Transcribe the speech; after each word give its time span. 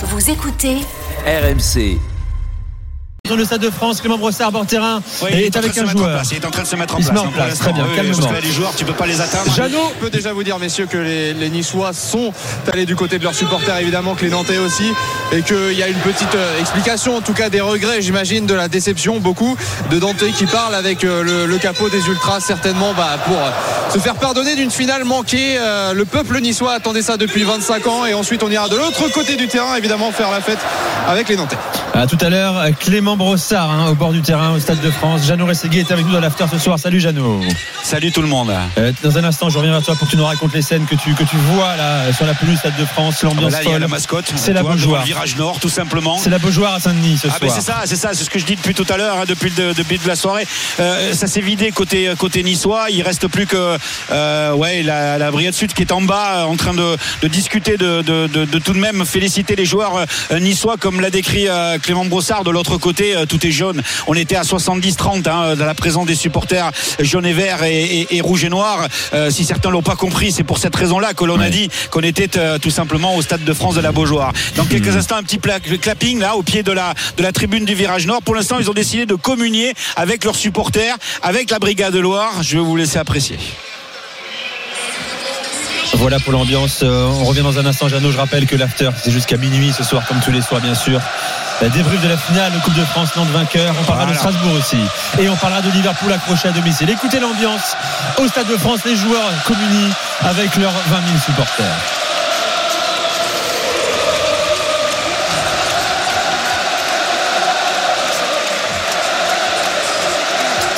Vous 0.00 0.30
écoutez 0.30 0.76
RMC. 1.26 1.98
Dans 3.28 3.36
le 3.36 3.44
Stade 3.44 3.60
de 3.60 3.68
France, 3.70 4.00
Clément 4.00 4.16
Brossard, 4.16 4.50
bord 4.52 4.64
terrain, 4.64 5.02
Oui, 5.22 5.28
est 5.34 5.54
avec 5.54 5.76
un 5.76 5.84
joueur. 5.84 6.12
place, 6.14 6.28
Il 6.30 6.38
est 6.38 6.46
en 6.46 6.50
train 6.50 6.62
de 6.62 6.66
se 6.66 6.76
mettre 6.76 6.94
en 6.94 6.98
Il 6.98 7.04
se 7.04 7.10
place. 7.10 7.22
en 7.22 7.28
place, 7.28 7.48
l'instant. 7.50 7.64
très 7.64 7.72
bien, 7.74 7.84
Oui, 7.86 7.94
calmement. 7.96 8.16
parce 8.16 8.26
que 8.28 8.32
là, 8.32 8.40
les 8.40 8.50
joueurs, 8.52 8.74
tu 8.74 8.84
peux 8.86 8.92
pas 8.94 9.06
les 9.06 9.20
atteindre. 9.20 9.52
Jeannot, 9.54 9.92
Je 9.96 10.00
peux 10.04 10.10
déjà 10.10 10.32
vous 10.32 10.42
dire, 10.42 10.58
messieurs, 10.58 10.86
que 10.86 10.96
les, 10.96 11.34
les 11.34 11.50
Niçois 11.50 11.92
sont 11.92 12.32
allés 12.72 12.86
du 12.86 12.96
côté 12.96 13.18
de 13.18 13.24
leurs 13.24 13.34
supporters, 13.34 13.76
évidemment, 13.78 14.14
que 14.14 14.24
les 14.24 14.30
Nantais 14.30 14.56
aussi, 14.56 14.90
et 15.32 15.42
qu'il 15.42 15.74
y 15.74 15.82
a 15.82 15.88
une 15.88 15.98
petite 15.98 16.34
euh, 16.34 16.58
explication, 16.60 17.16
en 17.16 17.20
tout 17.20 17.34
cas 17.34 17.50
des 17.50 17.60
regrets, 17.60 18.00
j'imagine, 18.00 18.46
de 18.46 18.54
la 18.54 18.68
déception, 18.68 19.18
beaucoup 19.18 19.56
de 19.90 19.98
Dante 19.98 20.24
qui 20.36 20.46
parle 20.46 20.74
avec 20.74 21.04
euh, 21.04 21.22
le, 21.22 21.44
le 21.46 21.58
capot 21.58 21.90
des 21.90 22.06
Ultras, 22.08 22.40
certainement 22.40 22.94
bah, 22.96 23.18
pour 23.26 23.36
euh, 23.36 23.50
se 23.92 23.98
faire 23.98 24.14
pardonner 24.14 24.56
d'une 24.56 24.70
finale 24.70 25.04
manquée. 25.04 25.58
Le 25.94 26.04
peuple 26.04 26.40
niçois 26.40 26.72
attendait 26.72 27.02
ça 27.02 27.18
depuis 27.18 27.42
25 27.42 27.86
ans, 27.88 28.06
et 28.06 28.14
ensuite 28.14 28.42
on 28.42 28.50
ira 28.50 28.68
de 28.70 28.76
l'autre 28.76 29.06
côté 29.12 29.36
du 29.36 29.48
terrain, 29.48 29.74
évidemment, 29.76 30.12
faire 30.12 30.30
la 30.30 30.40
fête 30.40 30.58
avec 31.06 31.28
les 31.28 31.36
Nantais. 31.36 31.56
à 31.94 32.06
tout 32.06 32.18
à 32.20 32.28
l'heure, 32.30 32.64
Clément 32.80 33.16
Brossard 33.18 33.70
hein, 33.70 33.88
au 33.90 33.94
bord 33.96 34.12
du 34.12 34.22
terrain 34.22 34.52
au 34.54 34.60
Stade 34.60 34.80
de 34.80 34.90
France. 34.90 35.26
Jeannot 35.26 35.46
Rességui 35.46 35.80
est 35.80 35.90
avec 35.90 36.06
nous 36.06 36.12
dans 36.12 36.20
l'after 36.20 36.44
ce 36.50 36.56
soir. 36.56 36.78
Salut 36.78 37.00
Jeannot. 37.00 37.40
Salut 37.82 38.12
tout 38.12 38.22
le 38.22 38.28
monde. 38.28 38.52
Euh, 38.78 38.92
dans 39.02 39.18
un 39.18 39.24
instant, 39.24 39.50
je 39.50 39.58
reviens 39.58 39.72
vers 39.72 39.82
toi 39.82 39.96
pour 39.96 40.06
que 40.06 40.12
tu 40.12 40.16
nous 40.16 40.24
racontes 40.24 40.54
les 40.54 40.62
scènes 40.62 40.86
que 40.86 40.94
tu, 40.94 41.14
que 41.14 41.24
tu 41.24 41.36
vois 41.36 41.76
là 41.76 42.12
sur 42.12 42.26
la 42.26 42.34
pelouse 42.34 42.56
Stade 42.58 42.76
de 42.78 42.84
France, 42.84 43.22
l'ambiance 43.24 43.50
Là, 43.52 43.58
il 43.62 43.64
y 43.64 43.68
a 43.68 43.72
folle. 43.72 43.80
la 43.80 43.88
mascotte. 43.88 44.32
C'est 44.36 44.52
la 44.52 44.62
Beaujoire. 44.62 45.02
virage 45.04 45.36
nord, 45.36 45.58
tout 45.58 45.68
simplement. 45.68 46.16
C'est 46.16 46.30
la 46.30 46.38
Beaujoire 46.38 46.74
à 46.74 46.80
Saint-Denis 46.80 47.18
ce 47.20 47.26
Ah 47.28 47.38
soir. 47.38 47.50
c'est 47.52 47.60
ça, 47.60 47.82
c'est 47.86 47.96
ça, 47.96 48.10
c'est 48.14 48.22
ce 48.22 48.30
que 48.30 48.38
je 48.38 48.44
dis 48.44 48.54
depuis 48.54 48.74
tout 48.74 48.86
à 48.88 48.96
l'heure, 48.96 49.16
hein, 49.20 49.24
depuis 49.26 49.52
le 49.58 49.74
début 49.74 49.98
de 49.98 50.06
la 50.06 50.14
soirée. 50.14 50.46
Euh, 50.78 51.12
ça 51.12 51.26
s'est 51.26 51.40
vidé 51.40 51.72
côté 51.72 52.12
côté 52.16 52.44
niçois. 52.44 52.86
Il 52.90 53.02
reste 53.02 53.26
plus 53.26 53.46
que 53.46 53.76
euh, 54.12 54.52
ouais 54.52 54.84
la, 54.84 55.18
la 55.18 55.30
Brigade 55.32 55.54
Sud 55.54 55.72
qui 55.74 55.82
est 55.82 55.90
en 55.92 56.02
bas, 56.02 56.36
euh, 56.36 56.44
en 56.44 56.56
train 56.56 56.72
de, 56.74 56.96
de 57.22 57.28
discuter, 57.28 57.76
de, 57.76 58.00
de, 58.02 58.26
de- 58.28 58.58
tout 58.58 58.72
de 58.74 58.78
même 58.78 59.04
féliciter 59.04 59.56
les 59.56 59.64
joueurs 59.64 60.04
euh, 60.30 60.38
niçois, 60.38 60.76
comme 60.78 61.00
l'a 61.00 61.10
décrit 61.10 61.48
euh, 61.48 61.78
Clément 61.78 62.04
Brossard. 62.04 62.44
De 62.44 62.50
l'autre 62.50 62.76
côté, 62.76 63.07
euh, 63.16 63.26
tout 63.26 63.46
est 63.46 63.50
jaune. 63.50 63.82
On 64.06 64.14
était 64.14 64.36
à 64.36 64.42
70-30 64.42 65.28
hein, 65.28 65.56
dans 65.56 65.64
la 65.66 65.74
présence 65.74 66.06
des 66.06 66.14
supporters 66.14 66.70
jaune 67.00 67.26
et 67.26 67.32
vert 67.32 67.62
et, 67.64 67.84
et- 67.84 68.16
et 68.16 68.20
rouge 68.20 68.44
et 68.44 68.48
noir. 68.48 68.86
Euh, 69.14 69.30
si 69.30 69.44
certains 69.44 69.70
l'ont 69.70 69.82
pas 69.82 69.96
compris, 69.96 70.32
c'est 70.32 70.44
pour 70.44 70.58
cette 70.58 70.74
raison-là 70.76 71.14
que 71.14 71.24
l'on 71.24 71.40
a 71.40 71.50
dit 71.50 71.68
qu'on 71.90 72.00
était 72.02 72.38
euh, 72.38 72.58
tout 72.58 72.70
simplement 72.70 73.16
au 73.16 73.22
stade 73.22 73.44
de 73.44 73.52
France 73.52 73.74
de 73.74 73.80
la 73.80 73.92
Beaujoire. 73.92 74.32
Dans 74.56 74.64
quelques 74.64 74.96
instants, 74.96 75.16
un 75.16 75.22
petit 75.22 75.38
clapping 75.38 76.18
là 76.20 76.36
au 76.36 76.42
pied 76.42 76.62
de 76.62 76.72
la 76.72 76.94
de 77.16 77.22
la 77.22 77.32
tribune 77.32 77.64
du 77.64 77.74
virage 77.74 78.06
nord. 78.06 78.22
Pour 78.22 78.34
l'instant, 78.34 78.56
ils 78.60 78.68
ont 78.70 78.74
décidé 78.74 79.06
de 79.06 79.14
communier 79.14 79.74
avec 79.96 80.24
leurs 80.24 80.36
supporters, 80.36 80.96
avec 81.22 81.50
la 81.50 81.58
brigade 81.58 81.92
de 81.94 81.98
Loire. 82.00 82.42
Je 82.42 82.56
vais 82.58 82.62
vous 82.64 82.76
laisser 82.76 82.98
apprécier. 82.98 83.36
Voilà 85.94 86.18
pour 86.20 86.32
l'ambiance. 86.32 86.80
Euh, 86.82 87.06
on 87.06 87.24
revient 87.24 87.42
dans 87.42 87.58
un 87.58 87.66
instant, 87.66 87.88
Jeannot. 87.88 88.12
Je 88.12 88.18
rappelle 88.18 88.46
que 88.46 88.56
l'after, 88.56 88.90
c'est 89.02 89.10
jusqu'à 89.10 89.36
minuit 89.36 89.72
ce 89.72 89.82
soir, 89.82 90.06
comme 90.06 90.20
tous 90.20 90.30
les 90.30 90.42
soirs, 90.42 90.60
bien 90.60 90.74
sûr. 90.74 91.00
La 91.60 91.68
débrief 91.68 92.00
de 92.02 92.08
la 92.08 92.16
finale, 92.16 92.52
Coupe 92.64 92.74
de 92.74 92.84
France, 92.84 93.16
Nantes 93.16 93.30
vainqueur. 93.30 93.74
On 93.80 93.84
parlera 93.84 94.06
de. 94.06 94.14
Strasbourg 94.14 94.52
aussi. 94.52 94.78
Et 95.18 95.28
on 95.28 95.36
parlera 95.36 95.60
de 95.62 95.70
Liverpool 95.70 96.12
accroché 96.12 96.48
à 96.48 96.52
domicile. 96.52 96.88
Écoutez 96.90 97.18
l'ambiance 97.18 97.76
au 98.18 98.28
Stade 98.28 98.46
de 98.48 98.56
France. 98.56 98.80
Les 98.84 98.96
joueurs 98.96 99.30
communient 99.44 99.92
avec 100.22 100.56
leurs 100.56 100.72
20 100.72 101.06
000 101.06 101.18
supporters. 101.24 101.64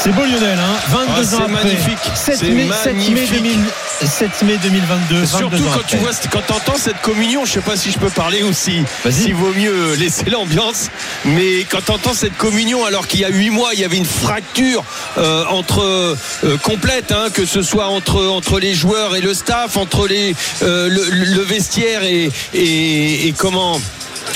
C'est 0.03 0.13
beau 0.13 0.25
Lionel, 0.25 0.59
hein 0.59 0.79
22 0.89 1.13
Ah, 1.15 1.37
ans 1.37 1.39
après. 1.45 1.65
magnifique. 1.65 1.99
7 2.15 2.37
C'est 2.39 2.49
mai, 2.51 2.69
7 2.85 2.95
mai 2.95 3.01
magnifique. 3.11 3.33
2000 3.43 3.59
7 4.07 4.43
mai 4.45 4.57
2022. 4.63 5.15
22 5.17 5.27
Surtout 5.27 5.57
quand 5.65 5.81
après. 5.81 5.85
tu 5.89 5.97
vois, 5.99 6.11
quand 6.33 6.41
t'entends 6.47 6.79
cette 6.79 7.03
communion, 7.03 7.45
je 7.45 7.53
sais 7.53 7.61
pas 7.61 7.77
si 7.77 7.91
je 7.91 7.99
peux 7.99 8.09
parler 8.09 8.43
ou 8.43 8.53
si, 8.55 8.83
s'il 9.11 9.35
vaut 9.35 9.53
mieux 9.53 9.93
laisser 9.97 10.31
l'ambiance, 10.31 10.89
mais 11.27 11.65
quand 11.71 11.85
t'entends 11.85 12.15
cette 12.15 12.35
communion, 12.39 12.87
alors 12.87 13.07
qu'il 13.07 13.21
y 13.21 13.27
a 13.27 13.29
huit 13.29 13.51
mois, 13.51 13.71
il 13.75 13.81
y 13.81 13.85
avait 13.85 13.99
une 13.99 14.07
fracture 14.07 14.83
euh, 15.19 15.45
entre 15.51 15.83
euh, 15.83 16.57
complète, 16.63 17.13
hein, 17.13 17.27
que 17.35 17.45
ce 17.45 17.61
soit 17.61 17.89
entre 17.89 18.27
entre 18.29 18.59
les 18.59 18.73
joueurs 18.73 19.17
et 19.17 19.21
le 19.21 19.35
staff, 19.35 19.77
entre 19.77 20.09
les 20.09 20.35
euh, 20.63 20.89
le, 20.89 21.05
le 21.11 21.43
vestiaire 21.43 22.03
et 22.05 22.31
et, 22.55 23.29
et 23.29 23.33
comment? 23.37 23.79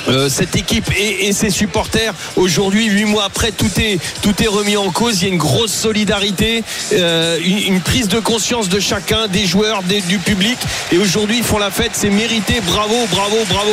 Euh, 0.09 0.29
cette 0.29 0.57
équipe 0.57 0.91
et, 0.97 1.33
ses 1.33 1.51
supporters 1.51 2.15
aujourd'hui 2.37 2.87
huit 2.87 3.05
mois 3.05 3.25
après 3.25 3.51
tout 3.51 3.71
est 3.79 3.99
tout 4.23 4.35
est 4.43 4.47
remis 4.47 4.77
en 4.77 4.91
cause. 4.91 5.23
Il 5.23 5.29
y 5.29 5.31
a 5.31 5.33
une 5.33 5.39
grosse 5.39 5.73
solidarité 5.73 6.63
euh, 6.93 7.39
une, 7.45 7.81
prise 7.81 8.09
de 8.09 8.21
conscience 8.21 8.69
de 8.69 8.81
chacun 8.81 9.27
des 9.29 9.47
joueurs 9.47 9.83
du 9.83 10.19
public. 10.19 10.59
Et 10.93 10.99
aujourd'hui 10.99 11.39
ils 11.39 11.45
font 11.45 11.59
la 11.59 11.71
fête. 11.71 11.93
C'est 11.95 12.11
mérité. 12.11 12.61
Bravo 12.67 13.07
bravo 13.11 13.37
bravo 13.49 13.73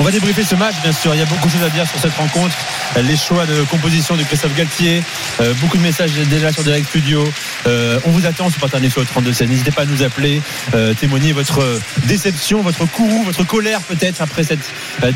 On 0.00 0.02
va 0.02 0.10
débriefer 0.10 0.42
ce 0.42 0.56
match, 0.56 0.74
bien 0.82 0.92
sûr. 0.92 1.14
Il 1.14 1.18
y 1.18 1.22
a 1.22 1.26
beaucoup 1.26 1.46
de 1.46 1.52
choses 1.52 1.62
à 1.62 1.70
dire 1.70 1.86
sur 1.88 2.00
cette 2.00 2.14
rencontre. 2.16 2.54
Les 3.02 3.16
choix 3.16 3.46
de 3.46 3.62
composition 3.70 4.16
de 4.16 4.24
Christophe 4.24 4.54
Galtier. 4.56 5.02
euh, 5.40 5.54
beaucoup 5.60 5.76
de 5.76 5.82
messages 5.82 6.10
déjà 6.28 6.52
sur 6.52 6.64
Direct 6.64 6.88
Studio. 6.88 7.24
Euh, 7.66 8.00
on 8.04 8.10
vous 8.10 8.26
attend, 8.26 8.50
supporter 8.50 8.80
des 8.80 8.88
au 8.98 9.04
32 9.04 9.32
16 9.32 9.48
N'hésitez 9.48 9.70
pas 9.70 9.82
à 9.82 9.86
nous 9.86 10.02
appeler, 10.02 10.42
euh, 10.74 10.94
témoigner 10.94 11.32
votre 11.32 11.80
déception, 12.06 12.60
votre 12.60 12.86
courroux, 12.86 13.22
votre 13.22 13.44
colère 13.44 13.80
peut-être 13.82 14.20
après 14.20 14.42
cette 14.42 14.58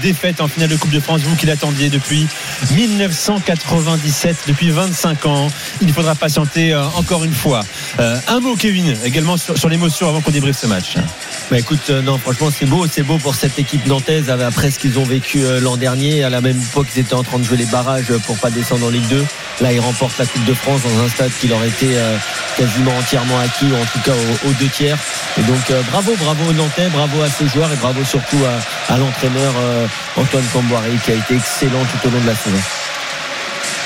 défaite 0.00 0.40
en 0.40 0.46
finale 0.48 0.68
de 0.68 0.76
Coupe 0.76 0.90
de 0.92 1.00
France. 1.00 1.22
Vous 1.22 1.34
qui 1.34 1.46
l'attendiez 1.46 1.88
depuis 1.90 2.26
1997, 2.70 4.36
depuis 4.46 4.70
25 4.70 5.26
ans. 5.26 5.50
Il 5.82 5.92
faudra 5.92 6.14
patienter 6.14 6.74
encore 6.96 7.24
une 7.24 7.34
fois. 7.34 7.64
Un 7.98 8.40
mot, 8.40 8.54
Kevin, 8.54 8.96
également 9.04 9.36
sur, 9.36 9.58
sur 9.58 9.68
l'émotion 9.68 10.08
avant 10.08 10.20
qu'on 10.20 10.30
débriefe 10.30 10.58
ce 10.58 10.66
match. 10.66 10.94
Bah 11.50 11.58
écoute, 11.58 11.90
non, 11.90 12.18
franchement, 12.18 12.48
c'est 12.56 12.66
beau, 12.66 12.86
c'est 12.90 13.02
beau 13.02 13.18
pour 13.18 13.34
cette 13.34 13.58
équipe 13.58 13.84
nantaise 13.86 14.30
avec- 14.30 14.67
qu'ils 14.76 14.98
ont 14.98 15.04
vécu 15.04 15.44
euh, 15.44 15.60
l'an 15.60 15.76
dernier. 15.76 16.24
À 16.24 16.30
la 16.30 16.40
même 16.40 16.60
époque, 16.60 16.88
ils 16.94 17.00
étaient 17.00 17.14
en 17.14 17.22
train 17.22 17.38
de 17.38 17.44
jouer 17.44 17.56
les 17.56 17.66
barrages 17.66 18.12
pour 18.26 18.36
pas 18.38 18.50
descendre 18.50 18.86
en 18.86 18.90
Ligue 18.90 19.06
2. 19.08 19.24
Là, 19.60 19.72
ils 19.72 19.80
remportent 19.80 20.18
la 20.18 20.26
Coupe 20.26 20.44
de 20.44 20.52
France 20.52 20.82
dans 20.82 21.04
un 21.04 21.08
stade 21.08 21.30
qui 21.40 21.48
leur 21.48 21.64
était 21.64 21.96
euh, 21.96 22.16
quasiment 22.56 22.90
entièrement 22.98 23.38
acquis, 23.38 23.66
ou 23.66 23.74
en 23.74 23.86
tout 23.86 24.00
cas 24.04 24.12
aux, 24.46 24.52
deux 24.54 24.68
tiers. 24.68 24.98
Et 25.38 25.42
donc, 25.42 25.70
euh, 25.70 25.80
bravo, 25.90 26.12
bravo 26.18 26.50
aux 26.50 26.52
Nantais, 26.52 26.88
bravo 26.88 27.22
à 27.22 27.30
ces 27.30 27.48
joueurs 27.48 27.72
et 27.72 27.76
bravo 27.76 28.04
surtout 28.04 28.38
à, 28.88 28.98
l'entraîneur 28.98 29.54
Antoine 30.16 30.44
Camboire 30.52 30.82
qui 31.04 31.12
a 31.12 31.14
été 31.14 31.36
excellent 31.36 31.84
tout 31.84 32.08
au 32.08 32.10
long 32.10 32.20
de 32.20 32.26
la 32.26 32.34
saison. 32.34 32.58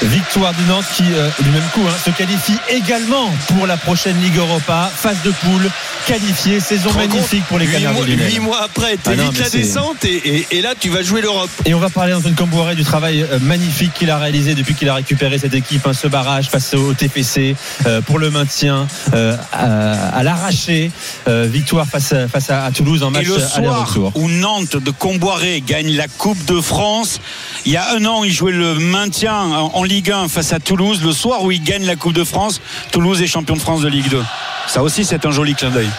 Victoire 0.06 0.52
de 0.54 0.68
Nantes 0.68 0.84
qui, 0.96 1.04
euh, 1.12 1.28
du 1.40 1.50
même 1.50 1.62
coup, 1.72 1.82
hein, 1.88 1.94
se 2.04 2.10
qualifie 2.10 2.56
également 2.70 3.30
pour 3.48 3.66
la 3.66 3.76
prochaine 3.76 4.20
Ligue 4.20 4.36
Europa. 4.36 4.90
Phase 4.94 5.18
de 5.24 5.30
poule, 5.30 5.70
qualifiée, 6.06 6.58
saison 6.60 6.92
magnifique 6.94 7.44
pour 7.48 7.58
les 7.58 7.66
Canards. 7.66 7.92
mois, 7.94 8.04
de 8.04 8.10
Lionel. 8.12 8.28
huit 8.30 8.40
mois 8.40 8.62
après 8.64 8.96
Ah 9.04 9.10
t'évites 9.10 9.32
mais 9.32 9.38
la 9.38 9.50
descente 9.50 10.04
et, 10.04 10.14
et- 10.16 10.46
et 10.50 10.60
là 10.62 10.74
tu 10.78 10.88
vas 10.90 11.02
jouer 11.02 11.20
l'Europe 11.20 11.50
Et 11.64 11.74
on 11.74 11.78
va 11.78 11.88
parler 11.90 12.12
d'Antoine 12.12 12.34
Camboire 12.34 12.74
du 12.74 12.82
travail 12.84 13.22
euh, 13.22 13.38
magnifique 13.40 13.92
qu'il 13.94 14.10
a 14.10 14.18
réalisé 14.18 14.54
depuis 14.54 14.74
qu'il 14.74 14.88
a 14.88 14.94
récupéré 14.94 15.38
cette 15.38 15.54
équipe, 15.54 15.86
hein, 15.86 15.92
ce 15.92 16.08
barrage 16.08 16.48
face 16.48 16.74
au 16.74 16.92
TPC 16.94 17.54
euh, 17.86 18.00
pour 18.00 18.18
le 18.18 18.30
maintien 18.30 18.86
euh, 19.14 19.36
à, 19.52 20.08
à 20.16 20.22
l'arraché. 20.22 20.90
Victoire 21.28 21.86
face, 21.86 22.12
à, 22.12 22.28
face 22.28 22.50
à, 22.50 22.64
à 22.64 22.70
Toulouse 22.72 23.02
en 23.02 23.10
match 23.10 23.22
Et 23.24 23.28
le 23.28 23.34
soir 23.38 23.50
aller-retour. 23.56 24.12
où 24.16 24.28
Nantes 24.28 24.76
de 24.76 24.90
Comboiré 24.90 25.62
gagne 25.66 25.94
la 25.96 26.08
Coupe 26.08 26.44
de 26.46 26.60
France, 26.60 27.20
il 27.64 27.72
y 27.72 27.76
a 27.76 27.92
un 27.94 28.04
an, 28.04 28.24
il 28.24 28.32
jouait 28.32 28.52
le 28.52 28.74
maintien 28.74 29.34
en 29.34 29.70
en 29.74 29.84
Ligue 29.92 30.10
1 30.10 30.28
face 30.28 30.54
à 30.54 30.58
Toulouse. 30.58 31.02
Le 31.04 31.12
soir 31.12 31.42
où 31.42 31.50
il 31.50 31.62
gagne 31.62 31.84
la 31.84 31.96
Coupe 31.96 32.14
de 32.14 32.24
France, 32.24 32.62
Toulouse 32.92 33.20
est 33.20 33.26
champion 33.26 33.56
de 33.56 33.60
France 33.60 33.82
de 33.82 33.88
Ligue 33.88 34.08
2. 34.08 34.22
Ça 34.66 34.82
aussi, 34.82 35.04
c'est 35.04 35.26
un 35.26 35.30
joli 35.30 35.54
clin 35.54 35.68
d'œil. 35.68 35.90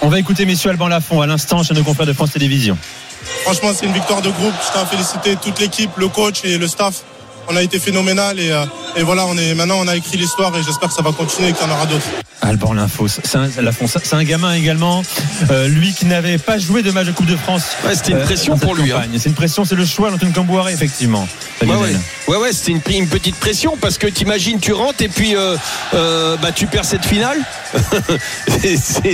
On 0.00 0.08
va 0.08 0.20
écouter 0.20 0.46
messieurs 0.46 0.70
Alban 0.70 0.86
Lafont 0.86 1.20
à 1.20 1.26
l'instant 1.26 1.64
chez 1.64 1.74
nos 1.74 1.82
confrères 1.82 2.06
de 2.06 2.12
France 2.12 2.30
Télévisions. 2.30 2.78
Franchement, 3.42 3.70
c'est 3.74 3.86
une 3.86 3.92
victoire 3.92 4.22
de 4.22 4.30
groupe. 4.30 4.54
Je 4.64 4.70
tiens 4.70 4.82
à 4.82 4.86
féliciter 4.86 5.34
toute 5.42 5.58
l'équipe, 5.58 5.90
le 5.96 6.06
coach 6.06 6.44
et 6.44 6.56
le 6.56 6.68
staff. 6.68 7.02
On 7.48 7.56
a 7.56 7.62
été 7.64 7.80
phénoménal 7.80 8.38
et, 8.38 8.52
euh, 8.52 8.64
et 8.94 9.02
voilà, 9.02 9.26
on 9.26 9.36
est 9.36 9.54
maintenant 9.54 9.80
on 9.80 9.88
a 9.88 9.96
écrit 9.96 10.16
l'histoire 10.16 10.56
et 10.56 10.62
j'espère 10.62 10.88
que 10.88 10.94
ça 10.94 11.02
va 11.02 11.10
continuer 11.10 11.48
et 11.48 11.52
qu'il 11.52 11.66
y 11.66 11.68
en 11.68 11.74
aura 11.74 11.86
d'autres. 11.86 12.06
Alban 12.42 12.72
Lafont, 12.72 13.06
c'est 13.06 13.36
un, 13.36 13.48
Lafont, 13.60 13.86
c'est 13.86 14.14
un 14.14 14.24
gamin 14.24 14.52
également, 14.54 15.02
euh, 15.50 15.68
lui 15.68 15.94
qui 15.94 16.06
n'avait 16.06 16.38
pas 16.38 16.58
joué 16.58 16.82
de 16.82 16.90
match 16.90 17.06
de 17.06 17.12
Coupe 17.12 17.26
de 17.26 17.36
France. 17.36 17.62
Ouais, 17.84 17.94
c'était 17.94 18.12
une 18.12 18.18
euh, 18.18 18.24
pression 18.24 18.58
pour 18.58 18.74
lui, 18.74 18.90
hein. 18.92 19.02
C'est 19.16 19.28
une 19.28 19.34
pression, 19.34 19.64
c'est 19.64 19.76
le 19.76 19.86
choix 19.86 20.10
d'Antoine 20.10 20.32
Camboire, 20.32 20.68
effectivement. 20.68 21.28
Ouais, 21.62 21.68
ouais, 21.68 21.94
ouais, 22.26 22.36
ouais, 22.36 22.52
c'était 22.52 22.72
une, 22.72 23.02
une 23.02 23.08
petite 23.08 23.36
pression 23.36 23.76
parce 23.80 23.96
que 23.96 24.08
t'imagines, 24.08 24.58
tu 24.58 24.72
rentres 24.72 25.02
et 25.02 25.08
puis 25.08 25.36
euh, 25.36 25.56
bah, 26.42 26.50
tu 26.52 26.66
perds 26.66 26.84
cette 26.84 27.04
finale. 27.04 27.38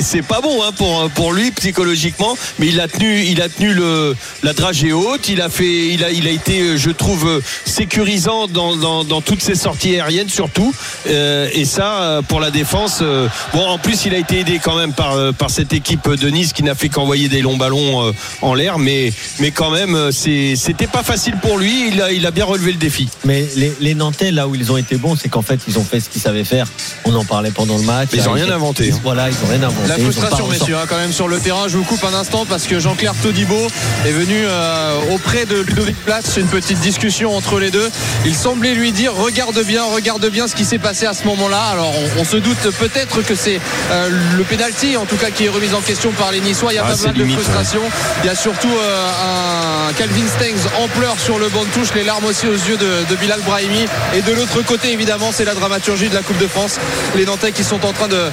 C'est 0.01 0.23
pas 0.23 0.41
bon 0.41 0.63
hein, 0.63 0.73
pour, 0.77 1.09
pour 1.11 1.33
lui 1.33 1.51
psychologiquement, 1.53 2.37
mais 2.59 2.69
il 2.69 2.81
a 2.81 2.89
tenu, 2.89 3.23
il 3.23 3.41
a 3.43 3.49
tenu 3.49 3.73
le, 3.73 4.17
la 4.43 4.53
dragée 4.53 4.93
haute. 4.93 5.29
Il 5.29 5.43
a 5.43 5.49
fait, 5.49 5.89
il 5.89 6.03
a, 6.03 6.11
il 6.11 6.27
a 6.27 6.31
été, 6.31 6.77
je 6.79 6.91
trouve, 6.91 7.43
sécurisant 7.65 8.47
dans, 8.49 8.77
dans, 8.77 9.05
dans 9.05 9.21
toutes 9.21 9.43
ses 9.43 9.55
sorties 9.55 9.95
aériennes 9.95 10.29
surtout. 10.29 10.75
Et 11.07 11.65
ça, 11.65 12.21
pour 12.29 12.41
la 12.41 12.51
défense. 12.51 13.03
Euh, 13.25 13.29
bon, 13.53 13.65
en 13.67 13.79
plus, 13.79 14.05
il 14.07 14.15
a 14.15 14.19
été 14.19 14.41
aidé 14.41 14.61
quand 14.63 14.77
même 14.77 14.93
par, 14.93 15.15
euh, 15.15 15.33
par 15.33 15.51
cette 15.51 15.73
équipe 15.73 16.09
de 16.11 16.29
Nice 16.29 16.53
qui 16.53 16.63
n'a 16.63 16.75
fait 16.75 16.89
qu'envoyer 16.89 17.29
des 17.29 17.41
longs 17.43 17.57
ballons 17.57 18.07
euh, 18.07 18.13
en 18.43 18.55
l'air, 18.55 18.79
mais, 18.79 19.13
mais 19.41 19.51
quand 19.51 19.71
même, 19.71 20.11
c'est- 20.13 20.55
c'était 20.57 20.87
pas 20.87 21.03
facile 21.03 21.37
pour 21.43 21.59
lui. 21.59 21.89
Il 21.93 22.01
a, 22.03 22.13
il 22.13 22.25
a 22.27 22.31
bien 22.31 22.45
relevé 22.45 22.73
le 22.73 22.79
défi. 22.79 23.09
Mais 23.25 23.47
les, 23.57 23.73
les 23.81 23.95
Nantais, 23.95 24.31
là 24.31 24.47
où 24.49 24.55
ils 24.55 24.71
ont 24.73 24.77
été 24.77 24.97
bons, 24.97 25.17
c'est 25.17 25.29
qu'en 25.29 25.43
fait, 25.43 25.61
ils 25.69 25.79
ont 25.79 25.85
fait 25.85 26.01
ce 26.01 26.09
qu'ils 26.09 26.21
savaient 26.23 26.45
faire. 26.45 26.67
On 27.05 27.15
en 27.15 27.25
parlait 27.25 27.51
pendant 27.51 27.77
le 27.77 27.83
match. 27.85 28.09
Mais 28.13 28.19
ils 28.19 28.29
ont 28.29 28.33
rien 28.33 28.51
inventé, 28.51 28.91
hein. 28.93 29.01
Voilà, 29.03 29.29
ils 29.29 29.35
ont 29.45 29.49
rien 29.51 29.63
inventé. 29.63 29.89
La 29.89 29.99
frustration, 29.99 30.47
messieurs, 30.49 30.77
hein, 30.77 30.87
quand 30.89 30.99
même 30.99 31.13
sur 31.13 31.29
le 31.29 31.39
terrain. 31.39 31.69
Je 31.69 31.77
vous 31.77 31.85
coupe 31.85 32.05
un 32.05 32.15
instant 32.15 32.45
parce 32.47 32.65
que 32.67 32.79
Jean-Claire 32.79 33.15
Todibo 33.23 33.67
est 34.07 34.11
venu 34.13 34.37
euh, 34.45 35.01
auprès 35.13 35.47
de 35.47 35.57
Ludovic 35.61 35.97
Platz. 36.05 36.37
Une 36.37 36.47
petite 36.47 36.81
discussion 36.81 37.35
entre 37.37 37.59
les 37.59 37.71
deux. 37.71 37.89
Il 38.27 38.35
semblait 38.35 38.75
lui 38.75 38.93
dire 38.93 39.15
regarde 39.15 39.59
bien, 39.65 39.85
regarde 39.85 40.27
bien 40.31 40.47
ce 40.49 40.55
qui 40.55 40.65
s'est 40.65 40.79
passé 40.79 41.07
à 41.07 41.15
ce 41.15 41.25
moment-là. 41.25 41.63
Alors, 41.73 41.93
on, 42.17 42.21
on 42.21 42.25
se 42.25 42.37
doute 42.37 42.59
peut-être 42.79 43.08
que 43.17 43.35
c'est 43.35 43.61
euh, 43.91 44.09
le 44.37 44.45
penalty, 44.45 44.97
en 44.97 45.05
tout 45.07 45.17
cas, 45.17 45.31
qui 45.31 45.45
est 45.47 45.49
remis 45.49 45.73
en 45.75 45.81
question 45.81 46.11
par 46.13 46.31
les 46.31 46.41
Niçois. 46.41 46.73
Il 46.73 46.77
y 46.77 46.79
a 46.79 46.85
Ah, 46.87 46.91
pas 46.95 47.03
mal 47.07 47.15
de 47.15 47.23
limite, 47.23 47.39
frustration. 47.41 47.81
Il 48.23 48.27
y 48.27 48.31
a 48.31 48.35
surtout 48.35 48.69
euh, 48.71 49.89
un 49.89 49.93
Calvin 49.95 50.27
Stengs 50.29 50.69
en 50.83 50.89
pleurs 50.89 51.19
sur 51.19 51.39
le 51.39 51.49
banc 51.49 51.65
de 51.65 51.69
touche, 51.71 51.95
les 51.95 52.05
larmes 52.05 52.25
aussi 52.25 52.47
aux 52.47 52.53
yeux 52.53 52.77
de, 52.77 53.05
de 53.09 53.17
Bilal 53.17 53.41
Brahimi. 53.41 53.87
Et 54.15 54.23
de 54.23 54.33
l'autre 54.33 54.63
côté, 54.63 54.93
évidemment, 54.93 55.31
c'est 55.33 55.45
la 55.45 55.55
dramaturgie 55.55 56.09
de 56.09 56.15
la 56.15 56.23
Coupe 56.23 56.39
de 56.39 56.47
France. 56.47 56.77
Les 57.17 57.25
Nantais 57.25 57.53
qui 57.53 57.65
sont 57.65 57.85
en 57.85 57.93
train 57.93 58.09
de, 58.09 58.31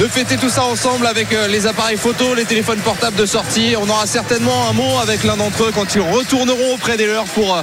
de 0.00 0.06
fêter 0.08 0.36
tout 0.36 0.50
ça 0.50 0.64
ensemble 0.64 1.06
avec 1.06 1.32
euh, 1.32 1.48
les 1.48 1.66
appareils 1.66 1.96
photo, 1.96 2.34
les 2.34 2.44
téléphones 2.44 2.80
portables 2.80 3.16
de 3.16 3.26
sortie. 3.26 3.74
On 3.80 3.88
aura 3.88 4.06
certainement 4.06 4.68
un 4.68 4.72
mot 4.72 4.98
avec 5.02 5.24
l'un 5.24 5.36
d'entre 5.36 5.64
eux 5.64 5.72
quand 5.74 5.94
ils 5.94 6.00
retourneront 6.00 6.74
auprès 6.74 6.96
des 6.96 7.06
leurs 7.06 7.24
pour 7.24 7.56
euh, 7.56 7.62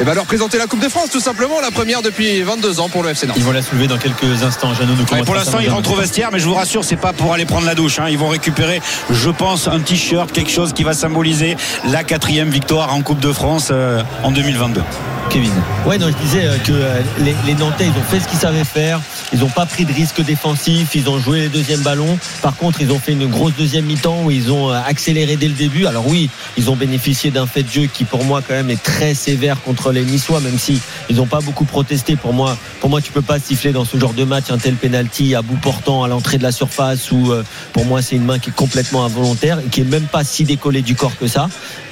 eh 0.00 0.04
ben, 0.04 0.14
leur 0.14 0.26
présenter 0.26 0.58
la 0.58 0.66
Coupe 0.66 0.80
de 0.80 0.88
France, 0.88 1.10
tout 1.10 1.20
simplement, 1.20 1.60
la 1.60 1.70
première 1.70 2.02
depuis 2.02 2.42
22 2.42 2.80
ans 2.80 2.88
pour 2.88 3.02
le 3.02 3.10
FC 3.10 3.26
Nantes. 3.26 3.36
Ils 3.38 3.44
vont 3.44 3.52
la 3.52 3.62
soulever 3.62 3.86
dans 3.86 3.98
quelques 3.98 4.42
instants. 4.42 4.74
Jeannot 4.74 4.94
nous 4.94 5.04
Ouais, 5.10 5.22
pour 5.24 5.34
l'instant, 5.34 5.58
ils 5.60 5.68
rentrent. 5.70 5.99
Mais 6.32 6.38
je 6.38 6.46
vous 6.46 6.54
rassure, 6.54 6.82
c'est 6.82 6.96
pas 6.96 7.12
pour 7.12 7.34
aller 7.34 7.44
prendre 7.44 7.66
la 7.66 7.74
douche. 7.74 7.98
hein. 7.98 8.06
Ils 8.08 8.16
vont 8.16 8.28
récupérer, 8.28 8.80
je 9.10 9.28
pense, 9.28 9.68
un 9.68 9.80
t-shirt, 9.80 10.32
quelque 10.32 10.50
chose 10.50 10.72
qui 10.72 10.82
va 10.82 10.94
symboliser 10.94 11.56
la 11.84 12.04
quatrième 12.04 12.48
victoire 12.48 12.94
en 12.94 13.02
Coupe 13.02 13.20
de 13.20 13.32
France 13.32 13.68
euh, 13.70 14.02
en 14.22 14.30
2022. 14.30 14.80
Kevin. 15.28 15.52
Ouais, 15.86 15.98
non, 15.98 16.08
je 16.08 16.16
disais 16.24 16.46
euh, 16.46 16.58
que 16.58 16.72
euh, 16.72 17.02
les, 17.18 17.54
Nantais, 17.54 17.86
ils 17.86 17.98
ont 17.98 18.04
fait 18.04 18.20
ce 18.20 18.28
qu'ils 18.28 18.38
savaient 18.38 18.64
faire. 18.64 19.00
Ils 19.32 19.40
n'ont 19.40 19.48
pas 19.48 19.66
pris 19.66 19.84
de 19.84 19.92
risque 19.92 20.22
défensif. 20.22 20.94
Ils 20.94 21.08
ont 21.08 21.18
joué 21.18 21.40
les 21.40 21.48
deuxièmes 21.48 21.80
ballons. 21.80 22.18
Par 22.42 22.56
contre, 22.56 22.80
ils 22.80 22.90
ont 22.90 22.98
fait 22.98 23.12
une 23.12 23.26
grosse 23.26 23.54
deuxième 23.56 23.84
mi-temps 23.84 24.24
où 24.24 24.30
ils 24.30 24.50
ont 24.50 24.70
euh, 24.70 24.80
accéléré 24.86 25.36
dès 25.36 25.48
le 25.48 25.54
début. 25.54 25.86
Alors 25.86 26.06
oui, 26.06 26.30
ils 26.56 26.70
ont 26.70 26.76
bénéficié 26.76 27.30
d'un 27.30 27.46
fait 27.46 27.62
de 27.62 27.70
jeu 27.70 27.88
qui, 27.92 28.04
pour 28.04 28.24
moi, 28.24 28.42
quand 28.46 28.54
même, 28.54 28.70
est 28.70 28.82
très 28.82 29.14
sévère 29.14 29.60
contre 29.62 29.92
les 29.92 30.04
Niçois, 30.04 30.40
même 30.40 30.58
si 30.58 30.80
ils 31.08 31.16
n'ont 31.16 31.26
pas 31.26 31.40
beaucoup 31.40 31.64
protesté. 31.64 32.16
Pour 32.16 32.32
moi, 32.32 32.56
pour 32.80 32.90
moi, 32.90 33.00
tu 33.00 33.12
peux 33.12 33.22
pas 33.22 33.38
siffler 33.38 33.72
dans 33.72 33.84
ce 33.84 33.98
genre 33.98 34.14
de 34.14 34.24
match 34.24 34.50
un 34.50 34.58
tel 34.58 34.74
penalty 34.74 35.34
à 35.34 35.42
bout 35.42 35.56
portant 35.56 36.04
à 36.04 36.08
l'entrée 36.08 36.38
de 36.38 36.42
la 36.42 36.52
surface 36.52 37.10
où, 37.12 37.32
pour 37.72 37.84
moi, 37.84 38.02
c'est 38.02 38.16
une 38.16 38.24
main 38.24 38.38
qui 38.38 38.50
est 38.50 38.54
complètement 38.54 39.04
involontaire 39.04 39.58
et 39.60 39.68
qui 39.68 39.80
est 39.82 39.84
même 39.84 40.06
pas 40.06 40.24
si 40.24 40.44
décollée 40.44 40.82
du 40.82 40.94
corps 40.94 41.16
que 41.18 41.26
ça. 41.26 41.48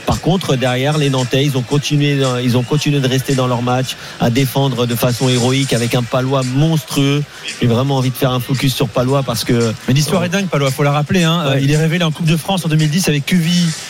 Par 0.08 0.22
contre, 0.22 0.56
derrière, 0.56 0.96
les 0.96 1.10
Nantais, 1.10 1.44
ils 1.44 1.58
ont 1.58 1.62
continué, 1.62 2.18
ils 2.42 2.56
ont 2.56 2.62
continué 2.62 2.98
de 2.98 3.06
rester 3.06 3.34
dans 3.34 3.46
leur 3.46 3.60
match, 3.60 3.94
à 4.20 4.30
défendre 4.30 4.86
de 4.86 4.94
façon 4.94 5.28
héroïque 5.28 5.74
avec 5.74 5.94
un 5.94 6.02
Palois 6.02 6.42
monstrueux. 6.42 7.22
J'ai 7.60 7.66
vraiment 7.66 7.98
envie 7.98 8.08
de 8.08 8.16
faire 8.16 8.30
un 8.32 8.40
focus 8.40 8.74
sur 8.74 8.88
Palois 8.88 9.22
parce 9.22 9.44
que 9.44 9.74
Mais 9.86 9.92
l'histoire 9.92 10.24
est 10.24 10.30
dingue, 10.30 10.46
Palois, 10.46 10.70
faut 10.70 10.82
la 10.82 10.92
rappeler. 10.92 11.24
Hein. 11.24 11.50
Ouais. 11.50 11.62
Il 11.62 11.70
est 11.70 11.76
révélé 11.76 12.04
en 12.04 12.10
Coupe 12.10 12.24
de 12.24 12.38
France 12.38 12.64
en 12.64 12.68
2010 12.68 13.06
avec. 13.08 13.30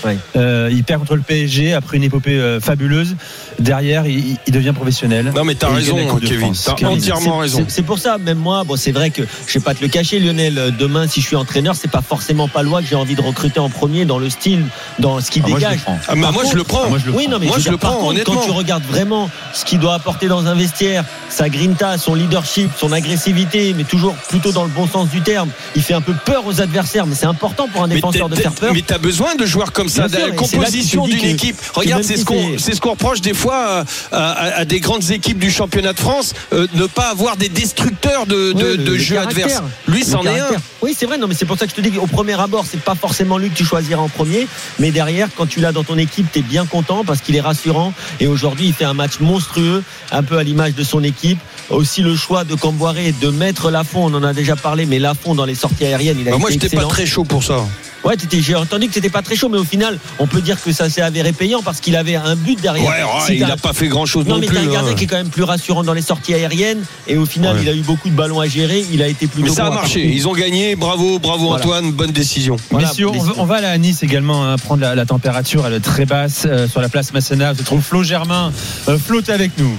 Ouais. 0.05 0.19
Euh, 0.35 0.69
il 0.73 0.83
perd 0.83 0.99
contre 1.03 1.15
le 1.15 1.23
PSG 1.23 1.73
après 1.73 1.99
une 1.99 2.03
épopée 2.03 2.35
euh, 2.37 2.59
fabuleuse. 2.59 3.15
Derrière, 3.61 4.05
il, 4.07 4.37
il 4.45 4.53
devient 4.53 4.73
professionnel. 4.75 5.33
Non, 5.35 5.45
mais 5.45 5.55
t'as 5.55 5.69
raison, 5.69 5.97
Kevin. 6.19 6.53
T'as 6.53 6.73
entièrement 6.89 7.21
c'est- 7.37 7.41
raison. 7.41 7.65
c'est- 7.69 7.83
pour 7.83 8.01
ça, 8.01 8.19
même 8.19 8.39
moi, 8.39 8.65
bon, 8.65 8.75
c'est 8.77 8.91
vrai 8.91 9.11
que 9.11 9.23
je 9.47 9.55
vais 9.55 9.61
pas 9.65 9.75
te 9.75 9.83
le 9.83 9.89
cacher, 9.89 10.19
Lionel. 10.19 10.59
euh, 10.59 10.71
Demain, 10.77 11.07
si 11.07 11.21
je 11.21 11.27
suis 11.27 11.37
entraîneur, 11.37 11.77
c'est 11.77 11.91
pas 11.91 12.03
forcément 12.03 12.49
Palois 12.49 12.83
que 12.83 12.89
j'ai 12.89 12.97
envie 12.97 13.15
de 13.15 13.21
recruter 13.23 13.61
en 13.61 13.69
premier 13.71 14.05
dans 14.05 14.19
le 14.19 14.29
style, 14.31 14.65
dans 14.99 15.21
ce 15.21 15.31
qu'il 15.31 15.43
Ah, 15.47 15.55
dégage. 15.55 15.79
Ah, 16.09 16.15
bah, 16.17 16.31
moi, 16.33 16.43
je 16.51 16.57
le 16.57 16.65
prends. 16.65 16.89
Moi, 16.89 16.99
je 16.99 17.07
le 17.07 17.13
Oui, 17.13 17.29
non, 17.29 17.39
mais 17.39 17.47
Moi, 17.47 17.59
je 17.59 17.69
le 17.71 17.77
prends, 17.77 17.93
contre, 17.95 18.07
honnêtement. 18.07 18.35
quand 18.37 18.41
tu 18.47 18.51
regardes 18.51 18.85
vraiment 18.85 19.29
ce 19.53 19.65
qu'il 19.65 19.79
doit 19.79 19.95
apporter 19.95 20.27
dans 20.27 20.47
un 20.47 20.55
vestiaire, 20.55 21.05
sa 21.29 21.49
grinta, 21.49 21.99
son 21.99 22.15
leadership, 22.15 22.71
son 22.79 22.93
agressivité, 22.93 23.75
mais 23.77 23.85
toujours 23.85 24.15
plutôt 24.29 24.53
dans 24.53 24.65
le 24.65 24.71
bon 24.71 24.87
sens 24.89 25.09
du 25.09 25.21
terme, 25.21 25.51
il 25.77 25.83
fait 25.83 25.95
un 25.95 26.01
peu 26.01 26.15
peur 26.25 26.47
aux 26.47 26.61
adversaires, 26.61 27.07
mais 27.07 27.15
c'est 27.15 27.27
important 27.27 27.69
pour 27.69 27.83
un 27.85 27.89
défenseur 27.89 28.29
de 28.29 28.37
faire 28.37 28.53
peur. 28.53 28.73
Mais 28.73 28.83
t'as 28.83 28.99
besoin 28.99 29.35
de 29.35 29.45
joueurs 29.45 29.73
comme 29.73 29.89
ça, 29.89 30.09
Bien 30.09 30.21
de 30.21 30.31
la 30.31 30.37
composition 30.37 31.05
tu 31.07 31.15
d'une 31.15 31.29
équipe. 31.31 31.57
Regarde, 31.75 32.03
c'est 32.03 32.17
ce 32.17 32.25
qu'on 32.25 32.57
ce 32.59 32.81
qu'on 32.81 32.91
reproche 32.93 33.21
des 33.21 33.35
fois 33.35 33.85
à, 34.13 34.17
à- 34.17 34.59
à 34.61 34.65
des 34.65 34.81
grandes 34.81 35.11
équipes 35.11 35.39
du 35.39 35.51
championnat 35.51 35.93
de 35.93 36.01
France, 36.01 36.33
euh, 36.53 36.67
ne 36.75 36.87
pas 36.87 37.11
avoir 37.11 37.37
des 37.37 37.49
destructeurs 37.49 38.27
de, 38.27 38.53
de, 38.53 38.55
Ouais, 38.55 38.63
le- 38.63 38.77
de 38.79 38.93
le 38.93 38.99
jeu 38.99 39.17
caractère. 39.17 39.45
adverse. 39.47 39.63
Lui, 39.89 40.05
c'en 40.05 40.23
est 40.23 40.39
un. 40.41 40.47
Oui, 40.81 40.95
c'est 40.99 41.07
vrai. 41.07 41.19
Non, 41.19 41.27
mais 41.29 41.35
c'est 41.35 41.45
pour 41.45 41.59
ça 41.59 41.67
que 41.67 41.73
je 41.73 41.77
te 41.77 41.81
dis 41.81 41.91
qu'au 41.91 42.07
premier 42.07 42.39
abord, 42.41 42.65
c'est 42.71 42.81
pas 42.81 42.95
forcément 42.95 43.37
lui 43.37 43.51
que 43.51 43.57
tu 43.57 43.65
choisiras 43.65 44.01
en 44.01 44.09
premier, 44.09 44.47
mais 44.79 44.91
derrière, 44.91 45.29
quand 45.37 45.47
tu 45.47 45.61
l'as 45.61 45.73
dans 45.73 45.83
ton 45.85 45.98
équipe, 45.99 46.31
t'es 46.33 46.43
bien 46.43 46.65
content 46.67 47.05
parce 47.05 47.21
qu'il 47.21 47.37
est 47.37 47.41
rassurant. 47.41 47.93
Et 48.21 48.27
aujourd'hui, 48.27 48.67
il 48.69 48.73
fait 48.73 48.85
un 48.85 48.95
match 48.95 49.21
monstrueux, 49.21 49.83
un 50.13 50.23
peu 50.23 50.39
à 50.39 50.43
l'image 50.43 50.75
de 50.75 50.85
son 50.85 51.03
équipe. 51.05 51.39
Aussi 51.71 52.03
le 52.03 52.17
choix 52.17 52.45
de 52.45 52.55
Camboiré 52.55 53.13
de 53.21 53.29
mettre 53.29 53.71
Lafont, 53.71 54.05
on 54.07 54.15
en 54.15 54.23
a 54.23 54.33
déjà 54.33 54.57
parlé, 54.57 54.87
mais 54.87 54.99
Lafont 54.99 55.35
dans 55.35 55.45
les 55.45 55.55
sorties 55.55 55.85
aériennes, 55.85 56.19
il 56.21 56.29
a 56.29 56.31
Bah, 56.31 56.37
été 56.37 56.41
moi, 56.41 56.51
j'étais 56.51 56.77
pas 56.77 56.85
très 56.87 57.07
chaud 57.07 57.25
pour 57.25 57.45
ça. 57.45 57.65
Ouais, 58.09 58.17
j'ai 58.41 58.55
entendu 58.55 58.89
que 58.89 58.95
c'était 58.95 59.11
pas 59.11 59.21
très 59.23 59.37
chaud, 59.37 59.49
mais 59.51 59.59
au 59.59 59.65
final, 59.65 59.99
on 60.19 60.27
peut 60.27 60.41
dire 60.41 60.57
que 60.63 60.73
ça 60.73 60.89
s'est 60.89 61.03
avéré 61.03 61.33
payant 61.33 61.61
parce 61.63 61.81
qu'il 61.81 61.95
avait 61.95 62.17
un 62.17 62.37
but 62.37 62.59
derrière. 62.61 62.85
Ouais, 62.89 63.03
ouais, 63.03 63.27
Si 63.27 63.35
il 63.35 63.41
t'as- 63.41 63.53
a 63.53 63.57
pas 63.57 63.73
fait 63.75 63.89
grand 63.89 64.07
chose 64.07 64.25
non, 64.27 64.37
non, 64.37 64.41
mais 64.41 64.47
plus. 64.47 64.57
t'as 64.57 64.63
un 64.63 64.69
hein. 64.69 64.73
gardien 64.73 64.95
qui 64.95 65.05
est 65.05 65.07
quand 65.07 65.17
même 65.17 65.29
plus 65.29 65.43
rassurant 65.43 65.83
dans 65.85 65.93
les 65.93 66.01
sorties 66.03 66.33
aériennes 66.35 66.83
et 67.07 67.17
au 67.19 67.27
final 67.27 67.57
Ouais. 67.57 67.63
il 67.65 67.69
a 67.69 67.73
eu 67.75 67.81
beaucoup 67.83 68.09
de 68.09 68.15
ballons 68.15 68.41
à 68.41 68.47
gérer 68.49 68.85
il 68.91 69.03
a 69.03 69.09
été 69.09 69.27
plutôt 69.27 69.49
Mais 69.49 69.55
ça 69.55 69.65
a 69.65 69.69
à 69.69 69.71
marché. 69.71 70.07
Ils 70.07 70.27
ont 70.27 70.33
gagné. 70.33 70.75
Bravo, 70.77 71.19
bravo 71.19 71.49
Voilà. 71.49 71.63
Antoine. 71.65 71.93
Bonne 71.93 72.13
décision. 72.13 72.57
Voilà, 72.71 72.89
Messieurs, 72.89 73.09
on 73.09 73.19
va, 73.23 73.33
on 73.39 73.45
va 73.45 73.57
aller 73.57 73.67
à 73.67 73.77
Nice 73.79 74.03
également 74.03 74.47
hein, 74.47 74.57
prendre 74.57 74.81
la, 74.83 74.95
la 74.95 75.05
température. 75.05 75.67
Elle 75.67 75.75
est 75.75 75.81
très 75.81 76.07
basse 76.07 76.43
euh, 76.47 76.67
sur 76.69 76.81
la 76.81 76.89
place 76.89 77.13
Masséna. 77.13 77.55
Se 77.55 77.63
trouve 77.63 77.83
Flo 77.83 78.03
Germain. 78.03 78.53
Euh, 78.89 78.97
Flo, 78.99 79.21
t'es 79.21 79.33
avec 79.33 79.59
nous. 79.59 79.77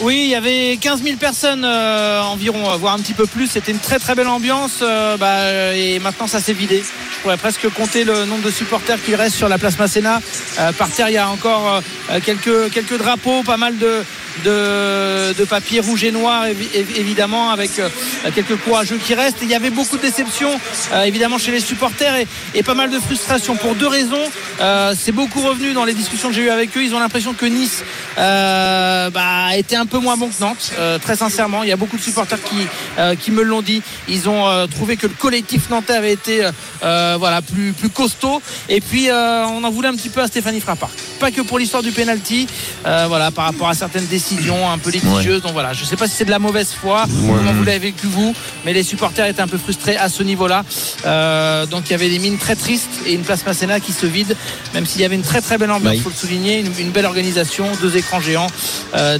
Oui, 0.00 0.20
il 0.26 0.28
y 0.30 0.36
avait 0.36 0.78
15 0.80 1.02
000 1.02 1.16
personnes 1.16 1.64
euh, 1.64 2.20
environ, 2.22 2.76
voire 2.76 2.94
un 2.94 3.00
petit 3.00 3.14
peu 3.14 3.26
plus. 3.26 3.48
C'était 3.48 3.72
une 3.72 3.80
très 3.80 3.98
très 3.98 4.14
belle 4.14 4.28
ambiance. 4.28 4.78
euh, 4.80 5.16
bah, 5.16 5.74
et 5.76 5.98
maintenant, 5.98 6.28
ça 6.28 6.38
s'est 6.40 6.52
vidé. 6.52 6.84
Je 7.16 7.22
pourrais 7.22 7.36
presque 7.36 7.68
compter 7.70 8.04
le 8.04 8.24
nombre 8.24 8.42
de 8.44 8.50
supporters 8.52 9.02
qui 9.04 9.16
restent 9.16 9.36
sur 9.36 9.48
la 9.48 9.58
place 9.58 9.76
Masséna. 9.76 10.20
Euh, 10.60 10.70
par 10.72 10.88
terre, 10.90 11.08
il 11.08 11.14
y 11.14 11.18
a 11.18 11.28
encore 11.28 11.82
euh, 12.12 12.20
quelques, 12.24 12.70
quelques 12.72 12.96
drapeaux, 12.96 13.42
pas 13.42 13.56
mal 13.56 13.76
de, 13.76 14.04
de, 14.44 15.32
de 15.36 15.44
papier 15.44 15.80
rouge 15.80 16.04
et 16.04 16.12
noir, 16.12 16.46
évi- 16.46 16.70
évi- 16.76 16.96
évidemment, 17.00 17.50
avec 17.50 17.76
euh, 17.80 17.88
quelques 18.32 18.56
courageux 18.58 18.98
qui 19.04 19.14
restent. 19.14 19.42
Et 19.42 19.46
il 19.46 19.50
y 19.50 19.54
avait 19.56 19.70
beaucoup 19.70 19.96
de 19.96 20.02
déceptions, 20.02 20.60
euh, 20.92 21.02
évidemment, 21.02 21.38
chez 21.38 21.50
les 21.50 21.58
supporters 21.60 22.14
et, 22.14 22.28
et 22.54 22.62
pas 22.62 22.74
mal 22.74 22.90
de 22.90 23.00
frustration 23.00 23.56
pour 23.56 23.74
deux 23.74 23.88
raisons. 23.88 24.22
C'est 24.96 25.12
beaucoup 25.12 25.40
revenu 25.40 25.72
dans 25.72 25.84
les 25.84 25.94
discussions 25.94 26.28
que 26.28 26.34
j'ai 26.34 26.42
eues 26.42 26.50
avec 26.50 26.76
eux. 26.76 26.82
Ils 26.84 26.94
ont 26.94 27.00
l'impression 27.00 27.32
que 27.32 27.46
Nice 27.46 27.82
bah, 28.16 29.56
était 29.56 29.76
un 29.76 29.86
peu 29.88 29.98
moins 29.98 30.16
bon 30.16 30.28
que 30.28 30.40
Nantes, 30.40 30.72
euh, 30.78 30.98
très 30.98 31.16
sincèrement. 31.16 31.64
Il 31.64 31.68
y 31.68 31.72
a 31.72 31.76
beaucoup 31.76 31.96
de 31.96 32.02
supporters 32.02 32.40
qui, 32.42 32.66
euh, 32.98 33.16
qui 33.16 33.30
me 33.32 33.42
l'ont 33.42 33.62
dit. 33.62 33.82
Ils 34.08 34.28
ont 34.28 34.46
euh, 34.46 34.66
trouvé 34.66 34.96
que 34.96 35.06
le 35.08 35.14
collectif 35.14 35.70
nantais 35.70 35.94
avait 35.94 36.12
été 36.12 36.48
voilà, 36.80 37.42
plus, 37.42 37.72
plus 37.72 37.88
costaud. 37.88 38.40
Et 38.68 38.80
puis, 38.80 39.08
on 39.10 39.64
en 39.64 39.70
voulait 39.70 39.88
un 39.88 39.96
petit 39.96 40.10
peu 40.10 40.20
à 40.20 40.26
Stéphanie 40.26 40.60
Frappard. 40.60 40.90
Pas 41.18 41.30
que 41.30 41.40
pour 41.40 41.58
l'histoire 41.58 41.82
du 41.82 41.90
penalty, 41.90 42.46
voilà, 42.84 43.30
par 43.30 43.46
rapport 43.46 43.68
à 43.68 43.74
certaines 43.74 44.06
décisions 44.06 44.70
un 44.70 44.78
peu 44.78 44.90
litigieuses. 44.90 45.42
Donc 45.42 45.52
voilà, 45.52 45.72
je 45.72 45.82
ne 45.82 45.86
sais 45.86 45.96
pas 45.96 46.06
si 46.06 46.14
c'est 46.14 46.24
de 46.24 46.30
la 46.30 46.38
mauvaise 46.38 46.72
foi, 46.72 47.06
comment 47.26 47.52
vous 47.52 47.64
l'avez 47.64 47.90
vécu 47.90 48.06
vous, 48.06 48.34
mais 48.64 48.72
les 48.72 48.82
supporters 48.82 49.26
étaient 49.26 49.42
un 49.42 49.48
peu 49.48 49.58
frustrés 49.58 49.96
à 49.96 50.08
ce 50.08 50.22
niveau-là. 50.22 50.64
Donc 51.66 51.84
il 51.86 51.90
y 51.90 51.94
avait 51.94 52.10
des 52.10 52.18
mines 52.18 52.38
très 52.38 52.56
tristes 52.56 52.90
et 53.06 53.14
une 53.14 53.22
place 53.22 53.44
Masséna 53.46 53.80
qui 53.80 53.92
se 53.92 54.06
vide, 54.06 54.36
même 54.74 54.86
s'il 54.86 55.00
y 55.00 55.04
avait 55.04 55.16
une 55.16 55.22
très 55.22 55.40
très 55.40 55.58
belle 55.58 55.70
ambiance, 55.70 55.92
Bah, 55.92 55.94
il 55.94 56.02
faut 56.02 56.10
le 56.10 56.14
souligner, 56.14 56.60
une, 56.60 56.72
une 56.78 56.90
belle 56.90 57.06
organisation, 57.06 57.66
deux 57.80 57.96
écrans 57.96 58.20
géants, 58.20 58.48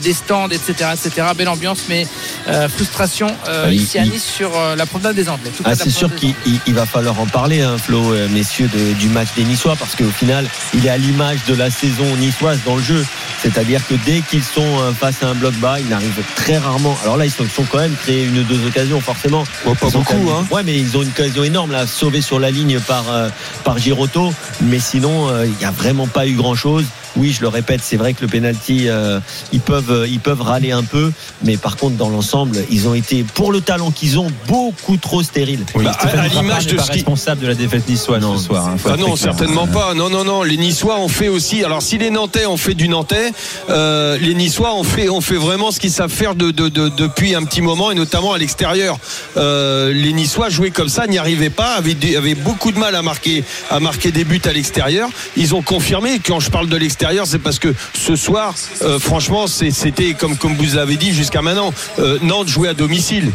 des 0.00 0.12
stands, 0.12 0.49
etc., 0.59 0.91
etc. 0.95 1.27
Belle 1.37 1.49
ambiance, 1.49 1.81
mais 1.88 2.07
euh, 2.49 2.69
frustration 2.69 3.29
euh, 3.49 3.65
Ah, 3.67 3.73
il- 3.73 3.83
ici 3.83 3.99
à 3.99 4.05
il- 4.05 4.11
Nice 4.11 4.25
sur 4.25 4.50
euh, 4.57 4.77
la 4.77 4.87
promenade 4.87 5.15
des 5.17 5.29
Anglais. 5.29 5.50
Ah, 5.65 5.75
c'est 5.75 5.91
sûr 5.91 6.15
qu'il 6.15 6.35
il- 6.47 6.61
il 6.67 6.75
va 6.75 6.87
falloir 6.87 7.19
en 7.21 7.27
parler, 7.27 7.62
hein, 7.62 7.77
Flo, 7.79 8.12
euh, 8.12 8.29
messieurs, 8.29 8.69
de- 8.69 8.93
du 8.95 9.09
match 9.09 9.29
des 9.37 9.45
Niçois, 9.45 9.77
parce 9.77 9.95
qu'au 9.95 10.11
final, 10.11 10.47
il 10.75 10.85
est 10.87 10.91
à 10.91 10.99
l'image 10.99 11.38
de 11.47 11.55
la 11.55 11.71
saison 11.71 12.05
niçoise 12.17 12.59
dans 12.65 12.77
le 12.77 12.83
jeu. 12.83 13.05
C'est-à-dire 13.43 13.81
que 13.87 13.95
dès 14.05 14.21
qu'ils 14.21 14.43
sont 14.43 14.61
euh, 14.81 14.93
face 14.93 15.23
à 15.23 15.29
un 15.29 15.35
bloc 15.35 15.55
bas, 15.55 15.79
ils 15.81 15.88
n'arrivent 15.88 16.23
très 16.37 16.59
rarement. 16.59 16.97
Alors 17.03 17.17
là, 17.17 17.25
ils 17.27 17.31
se 17.31 17.47
sont 17.47 17.65
quand 17.71 17.79
même 17.79 17.95
créés 17.95 18.25
une 18.25 18.38
ou 18.38 18.43
deux 18.43 18.67
occasions, 18.67 19.00
forcément. 19.00 19.45
Ouais, 19.65 19.75
pas 19.75 19.88
beaucoup, 19.91 20.15
même- 20.15 20.29
hein. 20.29 20.47
Ouais, 20.50 20.62
mais 20.65 20.77
ils 20.79 20.97
ont 20.97 21.03
une 21.03 21.09
occasion 21.11 21.45
énorme, 21.45 21.73
là, 21.73 21.87
sauvée 21.87 22.21
sur 22.21 22.38
la 22.41 22.50
ligne 22.50 22.81
par, 22.81 23.05
euh, 23.11 23.29
par 23.65 23.79
Girotto. 23.79 24.33
Mais 24.62 24.79
sinon, 24.81 25.29
euh, 25.29 25.47
il 25.47 25.53
n'y 25.59 25.65
a 25.65 25.71
vraiment 25.71 26.07
pas 26.07 26.27
eu 26.27 26.33
grand-chose. 26.35 26.85
Oui, 27.17 27.33
je 27.33 27.41
le 27.41 27.49
répète, 27.49 27.81
c'est 27.83 27.97
vrai 27.97 28.12
que 28.15 28.23
le 28.23 28.29
penalty, 28.29 28.88
euh, 28.88 29.21
ils 29.53 29.61
peuvent, 29.61 29.91
euh, 29.91 30.07
ils 30.09 30.21
peuvent 30.21 30.41
râler 30.43 30.73
un 30.73 30.85
peu, 30.85 31.11
mais 31.45 31.57
par 31.57 31.77
contre, 31.77 31.97
dans 31.97 32.09
l'ensemble, 32.09 32.59
ils 32.71 32.87
ont 32.88 32.95
été, 32.95 33.25
pour 33.35 33.50
le 33.53 33.61
talent 33.61 33.91
qu'ils 33.91 34.19
ont, 34.19 34.29
beaucoup 34.47 34.97
trop 34.97 35.23
stériles. 35.23 35.65
Bah, 35.75 35.91
à- 35.91 35.93
Stéphane 35.95 36.21
à 36.21 36.25
Frappard 36.25 36.43
l'image 36.43 36.67
de 36.67 36.77
pas 36.77 36.83
ce 36.83 36.87
qui- 36.91 36.93
responsable 36.99 37.41
de 37.43 37.47
la 37.49 37.55
défaite 37.55 37.88
niçoise 37.88 38.21
Non. 38.23 38.37
ce 38.38 38.45
soir. 38.47 38.69
hein, 38.69 38.77
Ah 38.87 38.97
non, 38.97 39.17
certainement 39.17 39.67
pas. 39.67 39.95
Non, 39.95 40.09
non, 40.11 40.25
non. 40.25 40.43
Les 40.43 40.57
Niçois 40.57 40.99
ont 41.00 41.09
fait 41.09 41.29
aussi. 41.29 41.65
Alors, 41.65 41.83
si 41.83 41.99
les 41.99 42.11
Nantais 42.11 42.47
ont 42.47 42.57
fait 42.57 42.75
du 42.75 42.88
Nantais, 42.88 43.33
euh, 43.71 44.17
les 44.21 44.35
Niçois 44.35 44.75
ont 44.75 44.85
fait, 44.85 45.09
ont 45.09 45.21
fait 45.21 45.37
vraiment 45.37 45.71
ce 45.71 45.81
qu'ils 45.81 45.91
savent 45.91 46.11
faire 46.11 46.35
de, 46.35 46.50
de- 46.50 46.69
de- 46.69 46.88
depuis 46.88 47.35
un 47.35 47.43
petit 47.45 47.61
moment, 47.62 47.91
et 47.91 47.95
notamment 47.95 48.33
à 48.33 48.38
l'extérieur. 48.38 48.99
Euh, 49.37 49.93
les 49.93 50.12
Niçois 50.12 50.49
jouaient 50.49 50.71
comme 50.71 50.88
ça, 50.88 51.07
n'y 51.07 51.19
arrivaient 51.19 51.50
pas, 51.50 51.75
avaient, 51.75 51.97
avaient 52.17 52.35
beaucoup 52.35 52.73
de 52.73 52.79
mal 52.79 52.95
à 52.95 53.03
marquer, 53.03 53.45
à 53.71 53.81
marquer 53.81 54.11
des 54.12 54.25
buts 54.25 54.41
à 54.45 54.53
l'extérieur. 54.53 55.09
Ils 55.37 55.55
ont 55.55 55.62
confirmé. 55.62 56.21
Quand 56.25 56.41
je 56.41 56.50
parle 56.50 56.69
de 56.69 56.77
l'extérieur, 56.77 56.98
c'est 57.25 57.38
parce 57.38 57.59
que 57.59 57.75
ce 57.95 58.17
soir, 58.17 58.55
euh, 58.83 58.99
franchement, 58.99 59.47
c'était 59.47 60.14
comme 60.14 60.35
vous 60.35 60.76
l'avez 60.76 60.97
dit 60.97 61.12
jusqu'à 61.12 61.43
maintenant, 61.43 61.73
euh, 61.99 62.19
Nantes 62.23 62.49
jouait 62.49 62.69
à 62.69 62.75
domicile. 62.75 63.33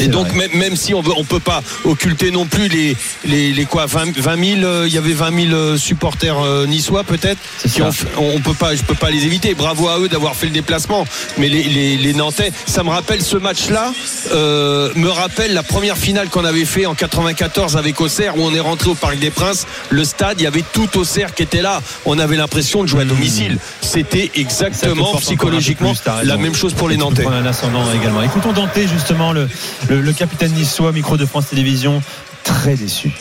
Et 0.00 0.08
donc 0.08 0.28
vrai. 0.28 0.48
même, 0.48 0.58
même 0.58 0.76
si 0.76 0.94
on 0.94 1.00
veut, 1.00 1.12
on 1.16 1.24
peut 1.24 1.40
pas 1.40 1.62
occulter 1.84 2.30
non 2.30 2.46
plus 2.46 2.68
les 2.68 2.96
les, 3.24 3.52
les 3.52 3.64
quoi 3.64 3.86
20, 3.86 4.16
20 4.16 4.44
000 4.44 4.60
euh, 4.64 4.84
il 4.86 4.94
y 4.94 4.98
avait 4.98 5.12
20 5.12 5.48
000 5.48 5.54
euh, 5.54 5.76
supporters 5.76 6.38
euh, 6.38 6.66
niçois 6.66 7.04
peut-être 7.04 7.38
qui 7.72 7.82
ont 7.82 7.90
on, 8.16 8.40
peut 8.40 8.54
pas 8.54 8.74
je 8.74 8.82
peux 8.82 8.94
pas 8.94 9.10
les 9.10 9.24
éviter. 9.24 9.54
Bravo 9.54 9.88
à 9.88 9.98
eux 9.98 10.08
d'avoir 10.08 10.34
fait 10.34 10.46
le 10.46 10.52
déplacement. 10.52 11.06
Mais 11.38 11.48
les, 11.48 11.64
les, 11.64 11.96
les 11.96 12.14
Nantais 12.14 12.52
ça 12.66 12.82
me 12.82 12.90
rappelle 12.90 13.22
ce 13.22 13.36
match 13.36 13.68
là 13.68 13.92
me 14.32 15.08
rappelle 15.08 15.54
la 15.54 15.62
première 15.62 15.96
finale 15.96 16.28
qu'on 16.28 16.44
avait 16.44 16.64
fait 16.64 16.86
en 16.86 16.94
94 16.94 17.76
avec 17.76 18.00
Auxerre 18.00 18.36
où 18.36 18.42
on 18.42 18.54
est 18.54 18.60
rentré 18.60 18.90
au 18.90 18.94
Parc 18.94 19.18
des 19.18 19.30
Princes. 19.30 19.66
Le 19.90 20.04
stade 20.04 20.40
il 20.40 20.44
y 20.44 20.46
avait 20.46 20.64
tout 20.72 20.88
Auxerre 20.98 21.34
qui 21.34 21.42
était 21.42 21.62
là. 21.62 21.80
On 22.04 22.18
avait 22.18 22.36
l'impression 22.36 22.82
de 22.82 22.88
jouer 22.88 23.02
à 23.02 23.04
domicile. 23.04 23.58
C'était 23.80 24.30
exactement 24.34 25.14
psychologiquement 25.16 25.94
plus, 25.94 26.26
la 26.26 26.36
même 26.36 26.54
chose 26.54 26.74
pour 26.74 26.88
les 26.88 26.96
Nantais. 26.96 27.26
un 27.26 27.46
ascendant 27.46 27.84
également. 27.92 28.22
Écoutons 28.22 28.52
Dante 28.52 28.70
justement 28.86 29.32
le, 29.32 29.48
le, 29.88 30.12
capitaine 30.12 30.52
niçois 30.52 30.92
micro 30.92 31.16
de 31.16 31.26
France 31.26 31.48
Télévisions 31.48 32.02
très 32.44 32.74
déçu. 32.74 33.12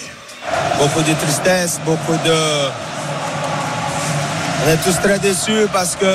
beaucoup 0.80 1.02
de 1.02 1.14
tristesse, 1.14 1.80
beaucoup 1.86 2.14
de. 2.14 2.36
On 4.64 4.70
est 4.70 4.78
tous 4.78 5.00
très 5.02 5.20
déçus 5.20 5.68
parce 5.72 5.96
que 5.96 6.06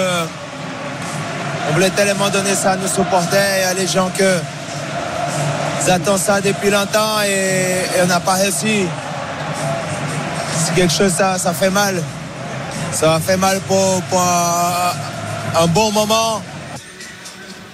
on 1.69 1.73
voulait 1.75 1.91
tellement 1.91 2.29
donner 2.31 2.55
ça 2.55 2.73
à 2.73 2.77
nos 2.77 2.89
supporters 2.89 3.59
et 3.59 3.65
à 3.65 3.75
les 3.75 3.87
gens 3.87 4.11
que 4.17 4.39
ils 5.83 5.91
attendent 5.91 6.19
ça 6.19 6.41
depuis 6.41 6.71
longtemps 6.71 7.21
et, 7.27 8.03
on 8.03 8.07
n'a 8.07 8.21
pas 8.21 8.35
réussi. 8.35 8.87
C'est 10.59 10.75
quelque 10.75 10.93
chose, 10.93 11.13
ça, 11.13 11.39
fait 11.53 11.71
mal. 11.71 12.03
Ça 12.93 13.19
fait 13.25 13.37
mal 13.37 13.61
pour, 13.61 14.03
un 14.13 15.67
bon 15.69 15.91
moment. 15.93 16.43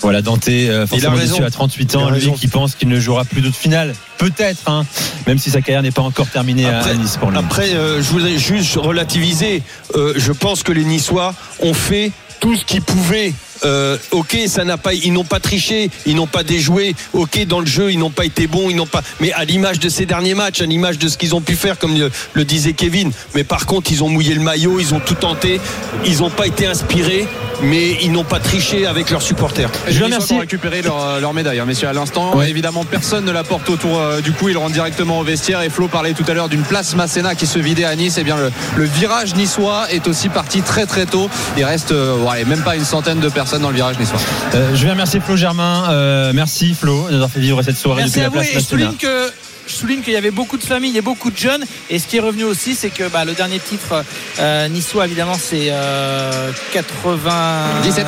Voilà 0.02 0.22
Dante, 0.22 0.48
euh, 0.48 0.86
forcément 0.86 1.16
déçu 1.16 1.42
à 1.42 1.50
38 1.50 1.90
Il 1.92 1.96
ans, 1.96 2.10
lui 2.10 2.32
qui 2.32 2.48
pense 2.48 2.74
qu'il 2.74 2.88
ne 2.88 3.00
jouera 3.00 3.24
plus 3.24 3.40
d'autres 3.40 3.56
finales. 3.56 3.94
Peut-être, 4.18 4.60
hein, 4.68 4.84
même 5.26 5.38
si 5.38 5.50
sa 5.50 5.60
carrière 5.60 5.82
n'est 5.82 5.90
pas 5.90 6.02
encore 6.02 6.28
terminée 6.28 6.66
à- 6.66 6.78
Après- 6.78 6.90
à 6.90 6.94
Nice 6.94 7.16
pour 7.18 7.30
lui. 7.30 7.38
Après, 7.38 7.74
euh, 7.74 8.02
je 8.02 8.08
voudrais 8.10 8.38
juste 8.38 8.74
relativiser. 8.76 9.62
Euh, 9.94 10.12
je 10.16 10.32
pense 10.32 10.62
que 10.62 10.72
les 10.72 10.84
Niçois 10.84 11.34
ont 11.60 11.74
fait 11.74 12.12
tout 12.40 12.54
ce 12.54 12.64
qu'ils 12.64 12.82
pouvaient. 12.82 13.32
Euh, 13.64 13.96
ok, 14.10 14.36
ça 14.48 14.64
n'a 14.64 14.76
pas, 14.76 14.92
ils 14.92 15.12
n'ont 15.14 15.24
pas 15.24 15.40
triché, 15.40 15.90
ils 16.04 16.14
n'ont 16.14 16.26
pas 16.26 16.42
déjoué. 16.42 16.94
Ok, 17.14 17.42
dans 17.46 17.60
le 17.60 17.66
jeu, 17.66 17.90
ils 17.90 17.98
n'ont 17.98 18.10
pas 18.10 18.26
été 18.26 18.46
bons, 18.46 18.68
ils 18.68 18.76
n'ont 18.76 18.86
pas. 18.86 19.02
Mais 19.20 19.32
à 19.32 19.44
l'image 19.46 19.80
de 19.80 19.88
ces 19.88 20.04
derniers 20.04 20.34
matchs, 20.34 20.60
à 20.60 20.66
l'image 20.66 20.98
de 20.98 21.08
ce 21.08 21.16
qu'ils 21.16 21.34
ont 21.34 21.40
pu 21.40 21.56
faire, 21.56 21.78
comme 21.78 21.96
le, 21.98 22.10
le 22.34 22.44
disait 22.44 22.74
Kevin. 22.74 23.10
Mais 23.34 23.44
par 23.44 23.64
contre, 23.64 23.90
ils 23.90 24.04
ont 24.04 24.10
mouillé 24.10 24.34
le 24.34 24.42
maillot, 24.42 24.78
ils 24.78 24.92
ont 24.92 25.00
tout 25.00 25.14
tenté, 25.14 25.58
ils 26.04 26.18
n'ont 26.18 26.28
pas 26.30 26.46
été 26.46 26.66
inspirés, 26.66 27.26
mais 27.62 27.98
ils 28.02 28.12
n'ont 28.12 28.24
pas 28.24 28.40
triché 28.40 28.86
avec 28.86 29.10
leurs 29.10 29.22
supporters. 29.22 29.70
Je 29.88 29.98
vous 29.98 30.04
remercie. 30.04 30.34
ont 30.34 30.38
récupéré 30.38 30.82
leur, 30.82 31.00
euh, 31.02 31.20
leur 31.20 31.32
médaille, 31.34 31.58
hein, 31.58 31.64
messieurs, 31.66 31.88
à 31.88 31.92
l'instant. 31.92 32.36
Ouais. 32.36 32.50
Évidemment, 32.50 32.84
personne 32.84 33.24
ne 33.24 33.32
la 33.32 33.44
porte 33.44 33.68
autour 33.70 33.98
euh, 34.00 34.20
du 34.20 34.32
cou. 34.32 34.48
Ils 34.48 34.58
rentrent 34.58 34.72
directement 34.72 35.18
au 35.18 35.24
vestiaire. 35.24 35.62
Et 35.62 35.70
Flo 35.70 35.88
parlait 35.88 36.12
tout 36.12 36.24
à 36.28 36.34
l'heure 36.34 36.48
d'une 36.48 36.62
place 36.62 36.94
Masséna 36.94 37.34
qui 37.34 37.46
se 37.46 37.58
vidait 37.58 37.84
à 37.84 37.94
Nice. 37.96 38.18
Et 38.18 38.24
bien, 38.24 38.36
le, 38.36 38.50
le 38.76 38.84
virage 38.84 39.34
niçois 39.34 39.86
est 39.90 40.06
aussi 40.06 40.28
parti 40.28 40.62
très 40.62 40.86
très 40.86 41.06
tôt. 41.06 41.28
Il 41.56 41.64
reste 41.64 41.92
euh, 41.92 42.16
ouais, 42.18 42.44
même 42.44 42.62
pas 42.62 42.76
une 42.76 42.84
centaine 42.84 43.20
de 43.20 43.28
personnes 43.28 43.62
dans 43.62 43.70
le 43.70 43.76
virage 43.76 43.98
niçois. 43.98 44.18
Euh, 44.54 44.74
je 44.74 44.84
vais 44.84 44.90
remercier 44.92 45.20
Flo 45.20 45.36
Germain. 45.36 45.84
Euh, 45.90 46.32
merci 46.34 46.74
Flo 46.74 47.08
d'avoir 47.10 47.30
fait 47.30 47.40
vivre 47.40 47.62
cette 47.62 47.76
soirée 47.76 48.02
Merci 48.02 48.20
depuis 48.20 48.20
à 48.20 48.24
la 48.24 48.28
vous. 48.28 48.34
place 48.36 48.48
Et 48.50 48.54
je 48.54 48.60
souligne 48.60 48.96
que 48.98 49.30
je 49.66 49.72
souligne 49.74 50.00
qu'il 50.02 50.12
y 50.12 50.16
avait 50.16 50.30
beaucoup 50.30 50.56
de 50.58 50.64
familles 50.64 50.96
et 50.96 51.00
beaucoup 51.02 51.30
de 51.30 51.36
jeunes. 51.36 51.64
Et 51.90 51.98
ce 51.98 52.06
qui 52.06 52.16
est 52.16 52.20
revenu 52.20 52.44
aussi, 52.44 52.74
c'est 52.74 52.90
que 52.90 53.08
bah, 53.08 53.24
le 53.24 53.32
dernier 53.34 53.58
titre 53.58 54.04
euh, 54.38 54.68
niçois, 54.68 55.06
évidemment, 55.06 55.36
c'est 55.38 55.68
euh, 55.70 56.50
97 56.72 58.06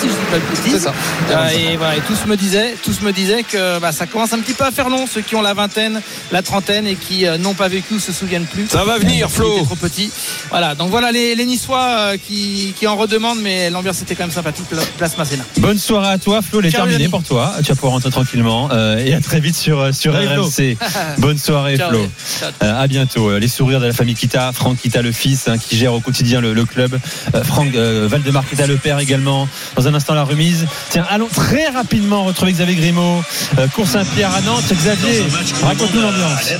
si 0.00 0.06
je 0.08 0.12
dis 0.12 0.18
pas 0.30 0.38
bêtises. 0.38 0.72
C'est 0.72 0.78
ça. 0.78 0.94
Euh, 1.30 1.48
et 1.72 1.76
voilà, 1.76 1.96
et 1.96 2.00
tous 2.00 2.26
me 2.26 2.36
disaient, 2.36 2.74
tous 2.82 3.00
me 3.02 3.12
disaient 3.12 3.42
que 3.42 3.78
bah, 3.78 3.92
ça 3.92 4.06
commence 4.06 4.32
un 4.32 4.38
petit 4.38 4.52
peu 4.54 4.64
à 4.64 4.70
faire 4.70 4.88
long, 4.88 5.06
ceux 5.06 5.20
qui 5.20 5.34
ont 5.36 5.42
la 5.42 5.54
vingtaine, 5.54 6.00
la 6.32 6.42
trentaine 6.42 6.86
et 6.86 6.94
qui 6.96 7.26
euh, 7.26 7.38
n'ont 7.38 7.54
pas 7.54 7.68
vécu 7.68 7.94
ou 7.94 7.98
se 7.98 8.12
souviennent 8.12 8.46
plus. 8.46 8.68
Ça 8.68 8.84
va 8.84 8.98
venir, 8.98 9.30
Flo. 9.30 9.62
trop 9.64 9.76
petits. 9.76 10.10
Voilà, 10.50 10.74
donc 10.74 10.90
voilà 10.90 11.12
les, 11.12 11.34
les 11.34 11.44
Niçois 11.46 11.86
euh, 11.98 12.16
qui, 12.16 12.74
qui 12.78 12.86
en 12.86 12.96
redemandent, 12.96 13.40
mais 13.40 13.70
l'ambiance 13.70 14.02
était 14.02 14.14
quand 14.14 14.24
même 14.24 14.32
sympathique. 14.32 14.66
pla- 14.68 14.82
Place 14.98 15.16
Masséna. 15.16 15.44
Bonne 15.58 15.78
soirée 15.78 16.08
à 16.12 16.18
toi, 16.18 16.40
Flo. 16.42 16.60
Elle 16.60 16.66
est 16.66 16.70
Ciao, 16.70 16.80
terminée 16.82 16.94
Yannick. 17.04 17.10
pour 17.10 17.22
toi. 17.22 17.54
Tu 17.58 17.64
vas 17.70 17.74
pouvoir 17.74 17.92
rentrer 17.94 18.10
tranquillement. 18.10 18.68
Euh, 18.72 18.96
et 18.98 19.14
à 19.14 19.20
très 19.20 19.40
vite 19.40 19.56
sur, 19.56 19.94
sur. 19.94 20.14
RMC. 20.14 20.76
Bonne 21.18 21.38
soirée, 21.38 21.76
Ciao, 21.76 21.90
Flo. 21.90 22.06
Ciao. 22.40 22.50
Euh, 22.62 22.82
à 22.82 22.86
bientôt. 22.86 23.30
Euh, 23.30 23.38
Les 23.38 23.48
sourires 23.48 23.80
de 23.80 23.86
la 23.86 23.92
famille 23.92 24.14
Kita, 24.14 24.52
Franck 24.52 24.78
Kita 24.78 25.02
le 25.02 25.12
fils 25.12 25.48
hein, 25.48 25.56
qui 25.58 25.76
gère 25.76 25.94
au 25.94 26.00
quotidien 26.00 26.40
le, 26.40 26.54
le 26.54 26.64
club. 26.64 26.98
Euh, 27.34 27.44
Franck 27.44 27.74
euh, 27.74 28.06
Valdemar 28.10 28.44
Kita 28.48 28.66
le 28.66 28.76
père 28.76 28.98
également. 28.98 29.48
Dans 29.76 29.88
un 29.88 29.94
instant 29.94 30.14
la 30.14 30.24
remise. 30.24 30.66
Tiens, 30.90 31.06
allons 31.10 31.28
très 31.28 31.68
rapidement 31.68 32.24
retrouver 32.24 32.52
Xavier 32.52 32.76
Grimaud. 32.76 33.22
Euh, 33.58 33.66
Cours 33.68 33.86
Saint-Pierre 33.88 34.34
à 34.34 34.40
Nantes. 34.42 34.64
Xavier, 34.72 35.24
raconte-nous 35.62 36.00
l'ambiance. 36.00 36.52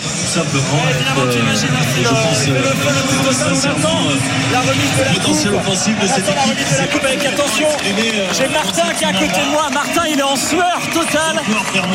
La 4.53 4.61
remise 4.61 4.97
de 4.99 5.05
la 5.05 5.15
coupe. 5.15 5.55
offensif 5.55 5.95
de 5.99 6.07
la 6.07 6.43
remise 6.43 6.73
de 6.73 6.79
la 6.79 6.87
coupe 6.87 7.05
avec 7.05 7.25
attention. 7.27 7.67
J'ai 8.37 8.49
Martin 8.49 8.93
qui 8.97 9.05
est 9.05 9.09
à 9.09 9.13
côté 9.13 9.41
de 9.41 9.51
moi. 9.51 9.69
Martin, 9.73 10.03
il 10.11 10.19
est 10.19 10.23
en 10.23 10.37
sueur 10.37 10.79
totale. 10.93 11.41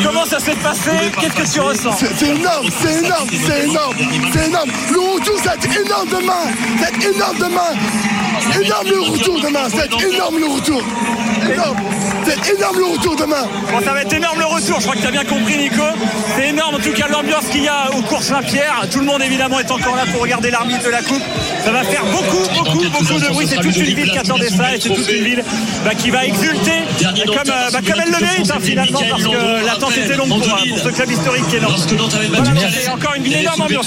Comment 0.04 0.24
ça 0.26 0.38
s'est 0.38 0.56
passé? 0.56 0.90
Qu'est-ce 1.20 1.34
que 1.34 1.54
tu 1.54 1.60
ressens? 1.60 1.96
C'est 2.20 2.36
énorme, 2.36 2.68
c'est 2.82 2.98
énorme, 2.98 3.28
c'est 3.46 3.64
énorme, 3.64 3.96
c'est 4.30 4.46
énorme. 4.46 4.70
Le 4.92 5.00
retour, 5.00 5.36
c'est 5.42 5.80
énorme 5.80 6.08
demain. 6.10 6.52
C'est 6.78 7.14
énorme 7.14 7.38
demain. 7.38 8.62
Énorme 8.62 8.88
le 8.88 9.00
retour 9.00 9.40
demain. 9.40 9.68
C'est 9.70 10.14
énorme 10.14 10.38
le 10.38 10.46
retour. 10.46 10.82
Énorme. 11.50 11.76
C'est 12.26 12.54
énorme 12.54 12.78
le 12.78 12.84
retour 12.84 13.16
demain. 13.16 13.48
Bon, 13.72 13.80
ça 13.82 13.92
va 13.92 14.02
être 14.02 14.12
énorme 14.12 14.38
le 14.38 14.44
retour. 14.44 14.80
Je 14.80 14.84
crois 14.84 14.96
que 14.96 15.00
tu 15.00 15.06
as 15.06 15.10
bien 15.10 15.24
compris, 15.24 15.56
Nico. 15.56 15.82
C'est 16.36 16.48
énorme, 16.48 16.74
en 16.74 16.78
tout 16.78 16.92
cas, 16.92 17.08
l'ambiance 17.08 17.46
qu'il 17.46 17.64
y 17.64 17.68
a 17.68 17.90
au 17.96 18.02
cours 18.02 18.22
Saint-Pierre. 18.22 18.86
Tout 18.90 19.00
le 19.00 19.06
monde, 19.06 19.22
évidemment, 19.22 19.58
est 19.58 19.70
encore 19.70 19.96
là 19.96 20.04
pour 20.12 20.20
regarder 20.20 20.50
l'arbitre 20.50 20.84
de 20.84 20.90
la 20.90 21.02
coupe. 21.02 21.22
Ça 21.64 21.72
va 21.72 21.82
faire 21.84 22.04
beaucoup, 22.04 22.48
beaucoup, 22.54 22.84
beaucoup 22.90 23.18
de 23.18 23.32
bruit. 23.32 23.46
C'est 23.48 23.56
toute 23.56 23.76
une 23.76 23.94
ville 23.94 24.10
qui 24.10 24.18
attendait 24.18 24.50
ça 24.50 24.74
et 24.74 24.80
c'est 24.80 24.90
toute 24.90 25.10
une 25.10 25.24
ville 25.24 25.44
bah, 25.84 25.94
qui 25.94 26.10
va 26.10 26.26
exulter 26.26 26.84
comme, 27.26 27.50
euh, 27.50 27.70
bah, 27.72 27.78
comme 27.86 28.00
elle 28.04 28.12
le 28.12 28.20
mérite, 28.20 28.50
hein, 28.50 28.58
finalement, 28.60 29.00
parce 29.08 29.22
que 29.22 29.66
l'attente 29.66 29.96
était 29.96 30.16
longue 30.16 30.28
pour, 30.28 30.42
euh, 30.42 30.68
pour 30.68 30.78
ce 30.78 30.88
club 30.88 31.10
historique 31.10 31.48
qui 31.48 31.56
est 31.56 31.58
énorme. 31.58 31.76
Voilà, 32.10 32.52
c'est 32.70 32.88
encore 32.90 33.14
une 33.14 33.26
énorme 33.32 33.60
ambiance 33.62 33.86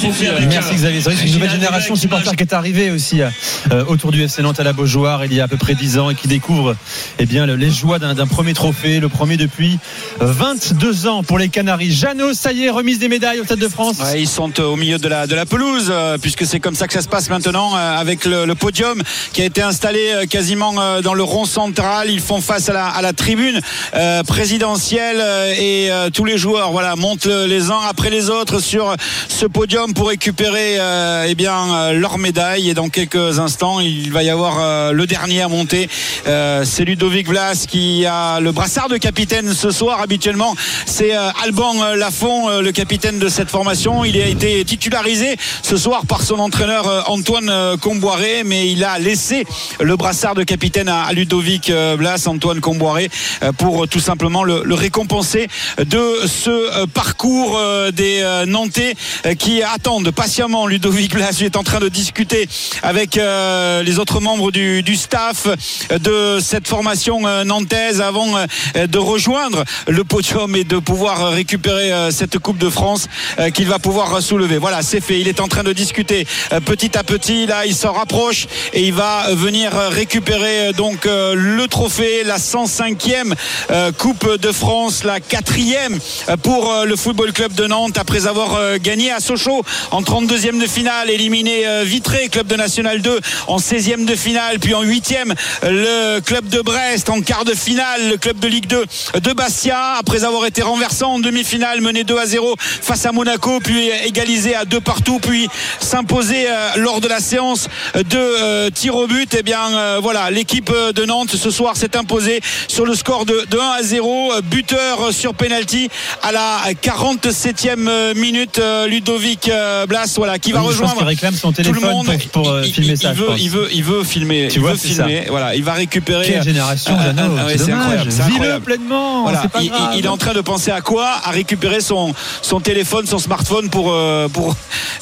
Merci 0.49 0.75
Xavier. 0.75 1.01
C'est 1.01 1.25
une 1.27 1.33
nouvelle 1.33 1.49
génération 1.51 1.93
de 1.95 1.99
supporters 1.99 2.35
qui 2.35 2.43
est 2.43 2.53
arrivée 2.53 2.91
aussi 2.91 3.21
euh, 3.21 3.83
autour 3.87 4.11
du 4.11 4.23
FC 4.23 4.41
Nantes 4.41 4.59
à 4.59 4.63
la 4.63 4.73
Beaujoire 4.73 5.25
il 5.25 5.33
y 5.33 5.41
a 5.41 5.43
à 5.45 5.47
peu 5.47 5.57
près 5.57 5.75
10 5.75 5.97
ans 5.99 6.09
et 6.09 6.15
qui 6.15 6.27
découvre 6.27 6.75
eh 7.19 7.25
bien, 7.25 7.45
le- 7.45 7.55
les 7.55 7.69
joies 7.69 7.99
d'un 7.99 8.27
premier 8.27 8.53
trophée, 8.53 8.99
le 8.99 9.09
premier 9.09 9.37
depuis 9.37 9.77
22 10.19 11.07
ans 11.07 11.23
pour 11.23 11.37
les 11.37 11.49
Canaries. 11.49 11.91
Jeannot, 11.91 12.33
ça 12.33 12.51
y 12.53 12.63
est, 12.65 12.69
remise 12.69 12.99
des 12.99 13.09
médailles 13.09 13.39
au 13.39 13.43
Stade 13.45 13.59
de 13.59 13.67
France. 13.67 13.97
Ouais, 13.99 14.21
ils 14.21 14.27
sont 14.27 14.51
euh, 14.59 14.63
au 14.63 14.75
milieu 14.75 14.97
de 14.97 15.07
la, 15.07 15.27
de 15.27 15.35
la 15.35 15.45
pelouse, 15.45 15.87
euh, 15.89 16.17
puisque 16.17 16.45
c'est 16.45 16.59
comme 16.59 16.75
ça 16.75 16.87
que 16.87 16.93
ça 16.93 17.01
se 17.01 17.07
passe 17.09 17.29
maintenant, 17.29 17.75
euh, 17.75 17.97
avec 17.97 18.25
le, 18.25 18.45
le 18.45 18.55
podium 18.55 19.01
qui 19.33 19.41
a 19.41 19.45
été 19.45 19.61
installé 19.61 19.99
euh, 20.13 20.25
quasiment 20.25 20.73
euh, 20.79 21.01
dans 21.01 21.13
le 21.13 21.23
rond 21.23 21.45
central. 21.45 22.09
Ils 22.09 22.21
font 22.21 22.41
face 22.41 22.69
à 22.69 22.73
la, 22.73 22.87
à 22.87 23.01
la 23.01 23.13
tribune 23.13 23.59
euh, 23.95 24.23
présidentielle 24.23 25.17
euh, 25.19 25.53
et 25.57 25.91
euh, 25.91 26.09
tous 26.09 26.25
les 26.25 26.37
joueurs 26.37 26.71
voilà, 26.71 26.95
montent 26.95 27.25
le- 27.25 27.45
les 27.45 27.69
uns 27.71 27.79
après 27.89 28.09
les 28.09 28.12
autres 28.29 28.59
sur 28.59 28.95
ce 29.27 29.45
podium 29.45 29.93
pour 29.93 30.09
récupérer 30.09 30.77
euh, 30.79 31.25
eh 31.27 31.35
bien, 31.35 31.73
euh, 31.73 31.93
leur 31.93 32.17
médaille. 32.17 32.69
Et 32.69 32.73
dans 32.73 32.89
quelques 32.89 33.39
instants, 33.39 33.79
il 33.79 34.11
va 34.11 34.23
y 34.23 34.29
avoir 34.29 34.57
euh, 34.59 34.91
le 34.91 35.05
dernier 35.05 35.41
à 35.41 35.47
monter. 35.47 35.89
Euh, 36.27 36.63
c'est 36.65 36.85
Ludovic 36.85 37.27
Blas 37.27 37.65
qui 37.67 38.05
a 38.05 38.39
le 38.39 38.51
brassard 38.51 38.89
de 38.89 38.97
capitaine 38.97 39.53
ce 39.53 39.71
soir. 39.71 40.01
Habituellement, 40.01 40.55
c'est 40.85 41.13
Alban 41.43 41.95
Lafont, 41.95 42.59
le 42.59 42.71
capitaine 42.71 43.19
de 43.19 43.29
cette 43.29 43.49
formation. 43.49 44.05
Il 44.05 44.19
a 44.21 44.27
été 44.27 44.63
titularisé 44.65 45.35
ce 45.61 45.77
soir 45.77 46.05
par 46.05 46.21
son 46.21 46.39
entraîneur 46.39 47.09
Antoine 47.09 47.77
Comboiré, 47.81 48.43
mais 48.45 48.69
il 48.71 48.83
a 48.83 48.99
laissé 48.99 49.45
le 49.79 49.95
brassard 49.95 50.35
de 50.35 50.43
capitaine 50.43 50.89
à, 50.89 51.11
Ludovic 51.13 51.71
Blas, 51.97 52.27
Antoine 52.27 52.59
Comboiré, 52.59 53.09
pour 53.57 53.87
tout 53.87 53.99
simplement 53.99 54.43
le, 54.43 54.73
récompenser 54.73 55.47
de 55.79 56.27
ce 56.27 56.85
parcours 56.87 57.59
des 57.93 58.19
euh, 58.21 58.45
Nantais 58.45 58.95
euh, 59.25 59.35
qui 59.35 59.63
attendent 59.63 60.11
patiemment 60.11 60.67
Ludovic 60.67 61.13
Blas. 61.13 61.41
Est 61.41 61.57
en 61.57 61.63
train 61.63 61.79
de 61.79 61.89
discuter 61.89 62.47
avec 62.83 63.17
euh, 63.17 63.83
les 63.83 63.99
autres 63.99 64.19
membres 64.19 64.51
du, 64.51 64.83
du 64.83 64.95
staff 64.95 65.47
de 65.89 66.39
cette 66.41 66.67
formation 66.67 67.21
nantaise 67.43 68.01
avant 68.01 68.45
de 68.75 68.97
rejoindre 68.97 69.63
le 69.87 70.03
podium 70.03 70.55
et 70.55 70.63
de 70.63 70.77
pouvoir 70.77 71.31
récupérer 71.31 71.91
cette 72.11 72.37
Coupe 72.39 72.57
de 72.57 72.69
France 72.69 73.07
qu'il 73.53 73.67
va 73.67 73.79
pouvoir 73.79 74.21
soulever. 74.21 74.57
Voilà, 74.57 74.81
c'est 74.81 75.01
fait. 75.01 75.19
Il 75.19 75.27
est 75.27 75.39
en 75.39 75.47
train 75.47 75.63
de 75.63 75.73
discuter 75.73 76.25
petit 76.65 76.97
à 76.97 77.03
petit. 77.03 77.45
Là, 77.45 77.65
il 77.65 77.75
s'en 77.75 77.93
rapproche 77.93 78.47
et 78.73 78.83
il 78.83 78.93
va 78.93 79.33
venir 79.33 79.73
récupérer 79.73 80.71
donc 80.73 81.05
le 81.05 81.65
trophée, 81.67 82.23
la 82.23 82.37
105e 82.37 83.33
euh, 83.71 83.91
Coupe 83.91 84.39
de 84.39 84.51
France, 84.51 85.03
la 85.03 85.19
quatrième 85.19 85.99
pour 86.41 86.71
le 86.85 86.95
Football 86.95 87.33
Club 87.33 87.53
de 87.53 87.67
Nantes. 87.67 87.82
Après 87.97 88.27
avoir 88.27 88.55
euh, 88.55 88.77
gagné 88.81 89.11
à 89.11 89.19
Sochaux 89.19 89.63
en 89.91 90.01
32e 90.01 90.59
de 90.59 90.67
finale, 90.67 91.09
éliminé 91.09 91.67
euh, 91.67 91.83
Vitré, 91.83 92.29
club 92.29 92.47
de 92.47 92.55
National 92.55 93.01
2 93.01 93.19
en 93.47 93.57
16e 93.57 94.05
de 94.05 94.15
finale, 94.15 94.59
puis 94.59 94.73
en 94.73 94.83
8e 94.83 95.33
le 95.63 96.19
club 96.21 96.47
de 96.47 96.61
Brest 96.61 97.09
en 97.09 97.21
quart 97.21 97.43
de 97.43 97.53
finale, 97.53 98.09
le 98.09 98.17
club 98.17 98.39
de 98.39 98.47
Ligue 98.47 98.67
2 98.67 98.85
de 99.21 99.33
Bastia 99.33 99.95
après 99.99 100.23
avoir 100.23 100.45
été 100.45 100.61
renversant 100.61 101.15
en 101.15 101.19
demi-finale, 101.19 101.81
mené 101.81 102.03
2 102.03 102.17
à 102.17 102.25
0 102.25 102.55
face 102.57 103.05
à 103.05 103.11
Monaco, 103.11 103.59
puis 103.59 103.89
égalisé 104.05 104.55
à 104.55 104.63
deux 104.63 104.79
partout, 104.79 105.19
puis 105.19 105.49
s'imposer 105.79 106.47
euh, 106.47 106.69
lors 106.77 107.01
de 107.01 107.07
la 107.07 107.19
séance 107.19 107.67
de 107.95 108.17
euh, 108.17 108.69
tir 108.69 108.95
au 108.95 109.07
but. 109.07 109.33
Et 109.33 109.43
bien 109.43 109.73
euh, 109.73 109.99
voilà, 110.01 110.31
l'équipe 110.31 110.71
de 110.71 111.05
Nantes 111.05 111.35
ce 111.35 111.51
soir 111.51 111.75
s'est 111.75 111.97
imposée 111.97 112.39
sur 112.67 112.85
le 112.85 112.95
score 112.95 113.25
de, 113.25 113.45
de 113.49 113.57
1 113.57 113.69
à 113.79 113.83
0, 113.83 114.33
euh, 114.33 114.41
buteur 114.41 115.11
sur 115.11 115.33
penalty 115.33 115.89
à 116.21 116.31
la 116.31 116.59
47e 116.81 117.72
minute, 117.75 118.59
euh, 118.59 118.87
Ludovic 118.87 119.49
euh, 119.49 119.85
Blas, 119.85 120.13
voilà, 120.15 120.39
qui 120.39 120.51
va 120.51 120.61
rejoindre 120.61 121.03
réclame 121.03 121.33
son 121.35 121.51
tout 121.51 121.59
le 121.61 121.65
téléphone 121.65 121.89
monde. 121.91 122.05
pour, 122.31 122.43
pour, 122.43 122.49
euh, 122.51 122.63
il, 122.65 122.73
filmer 122.73 122.91
il- 122.93 122.97
ça. 122.97 123.13
veut, 123.13 123.27
il 123.37 123.49
veut, 123.49 123.67
il 123.73 123.83
veut 123.83 124.03
filmer. 124.03 124.47
Tu 124.49 124.55
il 124.57 124.61
vois, 124.61 124.71
veut 124.71 124.77
filmer. 124.77 125.25
Voilà, 125.29 125.55
il 125.55 125.63
va 125.63 125.73
récupérer. 125.73 126.25
Quelle 126.27 126.43
génération, 126.43 126.95
Ah, 126.97 127.13
ah, 127.17 127.45
ouais, 127.45 127.57
c'est 127.57 127.71
incroyable, 127.71 128.09
Vis-le 128.09 128.59
pleinement, 128.59 129.23
Voilà, 129.23 129.47
pas 129.47 129.59
il, 129.61 130.05
est 130.05 130.07
en 130.07 130.17
train 130.17 130.33
de 130.33 130.41
penser 130.41 130.71
à 130.71 130.81
quoi? 130.81 131.07
À 131.23 131.31
récupérer 131.31 131.81
son, 131.81 132.13
son 132.41 132.59
téléphone, 132.59 133.05
son 133.05 133.19
smartphone 133.19 133.69
pour, 133.69 133.91
euh, 133.91 134.27
pour 134.27 134.55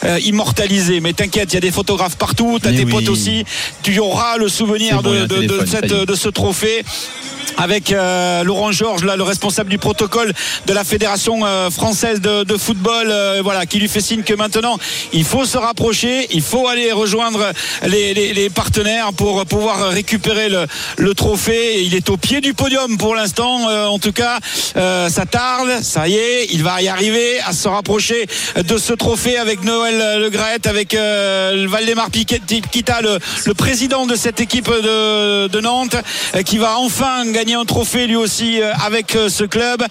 euh, 0.04 0.20
immortaliser. 0.20 1.00
Mais 1.00 1.14
t'inquiète, 1.14 1.52
il 1.52 1.56
y 1.56 1.58
a 1.58 1.62
des 1.62 1.72
photographes 1.72 2.16
partout, 2.18 2.60
t'as 2.62 2.72
tes 2.72 2.86
oui. 2.86 2.92
potes 2.92 3.10
aussi. 3.10 3.44
Tu 3.84 3.98
auras 4.00 4.38
le 4.38 4.48
souvenir 4.50 5.02
bon, 5.02 5.12
de, 5.12 5.20
de- 5.20 5.26
de 5.26 5.36
téléphone, 5.36 5.68
cette- 5.68 5.90
ça 5.90 5.96
est. 6.02 6.06
de 6.06 6.16
ce 6.16 6.30
trophée 6.30 6.84
avec 7.58 7.92
euh, 7.92 8.44
Laurent 8.44 8.72
Georges, 8.72 9.04
là, 9.04 9.16
le 9.18 9.24
responsable 9.24 9.70
du 9.70 9.78
protocole 9.78 10.32
de 10.68 10.74
la 10.74 10.84
fédération 10.86 11.42
euh, 11.46 11.70
française 11.70 12.22
de, 12.22 12.44
de 12.44 12.58
football, 12.62 13.08
euh, 13.10 13.42
voilà, 13.44 13.66
qui 13.66 13.80
lui 13.80 13.88
fait 13.88 14.02
signe 14.02 14.24
que 14.24 14.34
maintenant 14.34 14.78
il 15.14 15.24
faut 15.24 15.46
se 15.46 15.58
rapprocher, 15.58 16.28
il 16.32 16.42
faut 16.42 16.68
aller 16.68 16.92
rejoindre 16.92 17.52
les, 17.88 18.50
partenaires 18.50 19.14
pour 19.14 19.46
pouvoir 19.46 19.90
récupérer 19.90 20.50
le, 20.50 21.14
trophée. 21.14 21.84
Il 21.84 21.96
est 21.96 22.10
au 22.10 22.18
pied 22.18 22.42
du 22.42 22.54
podium 22.54 22.98
pour 22.98 23.16
l'instant, 23.16 23.70
euh, 23.70 23.86
en 23.86 24.00
tout 24.00 24.12
cas, 24.12 24.40
euh, 24.78 25.10
ça 25.10 25.26
tarde, 25.26 25.70
ça 25.82 26.08
y 26.08 26.16
est, 26.16 26.48
il 26.52 26.64
va 26.64 26.82
y 26.82 26.88
arriver 26.88 27.40
à 27.46 27.54
se 27.54 27.68
rapprocher 27.68 28.28
de 28.56 28.78
ce 28.78 28.94
trophée 28.94 29.38
avec 29.38 29.64
Noël 29.64 30.20
Le 30.20 30.32
avec 30.68 30.96
Valdemar 30.96 32.10
Piqueta, 32.10 33.02
le, 33.02 33.20
le 33.46 33.54
président 33.54 34.06
de 34.06 34.16
cette 34.16 34.42
équipe 34.42 34.70
de, 34.70 35.62
Nantes, 35.62 35.98
qui 36.46 36.58
va 36.58 36.78
enfin 36.80 37.26
gagner 37.32 37.54
un 37.54 37.66
trophée 37.66 38.08
lui 38.08 38.16
aussi 38.16 38.60
avec 38.62 39.12
ce 39.12 39.44
club. 39.44 39.84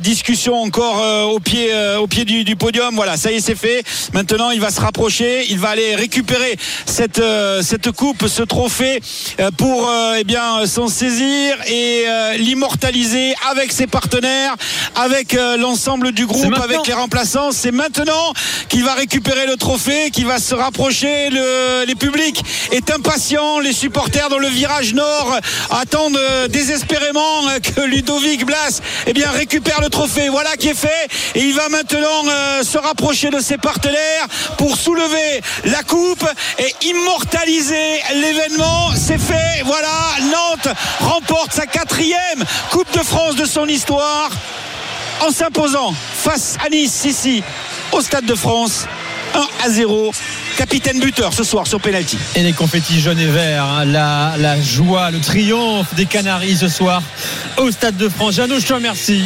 Discussion 0.00 0.60
encore 0.60 1.30
au 1.32 1.40
pied, 1.40 1.70
euh, 1.90 1.98
au 1.98 2.06
pied 2.06 2.24
du, 2.24 2.44
du 2.44 2.56
podium. 2.56 2.94
Voilà, 2.94 3.16
ça 3.16 3.32
y 3.32 3.36
est, 3.36 3.40
c'est 3.40 3.54
fait. 3.54 3.82
Maintenant, 4.12 4.50
il 4.50 4.60
va 4.60 4.70
se 4.70 4.80
rapprocher, 4.80 5.46
il 5.50 5.58
va 5.58 5.70
aller 5.70 5.94
récupérer 5.94 6.56
cette 6.86 7.18
euh, 7.18 7.62
cette 7.62 7.90
coupe, 7.90 8.26
ce 8.26 8.42
trophée 8.42 9.00
euh, 9.40 9.50
pour 9.56 9.90
eh 10.18 10.24
bien 10.24 10.66
s'en 10.66 10.88
saisir 10.88 11.56
et 11.66 12.04
l'immortaliser 12.38 13.34
avec 13.50 13.72
ses 13.72 13.86
partenaires, 13.86 14.56
avec 14.94 15.36
l'ensemble 15.58 16.12
du 16.12 16.26
groupe, 16.26 16.58
avec 16.62 16.86
les 16.86 16.92
remplaçants. 16.92 17.52
C'est 17.52 17.70
maintenant 17.72 18.32
qu'il 18.68 18.84
va 18.84 18.94
récupérer 18.94 19.46
le 19.46 19.56
trophée, 19.56 20.10
qu'il 20.10 20.26
va 20.26 20.38
se 20.38 20.54
rapprocher. 20.54 21.30
Le, 21.30 21.84
les 21.86 21.94
publics 21.94 22.42
est 22.72 22.90
impatient. 22.90 23.60
Les 23.60 23.72
supporters 23.72 24.28
dans 24.28 24.38
le 24.38 24.48
virage 24.48 24.94
nord 24.94 25.38
attendent 25.70 26.20
désespérément 26.48 27.46
que 27.62 27.80
Ludovic 27.82 28.44
Blas 28.44 28.80
eh 29.06 29.12
bien, 29.12 29.30
récupère 29.30 29.80
le 29.80 29.88
trophée. 29.88 30.28
Voilà 30.28 30.56
qui 30.56 30.68
est 30.68 30.74
fait. 30.74 31.08
Et 31.34 31.42
il 31.44 31.54
va 31.54 31.68
maintenant 31.68 31.79
euh, 31.92 32.62
se 32.62 32.78
rapprocher 32.78 33.30
de 33.30 33.40
ses 33.40 33.56
partenaires 33.56 34.26
pour 34.58 34.76
soulever 34.76 35.40
la 35.64 35.82
coupe 35.82 36.26
et 36.58 36.86
immortaliser 36.86 38.00
l'événement. 38.14 38.90
C'est 38.94 39.18
fait. 39.18 39.62
Voilà, 39.64 39.88
Nantes 40.22 40.74
remporte 41.00 41.52
sa 41.52 41.66
quatrième 41.66 42.44
Coupe 42.70 42.92
de 42.92 43.02
France 43.02 43.36
de 43.36 43.44
son 43.44 43.66
histoire 43.66 44.30
en 45.26 45.30
s'imposant 45.30 45.94
face 46.14 46.56
à 46.64 46.68
Nice 46.70 47.04
ici 47.04 47.42
au 47.92 48.00
Stade 48.00 48.24
de 48.24 48.34
France 48.34 48.86
1 49.34 49.46
à 49.64 49.70
0 49.70 50.12
capitaine 50.56 51.00
buteur 51.00 51.32
ce 51.32 51.44
soir 51.44 51.66
sur 51.66 51.80
penalty 51.80 52.18
Et 52.34 52.42
les 52.42 52.52
confettis 52.52 53.00
jaunes 53.00 53.18
et 53.18 53.26
verts, 53.26 53.64
hein, 53.64 53.84
la, 53.84 54.34
la 54.38 54.60
joie, 54.60 55.10
le 55.10 55.20
triomphe 55.20 55.94
des 55.94 56.06
Canaries 56.06 56.56
ce 56.56 56.68
soir 56.68 57.02
au 57.56 57.70
Stade 57.70 57.96
de 57.96 58.08
France. 58.08 58.34
Jeannot, 58.34 58.58
je 58.58 58.66
te 58.66 58.72
remercie. 58.74 59.24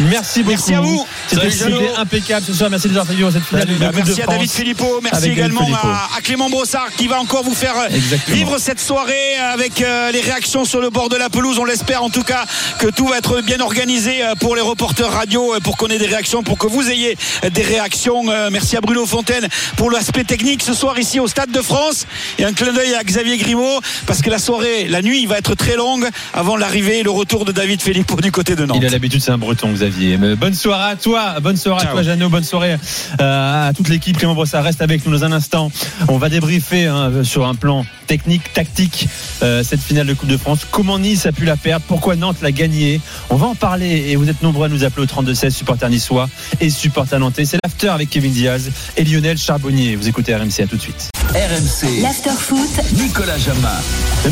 Merci 0.00 0.42
beaucoup. 0.42 0.50
Merci 0.50 0.74
à 0.74 0.80
vous. 0.80 1.06
C'était 1.28 1.90
impeccable 1.96 2.44
ce 2.46 2.52
soir. 2.52 2.70
Merci 2.70 2.88
de 2.88 3.00
vivre 3.14 3.30
cette 3.30 3.44
finale 3.44 3.66
de 3.66 3.74
Bah, 3.74 3.90
de 3.90 3.96
merci 3.96 4.20
à 4.20 4.24
France. 4.24 4.34
David 4.36 4.50
Filippo, 4.50 5.00
merci 5.02 5.30
également 5.30 5.68
à, 5.74 6.08
à 6.16 6.20
Clément 6.20 6.50
Brossard 6.50 6.88
qui 6.96 7.06
va 7.06 7.20
encore 7.20 7.44
vous 7.44 7.54
faire 7.54 7.76
euh, 7.76 7.88
Exactement. 7.94 8.36
vivre 8.36 8.58
cette 8.58 8.80
soirée 8.80 9.36
avec 9.52 9.80
euh, 9.82 10.10
les 10.10 10.20
réactions 10.20 10.64
sur 10.64 10.80
le 10.80 10.90
bord 10.90 11.08
de 11.08 11.16
la 11.16 11.30
pelouse. 11.30 11.58
On 11.58 11.64
l'espère 11.64 12.02
en 12.02 12.10
tout 12.10 12.22
cas 12.24 12.44
que 12.78 12.88
tout 12.88 13.06
va 13.06 13.18
être 13.18 13.40
bien 13.42 13.60
organisé 13.60 14.24
euh, 14.24 14.34
pour 14.34 14.56
les 14.56 14.62
reporters 14.62 15.10
radio, 15.10 15.54
pour 15.62 15.76
qu'on 15.76 15.86
ait 15.88 15.98
des 15.98 16.06
réactions, 16.06 16.42
pour 16.42 16.58
que 16.58 16.66
vous 16.66 16.90
ayez 16.90 17.16
des 17.52 17.62
réactions. 17.62 18.24
Euh, 18.30 18.48
Merci 18.50 18.76
à 18.76 18.80
Bruno 18.80 19.06
Fontaine 19.06 19.46
pour 19.76 19.90
l'aspect 19.90 20.24
technique 20.24 20.62
ce 20.62 20.74
soir 20.74 20.98
ici 20.98 21.20
au 21.20 21.28
Stade 21.28 21.50
de 21.50 21.62
France. 21.62 22.06
Et 22.38 22.44
un 22.44 22.52
clin 22.52 22.72
d'œil 22.72 22.94
à 22.94 23.04
Xavier 23.04 23.36
Grimaud 23.36 23.80
parce 24.06 24.22
que 24.22 24.30
la 24.30 24.38
soirée, 24.38 24.86
la 24.88 25.02
nuit 25.02 25.26
va 25.26 25.38
être 25.38 25.54
très 25.54 25.76
longue 25.76 26.08
avant 26.32 26.56
l'arrivée 26.56 26.98
et 26.98 27.02
le 27.02 27.10
retour 27.10 27.44
de 27.44 27.52
David 27.52 27.80
Filippo 27.80 28.16
du 28.16 28.32
côté 28.32 28.56
de 28.56 28.64
Nantes. 28.66 28.78
Il 28.80 28.86
a 28.86 28.90
l'habitude, 28.90 29.20
c'est 29.22 29.30
un 29.30 29.38
breton, 29.38 29.68
Xavier. 29.72 29.83
Mais 30.18 30.34
bonne 30.36 30.54
soirée 30.54 30.92
à 30.92 30.96
toi, 30.96 31.40
bonne 31.40 31.56
soirée 31.56 31.86
à 31.86 31.90
toi, 31.90 32.02
Jeannot, 32.02 32.30
bonne 32.30 32.44
soirée 32.44 32.76
euh, 33.20 33.68
à 33.68 33.72
toute 33.74 33.88
l'équipe. 33.88 34.16
Clément 34.16 34.34
Brossard 34.34 34.64
reste 34.64 34.80
avec 34.80 35.04
nous 35.04 35.12
dans 35.12 35.24
un 35.24 35.32
instant. 35.32 35.70
On 36.08 36.16
va 36.16 36.30
débriefer 36.30 36.86
hein, 36.86 37.22
sur 37.22 37.46
un 37.46 37.54
plan 37.54 37.84
technique, 38.06 38.52
tactique, 38.52 39.08
euh, 39.42 39.62
cette 39.62 39.80
finale 39.80 40.06
de 40.06 40.14
Coupe 40.14 40.28
de 40.28 40.36
France. 40.36 40.60
Comment 40.70 40.98
Nice 40.98 41.26
a 41.26 41.32
pu 41.32 41.44
la 41.44 41.56
perdre? 41.56 41.84
Pourquoi 41.86 42.16
Nantes 42.16 42.40
l'a 42.40 42.52
gagnée? 42.52 43.00
On 43.28 43.36
va 43.36 43.46
en 43.46 43.54
parler 43.54 44.06
et 44.08 44.16
vous 44.16 44.30
êtes 44.30 44.42
nombreux 44.42 44.66
à 44.66 44.68
nous 44.68 44.84
appeler 44.84 45.02
au 45.02 45.22
32-16, 45.22 45.50
supporters 45.50 45.90
niçois 45.90 46.28
et 46.60 46.70
supporters 46.70 47.18
nantais. 47.18 47.44
C'est 47.44 47.58
l'after 47.62 47.88
avec 47.88 48.08
Kevin 48.08 48.32
Diaz 48.32 48.70
et 48.96 49.04
Lionel 49.04 49.36
Charbonnier. 49.36 49.96
Vous 49.96 50.08
écoutez 50.08 50.34
RMC, 50.34 50.60
à 50.62 50.66
tout 50.66 50.76
de 50.76 50.82
suite. 50.82 51.10
RMC, 51.34 52.00
L'after-foot, 52.00 52.80
Nicolas 52.96 53.38
Jamin. 53.38 53.68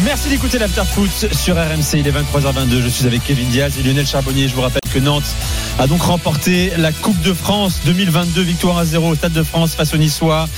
Merci 0.04 0.28
d'écouter 0.28 0.58
l'After 0.58 0.82
Foot 0.84 1.10
sur 1.32 1.56
RMC. 1.56 1.98
Il 1.98 2.06
est 2.06 2.12
23h22. 2.12 2.80
Je 2.80 2.88
suis 2.88 3.06
avec 3.06 3.24
Kevin 3.24 3.48
Diaz 3.48 3.74
et 3.78 3.82
Lionel 3.82 4.06
Charbonnier. 4.06 4.46
Je 4.46 4.54
vous 4.54 4.60
rappelle 4.60 4.80
que 4.92 5.00
Nantes 5.00 5.24
a 5.78 5.86
donc 5.86 6.02
remporté 6.02 6.72
la 6.76 6.92
Coupe 6.92 7.20
de 7.22 7.32
France 7.32 7.80
2022. 7.84 8.42
Victoire 8.42 8.84
1-0 8.84 8.96
au 8.98 9.14
Stade 9.14 9.32
de 9.32 9.42
France 9.42 9.74
face 9.74 9.94
aux 9.94 9.96
Niçois. 9.96 10.48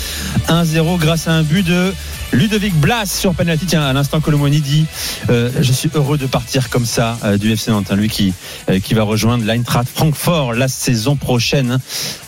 1-0 0.49 0.99
grâce 0.99 1.29
à 1.29 1.33
un 1.33 1.42
but 1.42 1.64
de 1.64 1.94
Ludovic 2.35 2.75
Blas 2.75 3.07
sur 3.07 3.33
penalty. 3.33 3.64
Tiens, 3.66 3.83
à 3.83 3.92
l'instant, 3.92 4.20
Colomoni 4.20 4.61
dit 4.61 4.87
euh, 5.31 5.51
Je 5.61 5.73
suis 5.73 5.88
heureux 5.94 6.18
de 6.18 6.27
partir 6.27 6.68
comme 6.68 6.85
ça 6.85 7.16
euh, 7.25 7.38
du 7.38 7.53
FC 7.53 7.70
Nantes. 7.70 7.87
hein, 7.90 7.97
lui 7.97 8.09
qui, 8.09 8.35
euh, 8.68 8.81
qui 8.81 8.94
va 8.94 9.05
rejoindre 9.05 9.44
l'Eintracht 9.44 9.88
Francfort 9.88 10.53
la 10.53 10.66
saison 10.66 11.14
prochaine. 11.14 11.79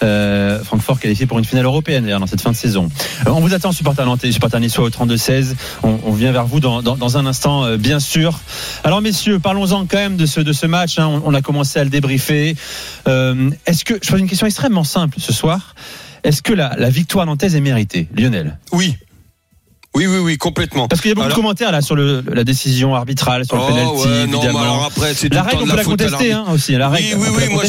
Euh, 0.05 0.63
Francfort 0.63 1.01
qualifié 1.01 1.27
pour 1.27 1.39
une 1.41 1.45
finale 1.45 1.65
européenne 1.65 2.05
d'ailleurs 2.05 2.21
dans 2.21 2.29
cette 2.29 2.41
fin 2.41 2.53
de 2.53 2.57
saison. 2.57 2.89
On 3.27 3.41
vous 3.41 3.53
attend, 3.53 3.73
supporter 3.73 4.05
nantais, 4.05 4.31
supporter 4.31 4.61
niçois 4.61 4.85
au 4.85 4.91
32-16. 4.91 5.55
On, 5.83 5.99
on 6.05 6.13
vient 6.13 6.31
vers 6.31 6.47
vous 6.47 6.61
dans, 6.61 6.83
dans, 6.83 7.19
un 7.19 7.27
instant, 7.27 7.77
bien 7.77 7.99
sûr. 7.99 8.39
Alors, 8.85 9.03
messieurs, 9.03 9.41
parlons-en 9.41 9.87
quand 9.87 9.97
même 9.99 10.17
de 10.17 10.27
ce, 10.27 10.41
de 10.41 10.53
ce 10.53 10.67
match. 10.67 11.01
hein. 11.01 11.07
On, 11.25 11.33
on 11.33 11.35
a 11.35 11.43
commencé 11.43 11.81
à 11.81 11.85
le 11.85 11.91
débriefer. 11.91 12.55
Est-ce 13.07 13.85
que, 13.85 13.95
je 14.01 14.09
pose 14.09 14.21
une 14.21 14.29
question 14.29 14.47
extrêmement 14.47 14.85
simple 14.85 15.19
ce 15.21 15.33
soir. 15.33 15.75
Est-ce 16.23 16.43
que 16.43 16.53
la, 16.53 16.75
la 16.79 16.91
victoire 16.91 17.27
nantaise 17.27 17.57
est 17.57 17.61
méritée, 17.61 18.09
Lionel? 18.17 18.59
Oui. 18.73 18.97
Oui, 19.97 20.07
oui, 20.07 20.19
oui, 20.19 20.37
complètement. 20.37 20.89
Parce 20.89 21.01
qu'il 21.01 21.09
y 21.09 21.13
a 21.13 21.15
beaucoup 21.15 21.25
Alors- 21.25 21.37
de 21.39 21.43
commentaires 21.43 21.73
là 21.73 21.81
sur 21.81 21.97
le, 21.97 22.23
la 22.31 22.45
décision 22.45 22.95
arbitrale, 22.95 23.47
sur 23.47 23.57
le 23.57 23.63
Oh, 23.63 23.67
penalty, 23.67 24.09
ouais, 24.09 24.27
non, 24.27 24.43
mais 24.43 24.49
alors 24.61 24.85
après, 24.85 25.15
c'est 25.15 25.33
la 25.33 25.41
le 25.41 25.47
règle, 25.49 25.63
on 25.63 25.67
peut 25.67 25.77
la 25.77 25.85
contester 25.85 26.33
hein, 26.33 26.45
aussi. 26.53 26.73
La 26.73 26.91
règle, 26.91 27.17
oui, 27.17 27.29
oui, 27.35 27.45
oui, 27.49 27.55
moi 27.55 27.63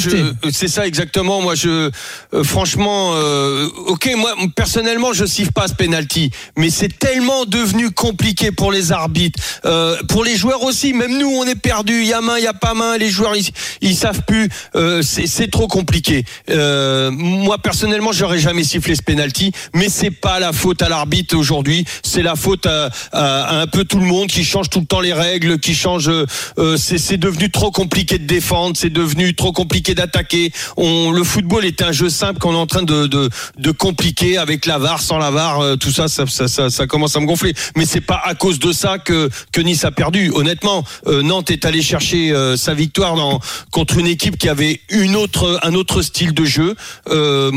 c'est 0.51 0.67
ça 0.67 0.85
exactement. 0.85 1.41
Moi 1.41 1.55
je, 1.55 1.89
euh, 2.33 2.43
franchement, 2.43 3.11
euh, 3.13 3.69
ok, 3.87 4.09
moi 4.17 4.33
personnellement 4.57 5.13
je 5.13 5.23
siffle 5.25 5.53
pas 5.53 5.69
ce 5.69 5.73
penalty, 5.73 6.31
mais 6.57 6.69
c'est 6.69 6.99
tellement 6.99 7.45
devenu 7.45 7.91
compliqué 7.91 8.51
pour 8.51 8.73
les 8.73 8.91
arbitres, 8.91 9.41
euh, 9.65 9.95
pour 10.09 10.25
les 10.25 10.35
joueurs 10.35 10.63
aussi. 10.63 10.91
Même 10.91 11.17
nous, 11.17 11.29
on 11.29 11.45
est 11.45 11.55
perdus. 11.55 12.01
Il 12.01 12.07
y 12.07 12.13
a 12.13 12.19
main, 12.19 12.37
il 12.37 12.43
y 12.43 12.47
a 12.47 12.53
pas 12.53 12.73
main. 12.73 12.97
Les 12.97 13.09
joueurs, 13.09 13.37
ils, 13.37 13.47
ils 13.79 13.95
savent 13.95 14.23
plus. 14.27 14.49
Euh, 14.75 15.01
c'est 15.01 15.27
c'est 15.27 15.47
trop 15.49 15.67
compliqué. 15.67 16.25
Euh, 16.49 17.09
moi 17.11 17.57
personnellement, 17.57 18.11
j'aurais 18.11 18.39
jamais 18.39 18.65
sifflé 18.65 18.95
ce 18.95 19.01
penalty, 19.01 19.53
mais 19.73 19.87
c'est 19.87 20.11
pas 20.11 20.41
la 20.41 20.51
faute 20.51 20.81
à 20.81 20.89
l'arbitre 20.89 21.37
aujourd'hui. 21.37 21.85
C'est 22.17 22.23
la 22.23 22.35
faute 22.35 22.65
à, 22.65 22.89
à- 23.11 23.43
à 23.43 23.61
un 23.61 23.67
peu 23.67 23.83
tout 23.83 23.99
le 23.99 24.05
monde 24.05 24.25
qui 24.25 24.43
change 24.43 24.71
tout 24.71 24.79
le 24.79 24.87
temps 24.87 25.01
les 25.01 25.13
règles, 25.13 25.59
qui 25.59 25.75
change. 25.75 26.09
euh, 26.09 26.75
c'est 26.75 26.97
c'est 26.97 27.17
devenu 27.17 27.51
trop 27.51 27.69
compliqué 27.69 28.17
de 28.17 28.25
défendre, 28.25 28.75
c'est 28.75 28.89
devenu 28.89 29.35
trop 29.35 29.51
compliqué 29.51 29.93
d'attaquer. 29.93 30.51
Le 30.77 31.23
football 31.23 31.63
est 31.63 31.83
un 31.83 31.91
jeu 31.91 32.09
simple 32.09 32.39
qu'on 32.39 32.53
est 32.53 32.57
en 32.57 32.65
train 32.65 32.81
de, 32.81 33.05
de, 33.05 33.29
de 33.59 33.71
compliquer 33.71 34.39
avec 34.39 34.65
la 34.65 34.79
VAR, 34.79 34.99
sans 34.99 35.19
la 35.19 35.29
VAR, 35.29 35.59
euh, 35.59 35.75
tout 35.75 35.91
ça 35.91 36.07
ça, 36.07 36.25
ça, 36.25 36.47
ça, 36.47 36.71
ça 36.71 36.87
commence 36.87 37.15
à 37.15 37.19
me 37.19 37.27
gonfler. 37.27 37.53
Mais 37.75 37.85
c'est 37.85 38.01
pas 38.01 38.19
à 38.25 38.33
cause 38.33 38.57
de 38.57 38.71
ça 38.71 38.97
que, 38.97 39.29
que 39.51 39.61
Nice 39.61 39.85
a 39.85 39.91
perdu. 39.91 40.31
Honnêtement, 40.33 40.83
euh, 41.05 41.21
Nantes 41.21 41.51
est 41.51 41.65
allé 41.65 41.83
chercher 41.83 42.31
euh, 42.31 42.57
sa 42.57 42.73
victoire 42.73 43.15
dans, 43.15 43.39
contre 43.69 43.99
une 43.99 44.07
équipe 44.07 44.39
qui 44.39 44.49
avait 44.49 44.81
une 44.89 45.15
autre, 45.15 45.59
un 45.61 45.75
autre 45.75 46.01
style 46.01 46.33
de 46.33 46.45
jeu. 46.45 46.73
Euh, 47.11 47.51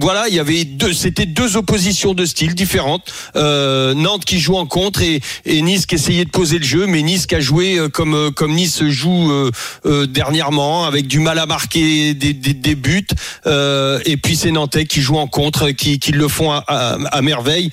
voilà, 0.00 0.28
il 0.28 0.34
y 0.36 0.38
avait 0.38 0.64
deux, 0.64 0.92
c'était 0.92 1.26
deux 1.26 1.56
oppositions 1.56 2.14
de 2.14 2.24
styles 2.24 2.54
différentes. 2.54 3.12
Euh, 3.34 3.94
Nantes 3.96 4.24
qui 4.24 4.38
joue 4.38 4.56
en 4.56 4.66
contre 4.66 5.02
et, 5.02 5.20
et 5.44 5.62
Nice 5.62 5.86
qui 5.86 5.96
essayait 5.96 6.24
de 6.24 6.30
poser 6.30 6.58
le 6.58 6.64
jeu, 6.64 6.86
mais 6.86 7.02
Nice 7.02 7.26
qui 7.26 7.34
a 7.34 7.40
joué 7.40 7.78
euh, 7.78 7.88
comme 7.88 8.14
euh, 8.14 8.30
comme 8.30 8.54
Nice 8.54 8.84
joue 8.84 9.30
euh, 9.30 10.06
dernièrement, 10.06 10.84
avec 10.84 11.06
du 11.06 11.18
mal 11.18 11.38
à 11.38 11.46
marquer 11.46 12.14
des, 12.14 12.74
buts. 12.74 13.06
Et 13.46 14.16
puis 14.16 14.36
c'est 14.36 14.50
Nantais 14.50 14.86
qui 14.86 15.00
jouent 15.00 15.18
en 15.18 15.26
contre, 15.26 15.70
qui, 15.70 15.98
le 16.12 16.28
font 16.28 16.52
à, 16.52 17.22
merveille. 17.22 17.70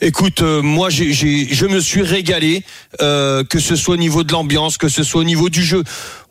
Écoute, 0.00 0.42
moi 0.42 0.90
j'ai, 0.90 1.12
je 1.12 1.66
me 1.66 1.80
suis 1.80 2.02
régalé, 2.02 2.62
que 2.98 3.58
ce 3.58 3.76
soit 3.76 3.94
au 3.94 3.98
niveau 3.98 4.24
de 4.24 4.32
l'ambiance, 4.32 4.78
que 4.78 4.88
ce 4.88 5.02
soit 5.02 5.20
au 5.20 5.24
niveau 5.24 5.48
du 5.48 5.62
jeu. 5.62 5.82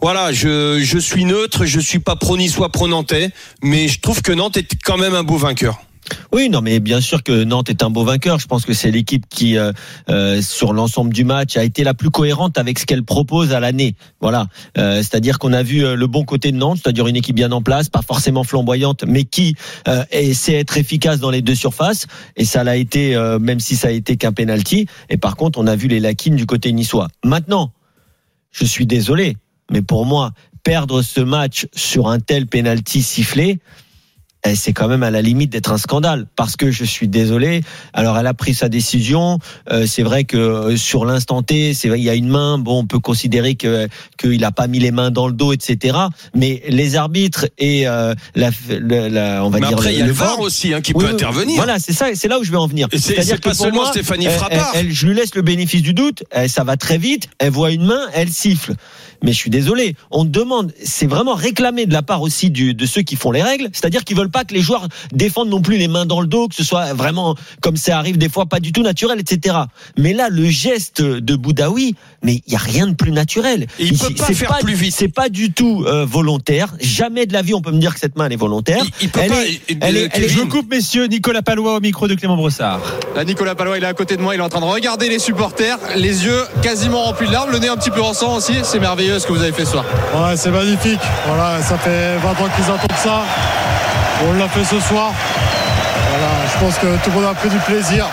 Voilà, 0.02 0.32
je, 0.32 0.80
je 0.82 0.98
suis 0.98 1.26
neutre, 1.26 1.66
je 1.66 1.80
suis 1.80 2.00
pas 2.00 2.16
pro 2.16 2.38
niçois, 2.38 2.70
pro 2.70 2.88
nantais, 2.88 3.32
mais 3.62 3.88
je 3.88 4.00
trouve 4.00 4.22
que 4.22 4.32
Nantes 4.32 4.58
est 4.58 4.70
quand 4.84 4.98
même 4.98 5.16
un 5.16 5.24
beau 5.24 5.38
vainqueur. 5.38 5.82
Oui, 6.32 6.50
non, 6.50 6.62
mais 6.62 6.80
bien 6.80 7.00
sûr 7.00 7.24
que 7.24 7.44
Nantes 7.44 7.70
est 7.70 7.84
un 7.84 7.90
beau 7.90 8.04
vainqueur. 8.04 8.40
Je 8.40 8.48
pense 8.48 8.66
que 8.66 8.74
c'est 8.74 8.92
l'équipe 8.92 9.26
qui, 9.30 9.58
euh, 9.58 9.72
euh, 10.10 10.42
sur 10.42 10.74
l'ensemble 10.74 11.14
du 11.14 11.24
match, 11.24 11.58
a 11.58 11.64
été 11.64 11.84
la 11.84 11.94
plus 11.94 12.10
cohérente 12.10 12.58
avec 12.58 12.80
ce 12.80 12.86
qu'elle 12.86 13.04
propose 13.04 13.54
à 13.54 13.60
l'année. 13.60 13.96
Voilà, 14.20 14.48
Euh, 14.78 14.98
c'est-à-dire 14.98 15.40
qu'on 15.40 15.54
a 15.54 15.64
vu 15.64 15.86
euh, 15.86 15.96
le 15.96 16.08
bon 16.08 16.26
côté 16.26 16.52
de 16.52 16.58
Nantes, 16.58 16.80
c'est-à-dire 16.84 17.08
une 17.08 17.16
équipe 17.16 17.36
bien 17.36 17.52
en 17.52 17.62
place, 17.62 17.90
pas 17.90 18.02
forcément 18.02 18.44
flamboyante, 18.44 19.04
mais 19.08 19.24
qui 19.24 19.56
euh, 19.88 20.04
essaie 20.12 20.56
être 20.56 20.78
efficace 20.78 21.20
dans 21.20 21.30
les 21.30 21.42
deux 21.42 21.56
surfaces. 21.56 22.08
Et 22.36 22.46
ça 22.46 22.64
l'a 22.64 22.76
été, 22.76 23.16
euh, 23.16 23.40
même 23.40 23.60
si 23.60 23.76
ça 23.76 23.88
a 23.90 23.92
été 23.92 24.18
qu'un 24.18 24.34
penalty. 24.34 24.88
Et 25.10 25.18
par 25.18 25.36
contre, 25.36 25.60
on 25.60 25.68
a 25.68 25.76
vu 25.76 25.88
les 25.88 26.00
lacunes 26.00 26.36
du 26.36 26.46
côté 26.46 26.72
niçois. 26.74 27.08
Maintenant, 27.24 27.72
je 28.52 28.66
suis 28.66 28.86
désolé, 28.86 29.38
mais 29.72 29.82
pour 29.82 30.06
moi, 30.06 30.32
perdre 30.64 31.02
ce 31.02 31.22
match 31.22 31.68
sur 31.74 32.08
un 32.08 32.20
tel 32.20 32.48
penalty 32.48 33.02
sifflé, 33.04 33.60
c'est 34.56 34.74
quand 34.74 34.88
même 34.88 35.04
à 35.04 35.12
la 35.12 35.22
limite 35.22 35.50
d'être 35.52 35.72
un 35.72 35.78
scandale 35.78 36.26
parce 36.36 36.56
que 36.58 36.70
je 36.72 36.84
suis 36.84 37.08
désolé. 37.08 37.62
Alors 37.94 38.18
elle 38.18 38.28
a 38.28 38.34
pris 38.34 38.54
sa 38.54 38.68
décision. 38.70 39.40
Euh, 39.72 39.86
c'est 39.88 40.04
vrai 40.04 40.26
que 40.26 40.38
euh, 40.38 40.78
sur 40.78 41.06
l'instant 41.06 41.42
T, 41.44 41.74
c'est 41.74 41.88
vrai 41.88 42.00
il 42.00 42.04
y 42.04 42.10
a 42.10 42.14
une 42.16 42.28
main. 42.28 42.58
Bon, 42.58 42.80
on 42.80 42.86
peut 42.86 43.00
considérer 43.00 43.56
que 43.56 43.88
qu'il 44.18 44.42
n'a 44.42 44.52
pas 44.52 44.68
mis 44.68 44.80
les 44.80 44.92
mains 44.92 45.12
dans 45.12 45.28
le 45.28 45.34
dos, 45.34 45.54
etc. 45.54 45.98
Mais 46.36 46.62
les 46.68 46.96
arbitres 46.98 47.48
et 47.58 47.88
euh, 47.88 48.14
la, 48.36 48.50
la- 48.70 49.10
la- 49.10 49.46
on 49.46 49.50
va 49.50 49.60
Mais 49.60 49.68
dire 49.68 49.78
après, 49.78 49.94
il 49.94 50.00
y 50.00 50.02
a 50.02 50.06
le 50.06 50.12
VAR 50.12 50.40
aussi 50.42 50.74
hein, 50.74 50.82
qui 50.82 50.92
oui, 50.94 51.00
peut 51.04 51.08
oui, 51.08 51.14
intervenir. 51.14 51.56
Voilà, 51.56 51.80
c'est 51.80 51.94
ça, 51.94 52.08
c'est 52.14 52.28
là 52.28 52.40
où 52.40 52.44
je 52.44 52.52
vais 52.52 52.58
en 52.58 52.68
venir. 52.68 52.88
C'est-à-dire 52.92 53.24
c'est 53.24 53.42
pas 53.42 53.52
pour 53.52 53.60
seulement 53.60 53.82
moi, 53.84 53.92
Stéphanie 53.92 54.26
Frappard. 54.28 54.72
elle- 54.74 54.88
elle- 54.88 54.92
je 54.94 55.08
lui 55.08 55.16
laisse 55.16 55.36
le 55.36 55.42
bénéfice 55.42 55.82
du 55.82 55.94
doute. 55.94 56.24
elle- 56.32 56.50
ça 56.50 56.64
va 56.64 56.76
très 56.78 56.98
vite. 56.98 57.28
Elle 57.40 57.52
voit 57.52 57.72
une 57.72 57.86
main, 57.86 58.02
elle 58.14 58.30
siffle. 58.30 58.74
Mais 59.24 59.32
je 59.32 59.38
suis 59.38 59.50
désolé. 59.50 59.96
On 60.12 60.26
demande, 60.26 60.72
c'est 60.84 61.08
vraiment 61.08 61.34
réclamé 61.34 61.88
de 61.88 61.94
la 61.94 62.04
part 62.04 62.22
aussi 62.22 62.52
de 62.52 62.86
ceux 62.86 63.02
qui 63.02 63.16
font 63.16 63.32
les 63.32 63.42
règles. 63.42 63.70
C'est-à-dire 63.74 64.04
qu'ils 64.04 64.18
veulent 64.18 64.30
pas 64.30 64.44
que 64.44 64.54
les 64.54 64.62
joueurs 64.62 64.88
défendent 65.12 65.50
non 65.50 65.62
plus 65.62 65.78
les 65.78 65.88
mains 65.88 66.06
dans 66.06 66.22
le 66.22 66.28
dos, 66.28 66.48
que 66.48 66.56
ce 66.56 66.64
soit 66.64 66.94
vraiment 66.94 67.36
comme 67.62 67.78
ça 67.78 67.98
arrive 67.98 68.18
des 68.18 68.30
fois, 68.30 68.46
pas 68.46 68.60
du 68.60 68.72
tout 68.72 68.84
naturel, 68.84 69.20
etc. 69.20 69.58
Mais 69.98 70.14
là, 70.14 70.30
le 70.30 70.46
geste 70.46 71.02
de 71.02 71.36
Boudaoui, 71.36 71.96
mais 72.24 72.42
il 72.48 72.54
y 72.54 72.56
a 72.56 72.60
rien 72.60 72.88
de 72.88 72.94
plus 72.96 73.12
naturel. 73.12 73.68
Et 73.80 73.86
il 73.86 73.98
peut 73.98 74.14
pas 74.16 74.26
c'est 74.28 74.34
faire 74.34 74.58
plus 74.60 74.74
vite. 74.74 74.94
C'est 74.98 75.08
pas 75.14 75.30
du 75.30 75.52
tout 75.52 75.84
euh, 75.86 76.06
volontaire. 76.06 76.74
Jamais 76.80 77.26
de 77.26 77.34
la 77.34 77.42
vie 77.42 77.54
on 77.54 77.62
peut 77.62 77.72
me 77.72 77.80
dire 77.80 77.94
que 77.94 78.00
cette 78.00 78.16
main 78.18 78.26
elle 78.26 78.34
est 78.34 78.38
volontaire. 78.38 78.82
Il- 78.84 78.92
il 79.04 79.10
peut 79.10 79.20
elle, 79.24 79.30
pas- 79.30 79.46
est, 79.46 79.62
il- 79.70 79.78
elle 79.82 79.98
est- 79.98 80.04
euh, 80.06 80.10
elle 80.14 80.24
est- 80.24 80.30
Je 80.30 80.40
vous 80.40 80.48
coupe, 80.48 80.70
messieurs. 80.72 81.06
Nicolas 81.08 81.42
Palois 81.42 81.76
au 81.76 81.80
micro 81.80 82.08
de 82.08 82.16
Clément 82.16 82.36
Brossard. 82.38 82.80
Là, 83.16 83.24
Nicolas 83.26 83.56
Palois, 83.56 83.78
il 83.78 83.84
est 83.84 83.88
à 83.88 83.94
côté 83.94 84.16
de 84.18 84.22
moi, 84.22 84.36
il 84.36 84.40
est 84.40 84.44
en 84.44 84.50
train 84.50 84.62
de 84.62 84.66
regarder 84.66 85.10
les 85.10 85.20
supporters, 85.20 85.78
les 85.96 86.26
yeux 86.26 86.44
quasiment 86.62 87.04
remplis 87.04 87.28
de 87.28 87.32
larmes, 87.34 87.52
le 87.52 87.60
nez 87.60 87.68
un 87.68 87.78
petit 87.78 87.92
peu 87.92 88.02
en 88.02 88.14
sang 88.14 88.36
aussi. 88.36 88.54
C'est 88.64 88.80
merveilleux 88.80 89.20
ce 89.20 89.28
que 89.28 89.34
vous 89.34 89.42
avez 89.44 89.52
fait 89.52 89.66
ce 89.66 89.72
soir. 89.72 89.86
Ouais, 90.16 90.36
c'est 90.38 90.52
magnifique. 90.52 91.00
Voilà, 91.28 91.62
ça 91.62 91.78
fait 91.78 92.18
20 92.18 92.30
ans 92.32 92.50
qu'ils 92.56 92.66
attendent 92.66 92.98
ça. 93.04 93.24
On 94.28 94.34
l'a 94.34 94.48
fait 94.48 94.64
ce 94.64 94.80
soir. 94.80 95.12
Voilà, 96.10 96.32
je 96.54 96.60
pense 96.66 96.76
que 96.78 97.04
tout 97.04 97.10
le 97.10 97.16
monde 97.22 97.26
a 97.32 97.34
pris 97.34 97.50
du 97.50 97.58
plaisir. 97.58 98.08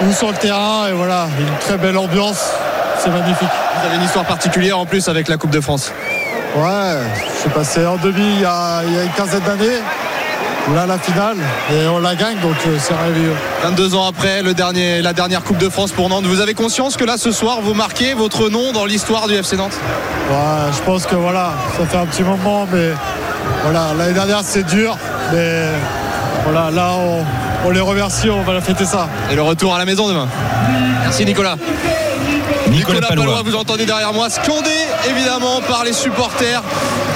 Nous 0.00 0.12
sur 0.12 0.28
le 0.28 0.36
terrain 0.36 0.86
et 0.88 0.92
voilà, 0.92 1.26
une 1.40 1.58
très 1.58 1.76
belle 1.76 1.96
ambiance. 1.96 2.52
C'est 2.98 3.10
magnifique. 3.10 3.48
Vous 3.48 3.86
avez 3.86 3.96
une 3.96 4.02
histoire 4.02 4.24
particulière 4.24 4.78
en 4.78 4.86
plus 4.86 5.08
avec 5.08 5.28
la 5.28 5.36
Coupe 5.36 5.50
de 5.50 5.60
France. 5.60 5.92
Ouais, 6.56 6.98
je 7.34 7.40
suis 7.40 7.50
passé 7.50 7.84
en 7.84 7.96
demi 7.96 8.34
il 8.34 8.40
y 8.40 8.44
a, 8.44 8.82
il 8.86 8.94
y 8.94 8.98
a 8.98 9.02
une 9.02 9.10
quinzaine 9.10 9.42
d'années. 9.42 9.80
Là, 10.74 10.86
la 10.86 10.98
finale, 10.98 11.38
et 11.72 11.86
on 11.88 11.98
la 11.98 12.14
gagne, 12.14 12.36
donc 12.40 12.54
euh, 12.66 12.76
c'est 12.78 12.92
merveilleux. 12.92 13.34
22 13.62 13.94
ans 13.94 14.06
après 14.06 14.42
le 14.42 14.52
dernier, 14.52 15.00
la 15.00 15.14
dernière 15.14 15.42
Coupe 15.42 15.56
de 15.56 15.70
France 15.70 15.92
pour 15.92 16.10
Nantes, 16.10 16.26
vous 16.26 16.42
avez 16.42 16.52
conscience 16.52 16.98
que 16.98 17.04
là 17.04 17.16
ce 17.16 17.32
soir 17.32 17.62
vous 17.62 17.72
marquez 17.72 18.12
votre 18.12 18.50
nom 18.50 18.72
dans 18.72 18.84
l'histoire 18.84 19.28
du 19.28 19.34
FC 19.34 19.56
Nantes? 19.56 19.78
Ouais, 20.30 20.72
je 20.76 20.82
pense 20.82 21.06
que 21.06 21.14
voilà, 21.14 21.54
ça 21.76 21.86
fait 21.86 21.96
un 21.96 22.04
petit 22.04 22.22
moment, 22.22 22.68
mais 22.70 22.90
voilà, 23.62 23.94
l'année 23.96 24.12
dernière 24.12 24.40
c'est 24.42 24.64
dur, 24.64 24.98
mais 25.32 25.68
voilà, 26.44 26.70
là 26.70 26.90
on, 26.98 27.24
on 27.64 27.70
les 27.70 27.80
remercie, 27.80 28.30
on 28.30 28.42
va 28.42 28.60
fêter 28.60 28.84
ça. 28.84 29.08
Et 29.30 29.34
le 29.34 29.42
retour 29.42 29.74
à 29.74 29.78
la 29.78 29.84
maison 29.84 30.08
demain. 30.08 30.28
Merci 31.02 31.24
Nicolas. 31.24 31.56
Nicolas 32.70 33.00
Palois, 33.00 33.24
Palois. 33.24 33.42
vous 33.44 33.56
entendez 33.56 33.86
derrière 33.86 34.12
moi, 34.12 34.28
scandé 34.28 34.70
évidemment 35.08 35.60
par 35.66 35.84
les 35.84 35.92
supporters 35.94 36.62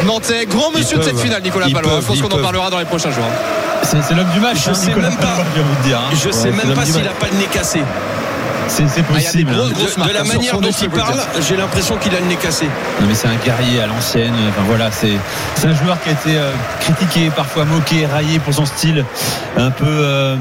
nantais. 0.06 0.46
Grand 0.46 0.70
monsieur 0.70 0.96
de 0.98 1.02
cette 1.02 1.18
finale, 1.18 1.42
Nicolas 1.42 1.66
Palois. 1.66 1.92
peuvent, 1.92 2.00
Je 2.02 2.06
pense 2.06 2.22
qu'on 2.22 2.38
en 2.38 2.42
parlera 2.42 2.70
dans 2.70 2.78
les 2.78 2.84
prochains 2.86 3.10
jours. 3.10 3.24
C'est 3.82 4.14
l'homme 4.14 4.30
du 4.32 4.40
match. 4.40 4.58
Je 4.64 4.70
hein, 4.70 4.74
sais 4.74 4.86
Nicolas 4.88 5.08
même 5.10 5.18
pas. 5.18 5.26
Palois, 5.26 5.44
je 5.54 5.58
vais 5.60 5.66
vous 5.66 5.74
le 5.82 5.88
dire. 5.88 5.98
hein. 5.98 6.10
Je 6.14 6.30
sais 6.30 6.48
Ouais, 6.50 6.56
même 6.64 6.74
pas 6.74 6.84
s'il 6.86 6.94
match. 7.02 7.06
a 7.06 7.20
pas 7.20 7.26
le 7.32 7.38
nez 7.38 7.46
cassé. 7.46 7.80
C'est 8.68 8.88
c'est 8.88 9.04
Ah, 9.08 9.12
possible. 9.12 9.52
hein. 9.52 9.68
De, 9.68 10.12
la 10.12 10.20
hein, 10.20 10.24
manière 10.24 10.60
dont 10.60 10.70
il 10.70 10.88
parle, 10.90 11.18
j'ai 11.46 11.56
l'impression 11.56 11.96
qu'il 11.96 12.14
a 12.14 12.20
le 12.20 12.26
nez 12.26 12.36
cassé. 12.36 12.66
Non 13.00 13.06
mais 13.08 13.14
c'est 13.14 13.28
un 13.28 13.36
guerrier 13.44 13.80
à 13.82 13.86
l'ancienne. 13.86 14.32
Enfin 14.48 14.62
voilà, 14.66 14.90
c'est 14.90 15.12
c'est 15.56 15.66
un 15.68 15.74
joueur 15.74 16.00
qui 16.02 16.08
a 16.10 16.12
été 16.12 16.36
euh, 16.36 16.52
critiqué, 16.80 17.30
parfois 17.34 17.64
moqué, 17.64 18.06
raillé 18.06 18.38
pour 18.38 18.54
son 18.54 18.64
style 18.66 19.04
un 19.56 19.70
peu 19.70 19.84
euh, 19.86 20.36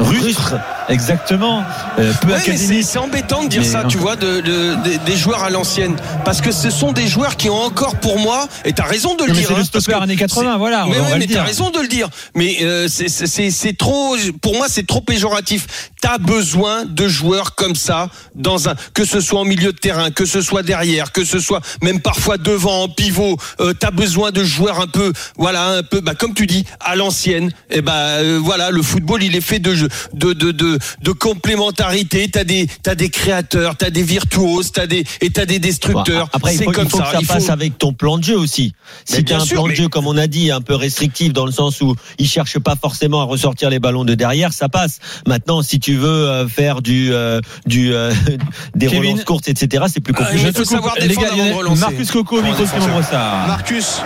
rustre. 0.00 0.54
Exactement. 0.88 1.64
Euh, 1.98 2.12
peu 2.22 2.28
Ouais, 2.32 2.82
c'est 2.82 2.98
embêtant 2.98 3.42
de 3.44 3.48
dire 3.48 3.60
Mais 3.62 3.66
ça, 3.68 3.82
non. 3.82 3.88
tu 3.88 3.98
vois, 3.98 4.16
de, 4.16 4.40
de- 4.40 4.74
des- 4.84 4.98
des 4.98 5.16
joueurs 5.16 5.42
à 5.44 5.50
l'ancienne. 5.50 5.96
Parce 6.24 6.40
que 6.40 6.50
ce 6.52 6.70
sont 6.70 6.92
des 6.92 7.06
joueurs 7.06 7.36
qui 7.36 7.50
ont 7.50 7.60
encore 7.62 7.96
pour 7.96 8.18
moi, 8.18 8.48
et 8.64 8.72
t'as 8.72 8.84
raison 8.84 9.14
de 9.14 9.24
le 9.24 9.32
mais 9.32 9.38
dire. 9.38 9.48
c'est 9.48 9.54
le 9.54 9.60
hein, 9.60 9.64
parce 9.72 9.84
stopper 9.84 10.02
années 10.02 10.16
80, 10.16 10.52
c'est- 10.52 10.58
voilà, 10.58 10.86
Mais, 10.86 10.98
ouais, 10.98 11.12
le 11.14 11.18
mais 11.18 11.26
t'as 11.26 11.42
raison 11.42 11.70
de 11.70 11.80
le 11.80 11.88
dire. 11.88 12.08
Mais 12.34 12.58
euh, 12.62 12.88
c'est- 12.88 13.08
c'est 13.08 13.26
c'est- 13.26 13.50
c'est 13.50 13.76
trop, 13.76 14.16
pour 14.40 14.54
moi, 14.56 14.66
c'est 14.68 14.86
trop 14.86 15.00
péjoratif. 15.00 15.66
T'as 16.00 16.18
besoin 16.18 16.84
de 16.86 17.08
joueurs 17.08 17.54
comme 17.54 17.74
ça, 17.74 18.08
dans 18.34 18.68
un, 18.68 18.74
que 18.94 19.04
ce 19.04 19.20
soit 19.20 19.40
en 19.40 19.44
milieu 19.44 19.72
de 19.72 19.78
terrain, 19.78 20.10
que 20.10 20.24
ce 20.24 20.40
soit 20.40 20.62
derrière, 20.62 21.12
que 21.12 21.24
ce 21.24 21.38
soit 21.38 21.60
même 21.82 22.00
parfois 22.00 22.38
devant, 22.38 22.82
en 22.84 22.88
pivot. 22.88 23.36
Euh, 23.60 23.72
t'as 23.78 23.90
besoin 23.90 24.30
de 24.30 24.42
joueurs 24.44 24.80
un 24.80 24.86
peu, 24.86 25.12
voilà, 25.36 25.66
un 25.68 25.82
peu, 25.82 26.00
bah, 26.00 26.14
comme 26.14 26.34
tu 26.34 26.46
dis, 26.46 26.64
à 26.80 26.96
l'ancienne. 26.96 27.50
Et 27.70 27.82
bah, 27.82 27.92
euh, 28.20 28.38
voilà, 28.42 28.70
le 28.70 28.82
football, 28.82 29.22
il 29.22 29.34
est 29.36 29.40
fait 29.40 29.58
de, 29.58 29.74
jeu- 29.74 29.88
de, 30.14 30.32
de, 30.32 30.77
de, 30.78 31.04
de 31.04 31.12
complémentarité. 31.12 32.28
T'as 32.30 32.44
des, 32.44 32.66
t'as 32.82 32.94
des 32.94 33.10
créateurs, 33.10 33.76
t'as 33.76 33.90
des 33.90 34.02
virtuoses, 34.02 34.72
t'as 34.72 34.86
des, 34.86 35.04
et 35.20 35.30
t'as 35.30 35.44
des 35.46 35.58
destructeurs. 35.58 36.28
Après, 36.32 36.54
il 36.54 36.58
c'est 36.58 36.64
faut, 36.64 36.72
comme 36.72 36.84
il 36.84 36.90
faut 36.90 36.98
ça. 36.98 37.04
que 37.04 37.10
ça 37.12 37.18
Il 37.20 37.26
passe 37.26 37.46
faut- 37.46 37.52
avec 37.52 37.78
ton 37.78 37.92
plan 37.92 38.18
de 38.18 38.24
jeu 38.24 38.36
aussi. 38.36 38.72
Si 39.04 39.16
tu 39.16 39.22
bien 39.24 39.38
as 39.38 39.42
un 39.42 39.44
sûr, 39.44 39.56
plan 39.62 39.68
de 39.68 39.74
jeu, 39.74 39.88
comme 39.88 40.06
on 40.06 40.16
a 40.16 40.26
dit, 40.26 40.50
un 40.50 40.60
peu 40.60 40.74
restrictif 40.74 41.32
dans 41.32 41.46
le 41.46 41.52
sens 41.52 41.80
où 41.80 41.94
il 42.18 42.28
cherche 42.28 42.58
pas 42.58 42.76
forcément 42.80 43.20
à 43.20 43.24
ressortir 43.24 43.70
les 43.70 43.78
ballons 43.78 44.04
de 44.04 44.14
derrière, 44.14 44.52
ça 44.52 44.68
passe. 44.68 44.98
Maintenant, 45.26 45.62
si 45.62 45.80
tu 45.80 45.96
veux 45.96 46.08
euh, 46.08 46.48
faire 46.48 46.82
du, 46.82 47.12
euh, 47.12 47.40
du, 47.66 47.92
euh, 47.94 48.12
des 48.74 48.86
Kevin. 48.86 49.12
relances 49.12 49.24
courtes, 49.24 49.48
etc., 49.48 49.84
c'est 49.92 50.00
plus 50.00 50.12
compliqué. 50.14 50.44
il 50.46 50.52
faut 50.54 50.64
savoir 50.64 50.94
Les 51.00 51.14
gars, 51.14 51.30
de. 51.30 51.78
Marcus 51.78 52.10
Coco 52.10 52.40
Clément 52.40 52.56
Brossard. 52.88 53.46
Marcus, 53.48 54.02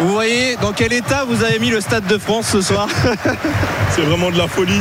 vous 0.00 0.10
voyez 0.12 0.56
dans 0.60 0.72
quel 0.72 0.92
état 0.92 1.24
vous 1.24 1.42
avez 1.44 1.58
mis 1.58 1.70
le 1.70 1.80
Stade 1.80 2.06
de 2.06 2.18
France 2.18 2.46
ce 2.52 2.60
soir? 2.62 2.88
C'est 3.94 4.02
vraiment 4.02 4.30
de 4.30 4.38
la 4.38 4.48
folie. 4.48 4.80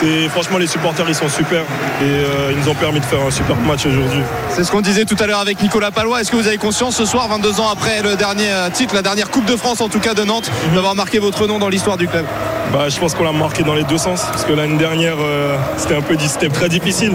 C'est 0.00 0.28
franchement 0.28 0.58
les 0.58 0.66
supporters 0.66 1.04
ils 1.08 1.14
sont 1.14 1.28
super 1.28 1.60
et 1.60 2.04
euh, 2.04 2.52
ils 2.52 2.58
nous 2.58 2.68
ont 2.68 2.74
permis 2.74 3.00
de 3.00 3.04
faire 3.04 3.20
un 3.26 3.30
super 3.30 3.56
match 3.56 3.86
aujourd'hui. 3.86 4.20
C'est 4.50 4.64
ce 4.64 4.70
qu'on 4.70 4.80
disait 4.80 5.04
tout 5.04 5.16
à 5.20 5.26
l'heure 5.26 5.40
avec 5.40 5.62
Nicolas 5.62 5.90
Palois. 5.90 6.20
Est-ce 6.20 6.30
que 6.30 6.36
vous 6.36 6.46
avez 6.48 6.58
conscience 6.58 6.96
ce 6.96 7.04
soir, 7.04 7.28
22 7.28 7.60
ans 7.60 7.68
après 7.72 8.02
le 8.02 8.16
dernier 8.16 8.50
euh, 8.50 8.70
titre, 8.70 8.94
la 8.94 9.02
dernière 9.02 9.30
Coupe 9.30 9.44
de 9.44 9.56
France 9.56 9.80
en 9.80 9.88
tout 9.88 10.00
cas 10.00 10.14
de 10.14 10.24
Nantes, 10.24 10.50
d'avoir 10.74 10.94
marqué 10.94 11.18
votre 11.18 11.46
nom 11.46 11.58
dans 11.58 11.68
l'histoire 11.68 11.96
du 11.96 12.08
club? 12.08 12.24
Bah, 12.72 12.88
je 12.88 12.98
pense 12.98 13.14
qu'on 13.14 13.24
l'a 13.24 13.32
marqué 13.32 13.62
dans 13.62 13.74
les 13.74 13.84
deux 13.84 13.98
sens, 13.98 14.22
parce 14.22 14.44
que 14.44 14.52
l'année 14.52 14.78
dernière, 14.78 15.16
euh, 15.20 15.56
c'était 15.76 15.94
un 15.96 16.00
peu 16.02 16.16
c'était 16.18 16.48
très 16.48 16.68
difficile. 16.68 17.12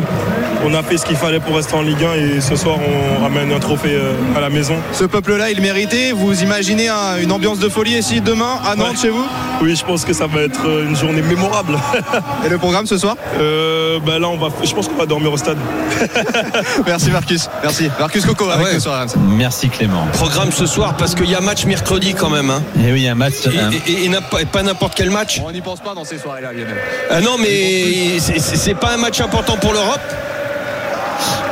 On 0.64 0.74
a 0.74 0.84
fait 0.84 0.98
ce 0.98 1.06
qu'il 1.06 1.16
fallait 1.18 1.40
pour 1.40 1.56
rester 1.56 1.74
en 1.76 1.82
Ligue 1.82 2.04
1 2.04 2.14
et 2.38 2.42
ce 2.42 2.56
soir, 2.56 2.78
on 2.80 3.24
ramène 3.24 3.52
un 3.52 3.60
trophée 3.60 3.94
euh, 3.94 4.14
à 4.38 4.40
la 4.42 4.50
maison. 4.50 4.76
Ce 4.94 5.04
peuple-là, 5.06 5.50
il 5.52 5.62
méritait. 5.62 6.12
Vous 6.12 6.44
imaginez 6.44 6.88
un- 6.90 7.18
une 7.22 7.32
ambiance 7.32 7.60
de 7.60 7.68
folie 7.70 7.98
ici 7.98 8.22
demain 8.22 8.60
à 8.66 8.76
Nantes 8.76 8.92
Ouais. 8.92 8.98
chez 9.02 9.10
vous? 9.10 9.26
Oui, 9.62 9.76
je 9.76 9.84
pense 9.84 10.06
que 10.06 10.14
ça 10.14 10.28
va 10.28 10.42
être 10.42 10.62
une 10.88 10.96
journée 10.96 11.22
mémorable. 11.22 11.78
Et 12.46 12.50
le 12.50 12.58
programme 12.58 12.79
ce 12.88 12.98
soir 12.98 13.16
Euh, 13.40 14.00
bah 14.06 14.20
là, 14.20 14.28
on 14.30 14.38
va, 14.38 14.48
je 14.64 14.74
pense 14.74 14.88
qu'on 14.88 14.96
va 14.96 15.06
dormir 15.06 15.32
au 15.34 15.38
stade. 15.38 15.58
Merci 16.86 17.10
Marcus. 17.12 17.50
Merci. 17.64 17.90
Marcus 18.00 18.26
Coco 18.26 18.46
Ah 18.50 18.54
avec 18.56 18.68
ouais. 18.68 18.74
nous 18.76 18.80
sur 18.80 18.92
RMC. 18.92 19.16
Merci 19.38 19.70
Clément. 19.70 20.06
Programme 20.14 20.52
ce 20.52 20.66
soir 20.66 20.96
parce 20.98 21.16
qu'il 21.16 21.30
y 21.30 21.36
a 21.36 21.42
match 21.42 21.66
mercredi 21.66 22.14
quand 22.14 22.30
même. 22.30 22.50
hein. 22.50 22.62
Et 22.84 22.92
oui, 22.92 23.08
un 23.08 23.16
match. 23.16 23.34
Et, 23.52 23.60
un- 23.60 23.72
et- 23.72 24.06
et 24.06 24.10
pas, 24.30 24.40
pas 24.52 24.64
n'importe 24.64 24.94
quel 24.96 25.10
match. 25.10 25.42
On 25.46 25.52
n'y 25.52 25.62
pense 25.62 25.80
pas 25.80 25.94
dans 25.94 26.06
ces 26.06 26.18
soirées-là, 26.18 26.52
Lionel. 26.54 26.76
Ah 27.10 27.22
non, 27.22 27.38
mais 27.40 28.20
c'est- 28.20 28.74
pas 28.76 28.94
un 28.94 28.98
match 28.98 29.20
important 29.22 29.58
pour 29.58 29.74
l'Europe. 29.74 30.00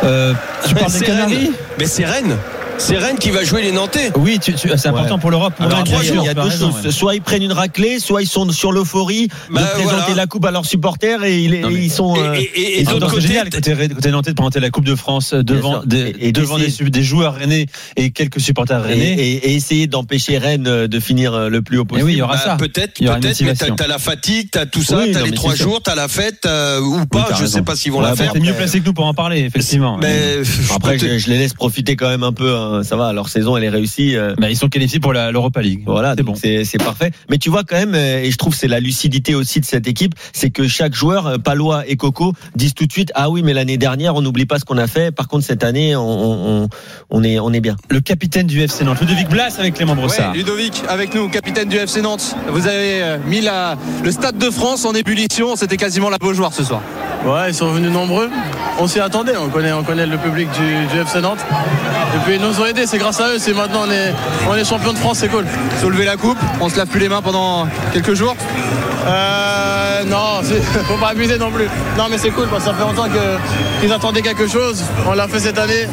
euh, 0.04 0.34
tu 0.68 0.76
parles 0.76 0.92
des 0.92 1.00
Canaries 1.02 1.36
Rennes. 1.36 1.52
Mais 1.80 1.86
c'est 1.86 2.06
Rennes. 2.06 2.38
C'est 2.80 2.98
Rennes 2.98 3.18
qui 3.18 3.32
va 3.32 3.44
jouer 3.44 3.64
les 3.64 3.72
Nantais. 3.72 4.12
Oui, 4.16 4.40
tu- 4.40 4.54
tu- 4.54 4.70
c'est 4.78 4.88
important 4.88 5.16
Ouais. 5.16 5.22
pour 5.22 5.32
l'Europe. 5.32 5.54
pour 5.56 5.66
Alors, 5.66 5.80
Rennes, 5.80 5.88
après, 5.94 6.04
bien 6.12 6.22
il 6.22 6.26
y 6.26 6.30
a 6.30 6.34
deux 6.34 6.42
raison, 6.42 6.72
choses. 6.72 6.86
ouais. 6.86 6.92
Soit 6.92 7.16
ils 7.16 7.22
prennent 7.22 7.42
une 7.44 7.52
raclée, 7.52 8.00
soit 8.00 8.22
ils 8.22 8.28
sont 8.28 8.50
sur 8.52 8.72
l'euphorie 8.72 9.28
Bah, 9.50 9.62
de 9.62 9.68
présenter 9.68 9.96
voilà. 10.06 10.16
la 10.16 10.28
coupe 10.28 10.46
à 10.46 10.52
leurs 10.52 10.66
supporters 10.66 11.24
et 11.24 11.40
ils, 11.40 11.60
Non, 11.62 11.70
mais- 11.70 11.84
ils 11.86 11.92
sont. 11.92 12.16
euh, 12.18 12.34
Et, 12.36 12.44
et- 12.44 12.62
et 12.78 12.80
Et 12.82 12.84
de 12.84 12.92
l'autre 12.92 13.10
c'est 13.10 13.16
côté, 13.16 13.28
génial 13.28 13.50
côté, 13.50 13.74
côté 13.94 14.12
Nantais 14.12 14.30
de 14.32 14.36
présenter 14.36 14.60
la 14.60 14.70
Coupe 14.70 14.86
de 14.86 14.96
France 14.96 15.34
euh, 15.34 15.44
devant, 15.44 15.82
des, 15.86 15.98
Et- 16.20 16.28
et 16.28 16.32
devant 16.32 16.58
des, 16.60 16.68
des 16.70 17.04
joueurs 17.04 17.36
rennais 17.36 17.66
et 17.96 18.12
quelques 18.12 18.40
supporters 18.40 18.86
et, 18.86 18.94
rennais. 18.94 19.14
et- 19.14 19.50
et 19.52 19.56
essayer 19.56 19.88
d'empêcher 19.88 20.38
Rennes 20.38 20.68
euh, 20.68 20.88
de 20.88 21.00
finir 21.00 21.34
euh, 21.34 21.50
le 21.50 21.62
plus 21.62 21.80
haut 21.80 21.84
Et 21.84 21.86
possible. 21.88 22.06
oui, 22.08 22.14
il 22.14 22.18
y 22.20 22.22
aura 22.22 22.36
bah, 22.36 22.42
ça. 22.44 22.56
peut-être, 22.58 23.00
peut-être, 23.00 23.42
mais 23.42 23.54
t'as 23.76 23.88
la 23.88 23.98
fatigue, 24.00 24.50
t'as 24.52 24.66
tout 24.66 24.84
ça, 24.84 24.98
Oui, 24.98 25.12
t'as 25.12 25.24
les 25.24 25.32
trois 25.32 25.56
jours, 25.56 25.82
t'as 25.82 25.96
la 25.96 26.08
fête 26.08 26.46
euh, 26.46 26.80
ou 26.80 27.06
pas. 27.08 27.30
je 27.40 27.46
sais 27.46 27.64
pas 27.64 27.76
s'ils 27.76 27.92
vont 27.92 28.02
la 28.02 28.12
bah, 28.12 28.16
faire. 28.16 28.34
T'es 28.34 28.40
mieux 28.40 28.54
placé 28.54 28.80
que 28.80 28.86
nous 28.86 28.94
pour 28.94 29.06
en 29.06 29.14
parler, 29.14 29.40
effectivement. 29.42 29.98
Mais 29.98 30.38
Après, 30.76 30.98
je, 31.00 31.18
je 31.18 31.30
les 31.30 31.38
laisse 31.40 31.54
profiter 31.54 31.96
quand 31.96 32.08
même 32.10 32.24
un 32.24 32.34
peu. 32.34 32.67
Hein. 32.76 32.84
Ça 32.84 32.96
va, 32.96 33.14
leur 33.14 33.30
saison, 33.30 33.58
elle 33.58 33.64
est 33.64 33.70
réussie. 33.70 34.16
euh, 34.16 34.34
Bah, 34.38 34.50
ils 34.50 34.56
sont 34.58 34.70
qualifiés 34.70 35.00
pour 35.00 35.14
la- 35.14 35.32
l'Europa 35.32 35.62
League. 35.62 35.84
Voilà, 35.86 36.14
c'est 36.18 36.24
bon. 36.24 36.36
c'est 36.36 36.78
parfait. 36.84 37.12
Mais 37.30 37.38
tu 37.38 37.50
vois 37.50 37.64
quand 37.64 37.76
même, 37.78 37.96
euh, 37.96 38.20
et 38.24 38.32
je 38.32 38.38
trouve 38.38 38.54
que 38.54 38.60
c'est 38.60 38.68
la 38.68 38.80
lucidité 38.80 39.36
aussi 39.36 39.60
de 39.60 39.66
cette 39.66 39.88
équipe, 39.88 40.14
c'est 40.34 40.50
que 40.50 40.68
chaque 40.68 40.94
joueur, 40.94 41.28
euh, 41.28 41.38
Palois 41.38 41.84
et 41.88 41.96
Coco, 41.96 42.34
disent 42.56 42.74
tout 42.74 42.86
de 42.86 42.92
suite 42.92 43.12
ah 43.16 43.30
oui, 43.30 43.42
mais 43.44 43.54
l'année 43.54 43.78
dernière, 43.78 44.16
on 44.16 44.22
n'oublie 44.22 44.46
pas 44.46 44.60
ce 44.60 44.66
qu'on 44.66 44.78
a 44.78 44.88
fait. 44.88 45.12
Par 45.12 45.28
contre, 45.28 45.46
cette 45.46 45.64
année, 45.64 45.96
on, 45.96 46.68
on, 47.10 47.24
est 47.24 47.40
on 47.40 47.52
est 47.54 47.60
bien. 47.62 47.76
Le 47.90 48.00
capitaine 48.00 48.48
du 48.48 48.62
FC 48.62 48.84
Nantes, 48.84 49.00
Ludovic 49.02 49.30
Blas 49.30 49.56
avec 49.60 49.76
Clément 49.76 49.96
Brossard. 49.96 50.32
Ouais, 50.32 50.38
Ludovic 50.38 50.84
avec 50.88 51.14
nous, 51.16 51.30
capitaine 51.30 51.70
du 51.70 51.78
FC 51.78 52.02
Nantes. 52.02 52.36
Vous 52.50 52.68
avez 52.68 53.04
euh, 53.04 53.18
mis 53.28 53.42
la, 53.42 53.78
le 54.04 54.12
Stade 54.12 54.38
de 54.38 54.50
France 54.50 54.86
en 54.86 54.94
ébullition. 54.94 55.56
C'était 55.56 55.78
quasiment 55.78 56.10
la 56.10 56.18
Beaujoire 56.18 56.54
ce 56.54 56.64
soir. 56.64 56.82
Ouais, 57.26 57.50
ils 57.50 57.54
sont 57.54 57.72
venus 57.72 57.92
nombreux. 57.92 58.30
On 58.80 58.88
s'y 58.88 59.00
attendait, 59.00 59.36
on 59.38 59.50
connaît, 59.50 59.72
on 59.74 59.84
connaît 59.84 60.06
le 60.06 60.18
public 60.18 60.48
du, 60.52 60.96
du 60.96 61.02
FC 61.02 61.20
Nantes. 61.22 61.40
Et 62.16 62.20
puis 62.26 62.36
ils 62.36 62.42
nous 62.58 62.64
ont 62.64 62.66
aidés, 62.66 62.86
c'est 62.86 62.98
grâce 62.98 63.20
à 63.20 63.30
eux, 63.30 63.40
c'est 63.40 63.54
maintenant 63.54 63.84
on 63.88 63.92
est, 63.92 64.14
on 64.50 64.56
est 64.56 64.66
champion 64.66 64.94
de 64.94 64.98
France, 64.98 65.18
c'est 65.20 65.28
cool. 65.28 65.46
Soulever 65.82 66.06
la 66.06 66.16
coupe, 66.18 66.38
on 66.62 66.70
se 66.70 66.78
lave 66.78 66.88
plus 66.88 67.00
les 67.00 67.10
mains 67.10 67.22
pendant 67.22 67.68
quelques 67.94 68.14
jours. 68.14 68.36
Euh, 69.08 70.04
non, 70.06 70.42
c'est- 70.44 70.62
faut 70.88 70.96
pas 70.98 71.10
abuser 71.10 71.38
non 71.38 71.52
plus. 71.52 71.66
Non 71.98 72.06
mais 72.10 72.18
c'est 72.18 72.30
cool 72.32 72.48
parce 72.48 72.64
que 72.64 72.70
ça 72.70 72.76
fait 72.76 72.84
longtemps 72.84 73.08
qu'ils 73.82 73.92
attendaient 73.94 74.22
quelque 74.22 74.48
chose. 74.48 74.84
On 75.08 75.14
l'a 75.14 75.28
fait 75.28 75.40
cette 75.40 75.60
année. 75.60 75.88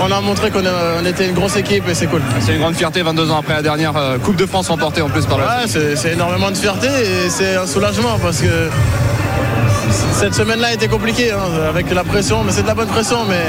On 0.00 0.10
a 0.10 0.20
montré 0.20 0.50
qu'on 0.50 0.62
on 1.00 1.06
était 1.06 1.26
une 1.28 1.34
grosse 1.34 1.56
équipe 1.56 1.88
et 1.88 1.94
c'est 1.94 2.06
cool. 2.06 2.22
C'est 2.40 2.54
une 2.54 2.60
grande 2.60 2.74
fierté 2.74 3.02
22 3.02 3.30
ans 3.30 3.38
après 3.38 3.54
la 3.54 3.62
dernière 3.62 3.96
euh, 3.96 4.18
Coupe 4.18 4.36
de 4.36 4.46
France 4.46 4.68
remportée 4.68 5.02
en 5.02 5.08
plus 5.08 5.24
par 5.26 5.38
le 5.38 5.44
Ouais, 5.44 5.94
c'est 5.96 6.12
énormément 6.12 6.50
de 6.50 6.56
fierté 6.56 6.88
et 6.88 7.30
c'est 7.30 7.56
un 7.56 7.66
soulagement 7.66 8.18
parce 8.20 8.38
que 8.40 8.68
cette 10.14 10.34
semaine-là 10.34 10.68
a 10.68 10.72
été 10.72 10.88
compliquée 10.88 11.30
hein, 11.32 11.68
avec 11.68 11.92
la 11.92 12.02
pression, 12.04 12.42
mais 12.44 12.52
c'est 12.52 12.62
de 12.62 12.66
la 12.66 12.74
bonne 12.74 12.88
pression. 12.88 13.18
Mais 13.28 13.44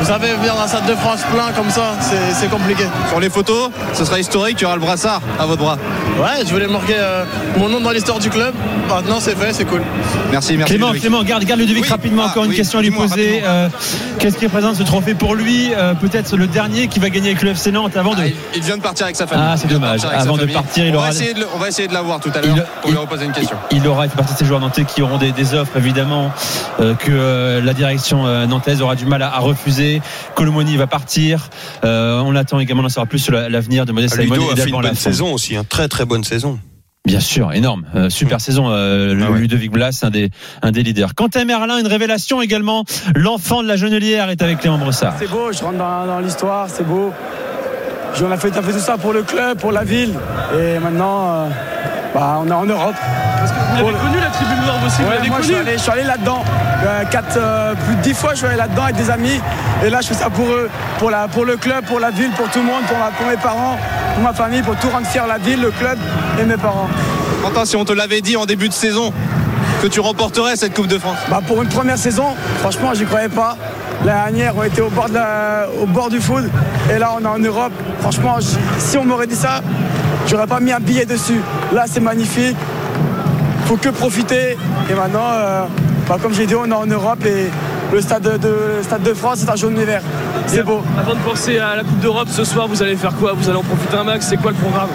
vous 0.00 0.06
savez, 0.06 0.32
venir 0.34 0.54
dans 0.54 0.62
un 0.62 0.66
stade 0.68 0.86
de 0.86 0.94
France 0.94 1.20
plein 1.32 1.50
comme 1.56 1.70
ça, 1.70 1.94
c'est 2.34 2.48
compliqué. 2.48 2.84
Sur 3.08 3.20
les 3.20 3.28
photos, 3.30 3.70
ce 3.94 4.04
sera 4.04 4.18
historique, 4.18 4.56
il 4.60 4.62
y 4.62 4.66
aura 4.66 4.74
le 4.76 4.80
brassard 4.80 5.20
à 5.38 5.46
votre 5.46 5.62
bras. 5.62 5.76
Ouais, 6.18 6.44
je 6.44 6.50
voulais 6.50 6.66
marquer 6.66 6.94
euh, 6.96 7.24
mon 7.58 7.68
nom 7.68 7.80
dans 7.80 7.90
l'histoire 7.90 8.18
du 8.18 8.28
club. 8.30 8.54
Maintenant, 8.88 9.18
c'est 9.20 9.36
fait, 9.36 9.52
c'est 9.52 9.64
cool. 9.66 9.82
Merci, 10.32 10.56
merci. 10.56 10.72
Clément, 10.72 10.86
Ludovic. 10.88 11.02
Clément, 11.02 11.22
garde, 11.22 11.44
garde 11.44 11.60
Ludovic 11.60 11.84
Oui. 11.84 11.88
rapidement. 11.88 12.22
Ah, 12.24 12.30
encore 12.30 12.44
une 12.44 12.50
oui, 12.50 12.56
question 12.56 12.78
à 12.78 12.82
lui 12.82 12.90
poser. 12.90 13.42
Euh, 13.44 13.68
Qu'est-ce 14.18 14.36
qui 14.38 14.46
représente 14.46 14.76
ce 14.76 14.82
trophée 14.82 15.14
pour 15.14 15.34
lui 15.34 15.70
Euh, 15.76 15.94
Peut-être 15.94 16.36
le 16.36 16.46
dernier 16.46 16.88
qui 16.88 16.98
va 16.98 17.10
gagner 17.10 17.28
avec 17.30 17.42
le 17.42 17.50
FC 17.50 17.70
Nantes 17.70 17.96
avant 17.96 18.14
de. 18.14 18.22
Ah, 18.22 18.28
il, 18.56 18.62
vient 18.62 18.76
de 18.76 18.82
partir 18.82 19.04
avec 19.04 19.16
sa 19.16 19.26
famille. 19.26 19.44
Ah, 19.48 19.56
c'est 19.56 19.68
de 19.68 19.74
dommage. 19.74 20.00
Avant 20.04 20.36
de 20.36 20.46
partir, 20.46 20.86
il 20.86 20.92
on 20.94 20.98
aura- 20.98 21.06
Va 21.08 21.12
essayer 21.12 21.34
de 21.34 21.40
le- 21.40 21.46
on 21.54 21.58
va 21.58 21.68
essayer 21.68 21.86
de 21.88 21.92
l'avoir 21.94 22.18
tout 22.20 22.30
à 22.34 22.40
l'heure 22.40 22.56
pour 22.80 22.90
il- 22.90 22.92
lui 22.92 22.98
reposer 22.98 23.24
une 23.26 23.32
question. 23.32 23.56
Il 23.70 23.86
aura 23.86 24.06
il 24.06 24.10
fait 24.10 24.16
partie 24.16 24.32
de 24.34 24.38
ces 24.38 24.44
joueurs 24.44 24.60
nantais 24.60 24.84
qui 24.84 25.02
auront 25.02 25.18
des, 25.18 25.32
des 25.32 25.54
offres 25.54 25.76
évidemment 25.76 26.32
euh, 26.80 26.94
que 26.94 27.10
euh, 27.10 27.60
la 27.62 27.74
direction 27.74 28.26
euh, 28.26 28.46
nantaise 28.46 28.80
aura 28.82 28.96
du 28.96 29.06
mal 29.06 29.22
à, 29.22 29.34
à 29.34 29.38
refuser. 29.38 29.87
Colomoni 30.34 30.76
va 30.76 30.86
partir. 30.86 31.48
Euh, 31.84 32.20
on 32.24 32.34
attend 32.36 32.58
également 32.60 32.82
d'en 32.82 32.88
savoir 32.88 33.08
plus 33.08 33.18
sur 33.18 33.32
la- 33.32 33.48
l'avenir 33.48 33.86
de 33.86 33.92
Modeste 33.92 34.20
Simon 34.20 34.34
Ludo 34.34 34.50
a 34.52 34.56
fait 34.56 34.68
une 34.70 34.80
bonne 34.80 34.94
saison 34.94 35.32
aussi, 35.32 35.54
une 35.54 35.64
très 35.64 35.88
très 35.88 36.04
bonne 36.04 36.24
saison. 36.24 36.58
Bien 37.06 37.20
sûr, 37.20 37.52
énorme. 37.54 37.84
Euh, 37.94 38.10
super 38.10 38.38
saison, 38.40 38.66
euh, 38.70 39.18
Ah 39.26 39.30
ouais. 39.30 39.38
Ludovic 39.38 39.70
Blas, 39.72 39.98
un 40.02 40.10
des, 40.10 40.30
un 40.60 40.72
des 40.72 40.82
leaders. 40.82 41.14
Quentin 41.14 41.44
Merlin, 41.46 41.78
une 41.78 41.86
révélation 41.86 42.42
également. 42.42 42.84
L'enfant 43.14 43.62
de 43.62 43.68
la 43.68 43.76
Genelière 43.76 44.28
est 44.28 44.42
avec 44.42 44.58
Clément 44.58 44.76
Brossard. 44.76 45.14
C'est 45.18 45.30
beau, 45.30 45.50
je 45.50 45.62
rentre 45.62 45.78
dans, 45.78 46.06
dans 46.06 46.20
l'histoire, 46.20 46.68
c'est 46.68 46.86
beau. 46.86 47.10
On 48.20 48.30
a 48.30 48.36
fait, 48.36 48.50
on 48.54 48.58
a 48.58 48.62
fait 48.62 48.72
tout 48.72 48.78
ça 48.80 48.98
pour 48.98 49.12
le 49.12 49.22
club, 49.22 49.58
pour 49.58 49.70
la 49.72 49.84
ville. 49.84 50.12
Et 50.58 50.78
maintenant, 50.80 51.30
euh, 51.30 51.48
bah, 52.14 52.40
on 52.44 52.48
est 52.48 52.52
en 52.52 52.66
Europe. 52.66 52.94
Vous 52.96 53.76
l'avez 53.86 53.96
connu 53.98 54.18
la 54.20 54.30
tribune 54.30 54.56
Nord 54.66 54.80
aussi 54.86 55.02
Vous 55.02 55.08
Ouais, 55.08 55.28
moi, 55.28 55.38
je 55.40 55.42
connu 55.42 55.44
suis 55.44 55.54
allé, 55.54 55.72
je 55.78 55.82
suis 55.82 55.90
allé 55.92 56.02
là-dedans. 56.04 56.44
Euh, 56.84 57.02
euh, 57.36 57.74
plus 57.74 57.94
de 57.96 58.00
dix 58.02 58.14
fois, 58.14 58.30
je 58.32 58.38
suis 58.38 58.46
allé 58.46 58.56
là-dedans 58.56 58.84
avec 58.84 58.96
des 58.96 59.10
amis. 59.10 59.40
Et 59.84 59.90
là, 59.90 60.00
je 60.00 60.08
fais 60.08 60.14
ça 60.14 60.30
pour 60.30 60.46
eux, 60.46 60.68
pour, 60.98 61.10
la, 61.10 61.26
pour 61.28 61.44
le 61.44 61.56
club, 61.56 61.84
pour 61.86 61.98
la 62.00 62.10
ville, 62.10 62.30
pour 62.36 62.48
tout 62.50 62.60
le 62.60 62.66
monde, 62.66 62.82
pour, 62.86 62.96
ma- 62.98 63.10
pour 63.10 63.26
mes 63.26 63.36
parents, 63.36 63.76
pour 64.14 64.22
ma 64.22 64.32
famille, 64.32 64.62
pour 64.62 64.76
tout 64.76 64.88
rendre 64.88 65.06
fier 65.06 65.26
la 65.26 65.38
ville, 65.38 65.60
le 65.60 65.70
club 65.72 65.98
et 66.40 66.44
mes 66.44 66.56
parents. 66.56 66.88
Quentin, 67.42 67.64
si 67.64 67.76
on 67.76 67.84
te 67.84 67.92
l'avait 67.92 68.20
dit 68.20 68.36
en 68.36 68.46
début 68.46 68.68
de 68.68 68.74
saison 68.74 69.12
que 69.82 69.86
tu 69.88 70.00
remporterais 70.00 70.56
cette 70.56 70.74
Coupe 70.74 70.86
de 70.88 70.98
France 70.98 71.16
Bah, 71.30 71.40
pour 71.46 71.62
une 71.62 71.68
première 71.68 71.98
saison, 71.98 72.26
franchement, 72.60 72.94
j'y 72.94 73.04
croyais 73.04 73.28
pas. 73.28 73.56
La 74.04 74.14
dernière, 74.24 74.54
on 74.56 74.62
était 74.62 74.80
au 74.80 74.90
bord, 74.90 75.08
de 75.08 75.14
la- 75.14 75.66
au 75.82 75.86
bord 75.86 76.10
du 76.10 76.20
foot. 76.20 76.44
Et 76.94 76.98
là, 76.98 77.10
on 77.18 77.22
est 77.24 77.26
en 77.28 77.38
Europe. 77.38 77.72
Franchement, 78.00 78.36
si 78.78 78.96
on 78.98 79.04
m'aurait 79.04 79.26
dit 79.26 79.34
ça, 79.36 79.60
j'aurais 80.28 80.46
pas 80.46 80.60
mis 80.60 80.72
un 80.72 80.80
billet 80.80 81.04
dessus. 81.06 81.40
Là, 81.72 81.84
c'est 81.90 82.00
magnifique. 82.00 82.56
Faut 83.66 83.76
que 83.76 83.88
profiter. 83.88 84.56
Et 84.90 84.94
maintenant, 84.94 85.28
euh, 85.32 85.62
bah, 86.08 86.16
comme 86.20 86.32
j'ai 86.32 86.46
dit, 86.46 86.54
on 86.54 86.66
est 86.66 86.72
en 86.74 86.86
Europe 86.86 87.24
et 87.26 87.48
le 87.92 88.00
stade 88.00 88.22
de, 88.22 88.48
le 88.78 88.82
stade 88.82 89.02
de 89.02 89.14
France, 89.14 89.38
c'est 89.40 89.50
un 89.50 89.56
jaune 89.56 89.78
et 89.78 89.84
vert. 89.84 90.02
C'est 90.46 90.62
beau. 90.62 90.82
Avant 90.98 91.14
de 91.14 91.20
penser 91.20 91.58
à 91.58 91.76
la 91.76 91.82
Coupe 91.82 92.00
d'Europe 92.00 92.28
ce 92.30 92.44
soir, 92.44 92.66
vous 92.68 92.82
allez 92.82 92.96
faire 92.96 93.14
quoi? 93.14 93.32
Vous 93.34 93.48
allez 93.48 93.58
en 93.58 93.62
profiter 93.62 93.96
un 93.96 94.04
max? 94.04 94.26
C'est 94.28 94.36
quoi 94.36 94.50
le 94.50 94.56
programme? 94.56 94.88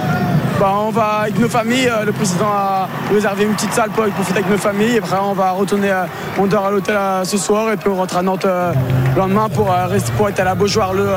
Bah, 0.60 0.74
on 0.80 0.92
va 0.92 1.22
avec 1.24 1.40
nos 1.40 1.50
familles. 1.50 1.90
euh, 1.90 2.06
Le 2.06 2.12
président 2.12 2.48
a 2.48 2.88
réservé 3.12 3.44
une 3.44 3.54
petite 3.54 3.74
salle 3.74 3.90
pour 3.90 4.06
profiter 4.06 4.40
avec 4.40 4.50
nos 4.52 4.58
familles. 4.58 4.96
Et 4.96 5.00
après, 5.00 5.18
on 5.22 5.34
va 5.34 5.52
retourner. 5.52 5.92
euh, 5.92 6.06
on 6.40 6.46
dort 6.46 6.68
à 6.68 6.72
l'hôtel 6.72 6.96
euh, 6.96 7.24
ce 7.24 7.38
soir 7.38 7.72
et 7.72 7.78
puis 7.78 7.90
on 7.90 7.96
rentre 7.96 8.18
à 8.18 8.22
Nantes 8.22 8.46
le 8.46 9.20
lendemain 9.20 9.50
pour, 9.50 9.70
rester, 9.72 10.12
pour 10.18 10.30
être 10.30 10.40
à 10.40 10.44
la 10.44 10.56
Beaujoire, 10.56 10.94
le, 10.94 11.08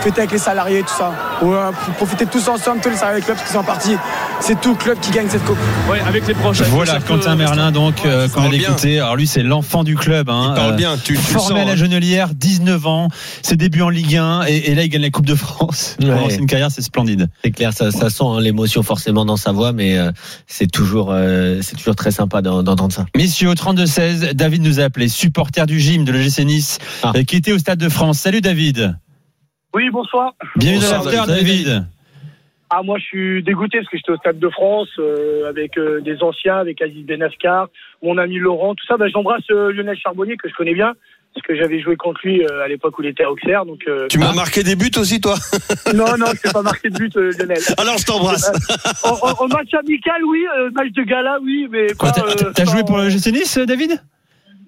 fêter 0.00 0.20
avec 0.20 0.32
les 0.32 0.38
salariés 0.38 0.80
et 0.80 0.82
tout 0.82 0.94
ça. 0.96 1.12
Ou, 1.42 1.52
euh, 1.54 1.72
pour 1.72 1.94
profiter 1.94 2.24
tous 2.26 2.46
ensemble, 2.48 2.80
tous 2.80 2.88
les 2.90 2.96
salariés 2.96 3.20
du 3.20 3.26
club 3.26 3.36
qui 3.44 3.52
sont 3.52 3.64
partis. 3.64 3.96
C'est 4.40 4.60
tout 4.60 4.70
le 4.70 4.76
club 4.76 4.98
qui 5.00 5.10
gagne 5.10 5.28
cette 5.28 5.44
coupe. 5.44 5.58
Ouais, 5.90 6.00
avec 6.06 6.26
les 6.28 6.34
proches. 6.34 6.60
Voilà, 6.62 7.00
Quentin 7.00 7.34
Merlin, 7.34 7.72
donc, 7.72 8.06
euh, 8.06 8.28
qu'on 8.28 8.48
bien. 8.48 8.58
d'écouter. 8.60 9.00
Alors 9.00 9.16
lui, 9.16 9.26
c'est 9.26 9.42
l'enfant 9.42 9.82
du 9.82 9.96
club. 9.96 10.28
Hein, 10.30 10.48
Il 10.50 10.54
parle 10.54 10.72
euh, 10.72 10.76
bien, 10.76 10.96
tu, 10.96 11.14
tu 11.14 11.18
Formé 11.18 11.48
sens. 11.48 11.58
à 11.60 11.64
la 11.64 11.72
hein. 11.72 11.76
Genelière, 11.76 12.28
19 12.34 12.86
ans, 12.86 13.08
ses 13.42 13.56
débuts 13.56 13.82
en 13.82 13.88
Ligue 13.88 14.16
1, 14.16 14.42
et, 14.46 14.70
et 14.70 14.74
là, 14.76 14.84
il 14.84 14.88
gagne 14.88 15.02
la 15.02 15.10
Coupe 15.10 15.26
de 15.26 15.34
France. 15.34 15.96
Ouais. 16.00 16.10
Pour 16.16 16.30
une 16.30 16.46
carrière, 16.46 16.70
c'est 16.70 16.82
splendide. 16.82 17.28
C'est 17.44 17.50
clair, 17.50 17.72
ça, 17.72 17.90
ça 17.90 18.08
sent 18.08 18.22
hein, 18.24 18.40
l'émotion 18.40 18.82
forcément 18.84 19.24
dans 19.24 19.36
sa 19.36 19.50
voix, 19.52 19.72
mais 19.72 19.96
euh, 19.98 20.12
c'est 20.46 20.70
toujours, 20.70 21.08
euh, 21.10 21.58
c'est 21.62 21.76
toujours 21.76 21.96
très 21.96 22.12
sympa 22.12 22.40
d'en- 22.42 22.62
d'entendre 22.62 22.92
ça. 22.94 23.06
Messieurs, 23.16 23.48
au 23.50 23.54
32-16, 23.54 24.34
David 24.34 24.62
nous 24.62 24.78
a 24.80 24.84
appelé, 24.84 25.08
supporter 25.08 25.66
du 25.66 25.80
gym 25.80 26.04
de 26.04 26.12
l'OGC 26.12 26.44
Nice, 26.44 26.78
Ah. 27.02 27.12
euh, 27.16 27.24
qui 27.24 27.34
était 27.36 27.52
au 27.52 27.58
Stade 27.58 27.78
de 27.80 27.88
France. 27.88 28.18
Salut 28.20 28.40
David. 28.40 28.96
Oui, 29.74 29.88
bonsoir. 29.90 30.34
Bienvenue 30.56 30.80
Bonsoir, 30.80 31.04
dans 31.04 31.10
l'after, 31.10 31.32
David. 31.32 31.64
David. 31.66 31.86
Ah, 32.70 32.82
moi, 32.82 32.98
je 32.98 33.04
suis 33.04 33.42
dégoûté 33.42 33.78
parce 33.78 33.90
que 33.90 33.96
j'étais 33.98 34.12
au 34.12 34.16
Stade 34.16 34.38
de 34.38 34.48
France 34.48 34.88
euh, 34.98 35.48
avec 35.48 35.76
euh, 35.76 36.00
des 36.00 36.22
anciens, 36.22 36.56
avec 36.56 36.80
Aziz 36.80 37.04
Benascar, 37.04 37.68
mon 38.02 38.16
ami 38.18 38.38
Laurent, 38.38 38.74
tout 38.74 38.84
ça. 38.86 38.96
Bah, 38.96 39.08
J'embrasse 39.08 39.42
euh, 39.50 39.72
Lionel 39.72 39.96
Charbonnier 39.98 40.36
que 40.36 40.48
je 40.48 40.54
connais 40.54 40.72
bien 40.74 40.92
parce 41.34 41.46
que 41.46 41.54
j'avais 41.56 41.80
joué 41.80 41.96
contre 41.96 42.20
lui 42.24 42.42
euh, 42.44 42.62
à 42.62 42.68
l'époque 42.68 42.98
où 42.98 43.02
il 43.02 43.08
était 43.08 43.24
à 43.24 43.30
Auxerre. 43.30 43.64
Donc, 43.66 43.80
euh, 43.88 44.06
Tu 44.08 44.18
m'as 44.18 44.34
marqué 44.34 44.62
des 44.62 44.74
buts 44.76 44.90
aussi, 44.98 45.20
toi 45.20 45.34
non, 45.94 46.16
non, 46.18 46.26
je 46.34 46.40
t'ai 46.42 46.50
pas 46.52 46.62
marqué 46.62 46.88
de 46.90 46.98
but, 46.98 47.16
euh, 47.16 47.30
Lionel. 47.38 47.58
Alors 47.78 47.96
je 47.98 48.04
t'embrasse. 48.04 48.50
En, 49.04 49.12
en- 49.12 49.44
en 49.44 49.48
match 49.48 49.72
amical, 49.74 50.22
oui. 50.26 50.44
euh, 50.58 50.70
match 50.72 50.92
de 50.92 51.02
gala, 51.02 51.38
oui, 51.42 51.68
mais 51.70 51.86
Quoi, 51.98 52.10
pas, 52.12 52.22
T'as 52.54 52.62
euh, 52.62 52.66
joué 52.66 52.84
pour 52.84 52.98
l'OGC 52.98 53.26
Nice, 53.32 53.58
David? 53.58 53.92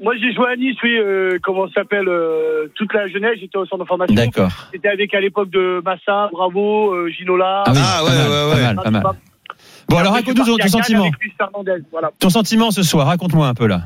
Moi, 0.04 0.14
j'ai 0.20 0.32
joué 0.32 0.46
à 0.52 0.56
Nice, 0.56 0.76
oui. 0.82 0.96
euh, 0.96 1.38
comment 1.42 1.66
ça 1.68 1.74
s'appelle 1.80 2.06
euh, 2.08 2.68
Toute 2.74 2.92
la 2.92 3.08
jeunesse, 3.08 3.38
j'étais 3.40 3.56
au 3.58 3.64
centre 3.66 3.82
de 3.82 3.88
formation. 3.88 4.14
D'accord. 4.14 4.50
C'était 4.72 4.88
avec 4.88 5.12
à 5.14 5.20
l'époque 5.20 5.50
de 5.50 5.80
Massa, 5.84 6.28
Bravo, 6.30 6.92
euh, 6.92 7.08
Ginola. 7.08 7.64
Ah 7.66 7.72
oui, 7.72 7.78
Ah, 7.82 7.98
pas 7.98 8.04
ouais, 8.04 8.16
mal, 8.16 8.28
ouais, 8.28 8.34
pas 8.34 8.54
ouais. 8.56 8.62
mal, 8.62 8.76
pas 8.76 8.90
mal. 8.90 9.02
Bon, 9.88 9.96
alors 9.98 10.12
raconte-nous 10.12 10.56
ton, 10.58 10.68
sentiment. 10.68 11.10
voilà. 11.90 12.10
Ton 12.18 12.30
sentiment 12.30 12.70
ce 12.70 12.82
soir, 12.82 13.06
raconte-moi 13.06 13.46
un 13.48 13.54
peu 13.54 13.66
là. 13.66 13.82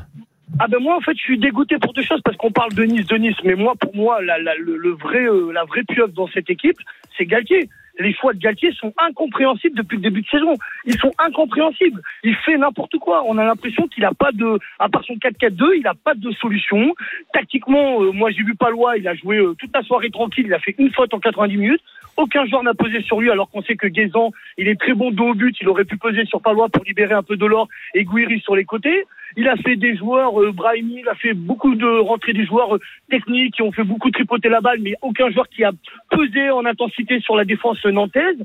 Ah 0.59 0.65
ben 0.67 0.79
moi 0.81 0.95
en 0.97 0.99
fait 1.01 1.13
je 1.15 1.21
suis 1.21 1.37
dégoûté 1.37 1.77
pour 1.77 1.93
deux 1.93 2.01
choses 2.01 2.21
parce 2.25 2.35
qu'on 2.37 2.51
parle 2.51 2.73
de 2.73 2.83
Nice, 2.83 3.05
de 3.05 3.17
Nice, 3.17 3.35
mais 3.43 3.53
moi 3.53 3.73
pour 3.79 3.95
moi 3.95 4.19
la, 4.23 4.39
la, 4.39 4.55
le, 4.55 4.77
le 4.77 4.91
vrai 4.93 5.23
euh, 5.25 5.51
la 5.53 5.63
vraie 5.65 5.83
pieuvre 5.83 6.11
dans 6.11 6.27
cette 6.33 6.49
équipe 6.49 6.77
c'est 7.15 7.25
Galtier. 7.27 7.69
Les 7.99 8.13
choix 8.13 8.33
de 8.33 8.39
Galtier 8.39 8.71
sont 8.73 8.93
incompréhensibles 8.97 9.75
depuis 9.75 9.97
le 9.97 10.03
début 10.03 10.21
de 10.21 10.27
saison. 10.27 10.55
Ils 10.85 10.97
sont 10.97 11.11
incompréhensibles. 11.17 12.01
Il 12.23 12.35
fait 12.35 12.57
n'importe 12.57 12.97
quoi. 12.97 13.23
On 13.27 13.37
a 13.37 13.43
l'impression 13.43 13.87
qu'il 13.87 14.03
n'a 14.03 14.13
pas 14.13 14.31
de, 14.31 14.57
à 14.79 14.87
part 14.87 15.03
son 15.03 15.15
4-4-2, 15.15 15.77
il 15.77 15.83
n'a 15.83 15.93
pas 15.93 16.13
de 16.13 16.31
solution. 16.31 16.95
Tactiquement, 17.33 18.01
euh, 18.01 18.11
moi 18.11 18.31
j'ai 18.31 18.43
vu 18.43 18.55
Palois, 18.55 18.97
il 18.97 19.07
a 19.07 19.15
joué 19.15 19.37
euh, 19.37 19.53
toute 19.59 19.75
la 19.75 19.83
soirée 19.83 20.09
tranquille, 20.09 20.45
il 20.47 20.53
a 20.53 20.59
fait 20.59 20.75
une 20.77 20.91
faute 20.91 21.13
en 21.13 21.19
90 21.19 21.57
minutes. 21.57 21.81
Aucun 22.15 22.45
joueur 22.45 22.63
n'a 22.63 22.73
pesé 22.73 23.01
sur 23.01 23.19
lui 23.19 23.29
alors 23.29 23.49
qu'on 23.49 23.61
sait 23.61 23.75
que 23.75 23.87
Guézan, 23.87 24.31
il 24.57 24.67
est 24.67 24.79
très 24.79 24.93
bon 24.93 25.11
dos 25.11 25.29
au 25.29 25.33
but, 25.33 25.55
il 25.61 25.69
aurait 25.69 25.85
pu 25.85 25.97
peser 25.97 26.25
sur 26.25 26.41
Palois 26.41 26.69
pour 26.69 26.83
libérer 26.83 27.13
un 27.13 27.23
peu 27.23 27.37
de 27.37 27.45
l'or 27.45 27.67
et 27.93 28.05
Guiri 28.05 28.39
sur 28.39 28.55
les 28.55 28.65
côtés. 28.65 29.05
Il 29.37 29.47
a 29.47 29.55
fait 29.57 29.75
des 29.75 29.95
joueurs, 29.95 30.41
euh, 30.41 30.51
Brahimi, 30.51 31.01
il 31.01 31.09
a 31.09 31.15
fait 31.15 31.33
beaucoup 31.33 31.75
de 31.75 31.85
rentrées 31.85 32.33
des 32.33 32.45
joueurs 32.45 32.75
euh, 32.75 32.79
techniques 33.09 33.55
qui 33.55 33.61
ont 33.61 33.71
fait 33.71 33.83
beaucoup 33.83 34.09
tripoter 34.11 34.49
la 34.49 34.61
balle, 34.61 34.79
mais 34.81 34.95
aucun 35.01 35.29
joueur 35.29 35.47
qui 35.49 35.63
a 35.63 35.71
pesé 36.09 36.49
en 36.49 36.65
intensité 36.65 37.19
sur 37.19 37.35
la 37.35 37.45
défense 37.45 37.83
nantaise. 37.85 38.37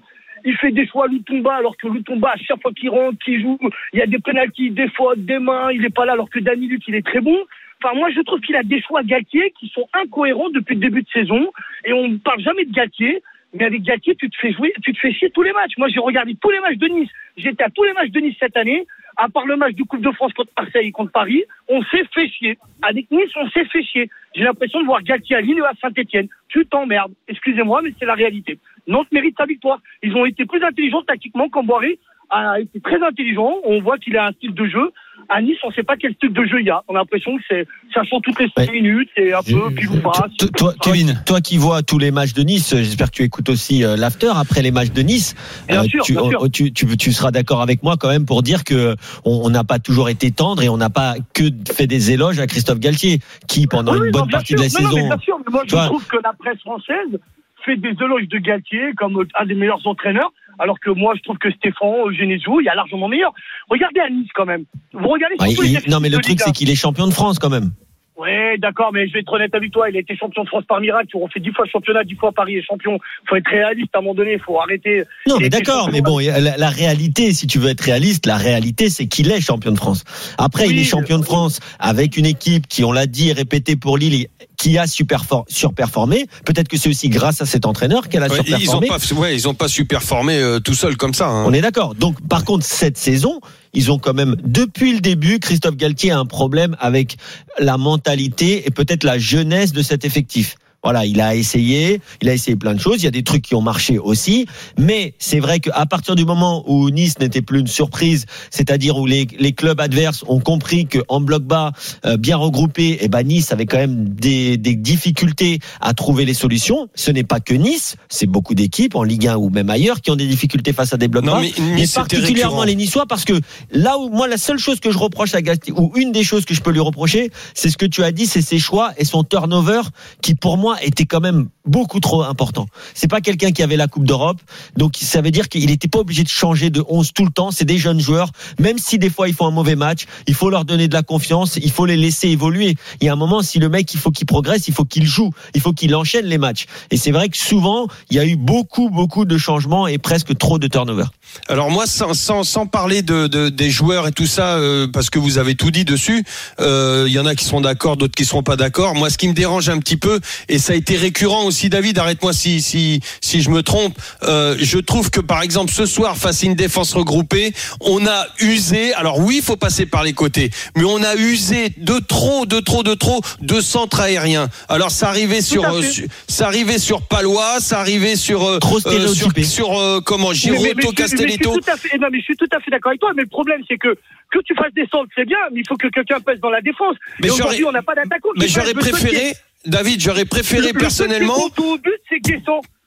Il 0.45 0.57
fait 0.57 0.73
des 0.73 0.87
choix 0.87 1.07
à 1.07 1.09
Lutumba 1.09 1.55
alors 1.55 1.77
que 1.77 1.89
Lutumba, 1.89 2.31
à 2.31 2.37
chaque 2.37 2.61
fois 2.61 2.73
qu'il 2.73 2.91
rentre, 2.91 3.19
qu'il 3.25 3.41
joue, 3.41 3.59
il 3.95 3.99
y 3.99 4.03
a 4.03 4.07
des 4.07 4.19
pénalties, 4.19 4.71
des 4.71 4.89
fautes, 4.89 5.25
des 5.25 5.39
mains, 5.39 5.71
il 5.73 5.85
est 5.85 5.95
pas 5.95 6.05
là 6.05 6.13
alors 6.13 6.29
que 6.29 6.39
Dani 6.39 6.69
Luc, 6.69 6.83
il 6.87 6.95
est 6.95 7.07
très 7.07 7.21
bon. 7.21 7.39
Enfin, 7.83 7.97
moi, 7.97 8.11
je 8.11 8.21
trouve 8.21 8.41
qu'il 8.41 8.57
a 8.57 8.63
des 8.63 8.81
choix 8.83 9.03
Galtier 9.03 9.53
qui 9.59 9.69
sont 9.69 9.87
incohérents 9.95 10.51
depuis 10.51 10.75
le 10.75 10.81
début 10.81 11.03
de 11.03 11.09
saison 11.09 11.51
et 11.85 11.93
on 11.93 12.09
ne 12.09 12.17
parle 12.19 12.41
jamais 12.41 12.65
de 12.65 12.73
Galtier. 12.73 13.23
Mais 13.55 13.65
avec 13.65 13.83
Galtier, 13.83 14.17
tu 14.17 14.29
te 14.29 14.37
fais 14.37 14.53
jouer, 14.53 14.73
tu 14.83 14.93
te 14.93 14.99
fais 14.99 15.13
chier 15.13 15.31
tous 15.31 15.43
les 15.43 15.53
matchs. 15.53 15.79
Moi, 15.79 15.89
j'ai 15.89 16.01
regardé 16.01 16.35
tous 16.41 16.51
les 16.51 16.61
matchs 16.61 16.79
de 16.79 16.89
Nice. 16.89 17.11
J'étais 17.37 17.63
à 17.63 17.71
tous 17.71 17.85
les 17.85 17.93
matchs 17.93 18.11
de 18.11 18.21
Nice 18.21 18.37
cette 18.41 18.57
année. 18.57 18.85
À 19.17 19.29
part 19.29 19.47
le 19.47 19.57
match 19.57 19.75
du 19.75 19.85
Coupe 19.85 20.01
de 20.01 20.11
France 20.11 20.33
contre 20.33 20.51
Marseille 20.59 20.89
et 20.89 20.93
contre 20.93 21.13
Paris, 21.13 21.45
on 21.69 21.83
s'est 21.85 22.05
fait 22.13 22.29
chier. 22.29 22.59
Avec 22.83 23.11
Nice, 23.11 23.31
on 23.37 23.49
s'est 23.51 23.65
fait 23.67 23.83
chier. 23.83 24.11
J'ai 24.35 24.45
l'impression 24.45 24.81
de 24.81 24.87
voir 24.87 25.03
Galtier 25.03 25.37
à 25.37 25.41
Lille 25.41 25.61
ou 25.61 25.65
à 25.65 25.73
Saint-Etienne. 25.81 26.29
Tu 26.49 26.67
t'emmerdes. 26.67 27.13
Excusez-moi, 27.29 27.83
mais 27.83 27.93
c'est 27.99 28.07
la 28.07 28.15
réalité. 28.15 28.59
Nantes 28.87 29.11
mérite 29.13 29.37
sa 29.39 29.47
victoire. 29.47 29.81
Ils 30.03 30.15
ont 30.15 30.27
été 30.27 30.45
plus 30.45 30.63
intelligents 30.63 31.03
tactiquement 31.03 31.49
qu'Amboiré 31.49 31.99
a 32.31 32.61
été 32.61 32.81
très 32.81 33.03
intelligent. 33.03 33.55
On 33.65 33.81
voit 33.81 33.99
qu'il 33.99 34.17
a 34.17 34.27
un 34.27 34.33
style 34.33 34.55
de 34.55 34.67
jeu. 34.67 34.91
À 35.31 35.41
Nice, 35.41 35.57
on 35.65 35.69
ne 35.69 35.73
sait 35.73 35.83
pas 35.83 35.97
quel 35.97 36.13
style 36.15 36.33
de 36.35 36.45
jeu 36.45 36.61
il 36.61 36.67
y 36.67 36.71
a. 36.71 36.83
On 36.89 36.95
a 36.95 36.99
l'impression 36.99 37.35
que 37.39 37.43
c'est, 37.49 37.67
ça 37.95 38.03
change 38.05 38.21
toutes 38.25 38.39
les 38.41 38.49
5 38.55 38.71
minutes. 38.73 39.09
C'est 39.17 39.33
un 39.33 39.41
peu 39.43 39.71
pile 39.75 39.89
ou 39.89 40.01
face. 40.03 40.31
Toi, 40.57 40.75
Kevin, 40.83 41.23
toi 41.25 41.41
qui 41.41 41.57
vois 41.57 41.83
tous 41.83 41.99
les 41.99 42.11
matchs 42.11 42.35
de 42.35 42.43
Nice, 42.43 42.75
j'espère 42.77 43.11
que 43.11 43.17
tu 43.17 43.23
écoutes 43.23 43.49
aussi 43.49 43.85
euh, 43.85 43.97
l'after 43.97 44.33
après 44.37 44.61
les 44.61 44.71
matchs 44.71 44.91
de 44.91 45.01
Nice. 45.03 45.35
Bien 45.69 45.81
Euh, 45.83 45.85
sûr, 45.85 46.03
tu, 46.05 46.13
bien 46.13 46.29
sûr. 46.29 46.51
tu, 46.53 46.73
tu, 46.73 46.97
tu 46.99 47.13
seras 47.13 47.31
d'accord 47.31 47.63
avec 47.63 47.83
moi 47.83 47.95
quand 47.99 48.09
même 48.09 48.27
pour 48.27 48.43
dire 48.43 48.65
que 48.65 48.97
on 49.25 49.49
n'a 49.49 49.65
pas 49.65 49.79
toujours 49.79 50.11
été 50.11 50.31
tendre 50.31 50.63
et 50.63 50.69
on 50.69 50.77
n'a 50.77 50.91
pas 50.91 51.15
que 51.33 51.45
fait 51.73 51.87
des 51.87 52.11
éloges 52.13 52.39
à 52.41 52.47
Christophe 52.47 52.81
Galtier, 52.81 53.21
qui 53.49 53.67
pendant 53.67 53.95
une 53.95 54.11
bonne 54.11 54.29
partie 54.29 54.55
de 54.55 54.61
la 54.61 54.69
saison. 54.69 54.91
bien 54.93 55.19
sûr, 55.19 55.39
mais 55.39 55.53
moi, 55.53 55.63
je 55.67 55.75
trouve 55.75 56.07
que 56.07 56.19
la 56.23 56.33
presse 56.39 56.61
française 56.61 57.19
fait 57.65 57.77
des 57.77 57.91
éloges 57.99 58.29
de 58.29 58.37
Galtier 58.39 58.93
comme 58.99 59.25
un 59.41 59.47
des 59.47 59.55
meilleurs 59.55 59.87
entraîneurs, 59.87 60.33
alors 60.59 60.79
que 60.81 60.91
moi, 60.91 61.15
je 61.17 61.23
trouve 61.23 61.39
que 61.39 61.51
Stéphane 61.53 62.13
Genesio, 62.19 62.61
il 62.61 62.65
y 62.65 62.69
a 62.69 62.75
largement 62.75 63.09
meilleur. 63.09 63.33
Regardez 63.69 64.01
à 64.01 64.09
Nice 64.11 64.29
quand 64.35 64.47
même. 64.47 64.65
Vous 64.93 65.09
regardez 65.09 65.37
ouais, 65.41 65.49
surtout 65.49 65.63
les 65.63 65.69
il- 65.85 65.91
non 65.91 66.01
mais 66.01 66.09
le 66.09 66.19
truc 66.19 66.41
c'est 66.41 66.53
qu'il 66.53 66.71
est 66.71 66.75
champion 66.75 67.07
de 67.07 67.13
France 67.13 67.39
quand 67.39 67.51
même. 67.51 67.71
Ouais, 68.17 68.57
d'accord, 68.59 68.91
mais 68.93 69.09
je 69.09 69.13
vais 69.13 69.21
être 69.21 69.33
honnête 69.33 69.53
avec 69.57 69.73
toi, 69.73 69.91
il 69.91 69.97
a 69.97 70.01
été 70.01 70.17
champion 70.17 70.45
de 70.45 70.49
France 70.49 70.63
par 70.69 70.81
miracle, 70.81 71.09
on 71.15 71.27
fait 71.29 71.41
dix 71.41 71.51
fois 71.53 71.67
championnat, 71.67 72.05
dix 72.05 72.15
fois 72.15 72.31
Paris 72.31 72.55
est 72.57 72.63
champion. 72.63 72.99
Faut 73.29 73.35
être 73.35 73.49
réaliste 73.51 73.89
à 73.93 73.99
un 73.99 74.03
moment 74.03 74.15
donné, 74.15 74.39
faut 74.39 74.61
arrêter. 74.61 75.03
Non, 75.27 75.39
mais 75.41 75.49
d'accord, 75.49 75.87
champion- 75.87 75.93
mais 75.93 76.01
bon, 76.01 76.19
la, 76.21 76.57
la 76.57 76.69
réalité, 76.71 77.33
si 77.33 77.49
tu 77.49 77.59
veux 77.59 77.71
être 77.71 77.81
réaliste, 77.81 78.27
la 78.27 78.37
réalité, 78.37 78.89
c'est 78.89 79.07
qu'il 79.09 79.33
est 79.33 79.41
champion 79.41 79.73
de 79.73 79.77
France. 79.79 80.05
Après, 80.39 80.69
il 80.69 80.79
est 80.79 80.85
champion 80.85 81.19
de 81.19 81.25
France 81.25 81.59
avec 81.81 82.17
une 82.17 82.27
équipe 82.27 82.69
qui, 82.69 82.85
on 82.85 82.93
l'a 82.93 83.07
dit 83.07 83.31
et 83.31 83.33
répété 83.33 83.75
pour 83.75 83.99
Lille, 83.99 84.29
qui 84.57 84.79
a 84.79 84.85
surperformé. 84.87 86.27
Peut-être 86.45 86.69
que 86.69 86.77
c'est 86.77 86.89
aussi 86.89 87.09
grâce 87.09 87.41
à 87.41 87.47
cet 87.47 87.67
entraîneur 87.67 88.09
qu'elle 88.09 88.23
a 88.23 88.29
Ouais, 88.29 88.39
ils 88.47 88.53
ont 88.71 88.81
surperformé. 88.81 88.87
pas, 88.89 89.15
ouais, 89.21 89.35
ils 89.35 89.49
ont 89.49 89.55
pas 89.55 89.69
super 89.69 90.03
formé 90.03 90.39
euh, 90.39 90.61
tout 90.61 90.75
seul 90.75 90.97
comme 90.97 91.15
ça. 91.15 91.27
hein. 91.29 91.45
On 91.47 91.53
est 91.53 91.61
d'accord. 91.61 91.95
Donc, 91.95 92.17
par 92.29 92.45
contre, 92.45 92.65
cette 92.65 92.97
saison, 92.97 93.41
ils 93.75 93.91
ont 93.93 93.99
quand 93.99 94.15
même, 94.15 94.37
depuis 94.45 94.95
le 94.95 95.01
début, 95.01 95.39
Christophe 95.41 95.77
Galtier 95.77 96.13
a 96.13 96.19
un 96.19 96.27
problème 96.27 96.77
avec 96.81 97.17
la 97.59 97.77
mentalité 97.77 98.67
et 98.67 98.71
peut-être 98.71 99.05
la 99.05 99.19
jeunesse 99.19 99.73
de 99.73 99.83
cet 99.83 100.05
effectif. 100.05 100.57
Voilà, 100.85 101.07
il 101.07 101.21
a 101.21 101.35
essayé, 101.35 102.01
il 102.23 102.29
a 102.29 102.35
essayé 102.35 102.57
plein 102.57 102.75
de 102.75 102.81
choses. 102.81 102.97
Il 102.99 103.05
y 103.05 103.09
a 103.09 103.11
des 103.11 103.23
trucs 103.23 103.43
qui 103.43 103.55
ont 103.55 103.63
marché 103.63 103.99
aussi, 103.99 104.47
mais 104.79 105.15
c'est 105.19 105.41
vrai 105.41 105.59
qu'à 105.59 105.87
partir 105.87 106.15
du 106.15 106.25
moment 106.27 106.63
où 106.71 106.91
Nice 106.91 107.19
n'était 107.19 107.41
plus 107.43 107.61
une 107.61 107.67
surprise, 107.67 108.27
c'est-à-dire 108.51 108.99
où 108.99 109.07
les, 109.07 109.27
les 109.39 109.53
clubs 109.53 109.81
adverses 109.81 110.25
ont 110.29 110.41
compris 110.41 110.87
que 110.87 110.99
en 111.09 111.21
bloc 111.21 111.43
bas, 111.43 111.73
euh, 112.05 112.17
bien 112.19 112.37
regroupé, 112.37 112.99
et 113.01 113.09
ben 113.09 113.23
Nice 113.23 113.51
avait 113.53 113.65
quand 113.67 113.79
même 113.79 114.09
des, 114.11 114.57
des 114.59 114.75
difficultés 114.75 115.59
à 115.81 115.95
trouver 115.95 116.25
les 116.27 116.35
solutions. 116.35 116.89
Ce 116.95 117.11
n'est 117.11 117.25
pas 117.25 117.41
que 117.41 117.55
Nice, 117.55 117.97
c'est 118.09 118.27
beaucoup 118.27 118.55
d'équipes 118.55 118.95
en 118.95 119.03
Ligue 119.05 119.27
1 119.29 119.37
ou 119.37 119.49
même 119.51 119.71
ailleurs 119.71 120.01
qui 120.03 120.11
ont 120.11 120.17
des 120.17 120.27
difficultés 120.27 120.73
face 120.75 120.93
à 120.93 120.97
des 120.99 121.09
blocs 121.09 121.25
Non, 121.25 121.37
bas. 121.37 121.41
mais 121.41 121.77
Nice, 121.77 121.93
particulièrement 121.95 122.59
récurrent. 122.59 122.65
les 122.65 122.75
Niçois 122.77 123.07
parce 123.07 123.25
que 123.25 123.41
là 123.71 123.97
où 123.99 124.11
moi 124.11 124.29
la 124.29 124.37
seule 124.37 124.59
chose 124.59 124.81
que 124.81 124.91
je 124.91 124.99
reproche 124.99 125.35
à 125.35 125.41
Galtier 125.41 125.73
ou 125.75 125.93
une 125.97 126.13
des 126.13 126.25
choses 126.25 126.45
que 126.45 126.53
je 126.55 126.61
peux 126.61 126.71
lui 126.73 126.81
reprocher, 126.81 127.31
c'est 127.55 127.71
ce 127.71 127.77
que 127.79 127.87
tu 127.87 128.03
as 128.05 128.13
dit, 128.13 128.27
c'est 128.27 128.43
ses 128.43 128.59
choix 128.59 128.93
et 128.99 129.05
son 129.05 129.25
turnover 129.25 129.81
qui 130.21 130.35
pour 130.35 130.59
moi 130.59 130.74
était 130.83 131.07
quand 131.07 131.21
même 131.21 131.49
beaucoup 131.65 132.01
trop 132.01 132.23
important. 132.23 132.67
C'est 132.95 133.09
pas 133.09 133.21
quelqu'un 133.21 133.53
qui 133.53 133.63
avait 133.63 133.77
la 133.77 133.89
Coupe 133.89 134.05
d'Europe, 134.05 134.41
donc 134.77 134.97
ça 135.01 135.21
veut 135.21 135.31
dire 135.31 135.49
qu'il 135.49 135.67
n'était 135.67 135.89
pas 135.89 136.01
obligé 136.01 136.23
de 136.23 136.29
changer 136.29 136.71
de 136.71 136.85
11 136.89 137.13
tout 137.13 137.25
le 137.25 137.31
temps. 137.31 137.51
C'est 137.51 137.65
des 137.65 137.79
jeunes 137.79 138.01
joueurs, 138.01 138.31
même 138.59 138.79
si 138.79 138.99
des 138.99 139.11
fois 139.11 139.29
ils 139.29 139.35
font 139.35 139.47
un 139.47 139.51
mauvais 139.51 139.77
match, 139.77 140.05
il 140.27 140.35
faut 140.35 140.51
leur 140.51 140.65
donner 140.65 140.89
de 140.89 140.95
la 140.95 141.03
confiance, 141.03 141.57
il 141.57 141.71
faut 141.71 141.87
les 141.87 141.97
laisser 141.97 142.29
évoluer. 142.29 142.77
Il 143.01 143.07
y 143.07 143.09
a 143.09 143.13
un 143.13 143.17
moment, 143.17 143.43
si 143.43 143.59
le 143.59 143.69
mec 143.69 143.93
il 143.95 144.01
faut 144.01 144.11
qu'il 144.11 144.27
progresse, 144.27 144.69
il 144.69 144.75
faut 144.75 144.85
qu'il 144.85 145.07
joue, 145.07 145.31
il 145.55 145.61
faut 145.61 145.73
qu'il 145.73 145.95
enchaîne 145.95 146.27
les 146.27 146.39
matchs. 146.39 146.67
Et 146.91 146.97
c'est 146.97 147.13
vrai 147.13 147.29
que 147.29 147.37
souvent 147.37 147.89
il 148.11 148.17
y 148.17 148.21
a 148.21 148.27
eu 148.27 148.37
beaucoup 148.37 148.91
beaucoup 148.91 149.25
de 149.25 149.39
changements 149.39 149.87
et 149.87 149.99
presque 149.99 150.37
trop 150.37 150.59
de 150.59 150.67
turnover. 150.67 151.05
Alors 151.49 151.71
moi, 151.71 151.87
sans, 151.87 152.15
sans, 152.15 152.43
sans 152.45 152.67
parler 152.67 153.03
de, 153.03 153.27
de- 153.27 153.49
des 153.49 153.71
joueurs 153.71 154.07
et 154.09 154.13
tout 154.13 154.27
ça, 154.27 154.55
euh, 154.57 154.87
parce 154.93 155.11
que 155.11 155.19
vous 155.19 155.39
avez 155.39 155.55
tout 155.55 155.71
dit 155.71 155.85
dessus, 155.85 156.25
euh, 156.61 157.05
il 157.07 157.13
y 157.13 157.19
en 157.19 157.27
a 157.27 157.35
qui 157.35 157.45
sont 157.45 157.61
d'accord, 157.61 157.97
d'autres 157.97 158.15
qui 158.15 158.25
seront 158.25 158.43
pas 158.43 158.57
d'accord. 158.57 158.95
Moi, 158.95 159.11
ce 159.11 159.19
qui 159.19 159.29
me 159.29 159.35
dérange 159.35 159.69
un 159.69 159.79
petit 159.79 159.97
peu, 159.97 160.21
et 160.49 160.59
ça 160.59 160.73
a 160.73 160.77
été 160.77 160.97
récurrent 160.97 161.45
aussi, 161.45 161.69
David, 161.69 161.99
arrête-moi 161.99 162.33
si, 162.33 162.61
si, 162.63 163.01
si 163.21 163.43
je 163.43 163.51
me 163.51 163.63
trompe, 163.63 163.97
euh, 164.23 164.57
je 164.59 164.79
trouve 164.79 165.11
que 165.11 165.21
par 165.21 165.43
exemple 165.43 165.73
ce 165.73 165.87
soir, 165.87 166.17
face 166.17 166.43
à 166.43 166.47
une 166.47 166.55
défense 166.55 166.93
regroupée, 166.95 167.53
on 167.81 168.07
a 168.07 168.27
usé, 168.41 168.93
alors 168.95 169.19
oui, 169.19 169.37
il 169.39 169.43
faut 169.43 169.57
passer 169.57 169.87
par 169.87 170.03
les 170.05 170.13
côtés, 170.13 170.51
mais 170.77 170.85
on 170.85 171.03
a 171.03 171.15
usé 171.17 171.73
de 171.77 171.99
trop, 171.99 172.47
de 172.47 172.61
trop, 172.61 172.83
de 172.83 172.95
trop 172.95 173.21
de 173.41 173.61
centres 173.61 174.01
aériens. 174.01 174.49
Alors 174.69 174.91
ça 174.91 175.09
arrivait 175.09 175.43
sur, 175.43 175.63
euh, 175.65 175.83
sur- 175.93 176.07
ça 176.29 176.47
arrivait 176.47 176.79
sur 176.79 177.03
Palois, 177.03 177.59
ça 177.61 177.81
arrivait 177.81 178.17
sur, 178.17 178.45
euh, 178.45 178.59
euh, 178.87 179.07
sur, 179.15 179.29
sur, 179.45 179.79
euh, 179.79 180.01
comment, 180.05 180.33
Mais- 180.77 180.83
mais 181.25 181.33
je 181.33 181.35
suis- 181.35 181.61
tout 181.61 181.71
à 181.71 181.77
fait- 181.77 181.99
non, 181.99 182.09
mais 182.11 182.19
je 182.19 182.25
suis 182.25 182.37
tout 182.37 182.49
à 182.53 182.61
fait 182.61 182.71
d'accord 182.71 182.91
avec 182.91 183.01
toi, 183.01 183.13
mais 183.17 183.23
le 183.23 183.29
problème, 183.29 183.63
c'est 183.69 183.79
que 183.79 183.95
que 184.31 184.39
tu 184.41 184.55
fasses 184.55 184.73
des 184.75 184.87
centres, 184.87 185.11
c'est 185.15 185.25
bien, 185.27 185.39
mais 185.53 185.61
il 185.61 185.69
faut 185.69 185.77
que 185.77 185.89
quelqu'un 185.89 186.19
pèse 186.21 186.41
dans 186.41 186.51
la 186.51 186.61
défense. 186.61 186.97
Mais 187.21 187.31
aujourd'hui, 187.31 187.65
on 187.65 187.73
n'a 187.73 187.83
pas 187.83 187.95
d'attaquant. 187.95 188.31
Mais 188.37 188.49
j'aurais 188.49 188.75
préféré, 188.75 189.35
David, 189.67 190.01
j'aurais 190.01 190.25
préféré 190.25 190.73
le 190.73 190.79
personnellement. 190.79 191.49
but, 191.77 192.01
c'est. 192.09 192.21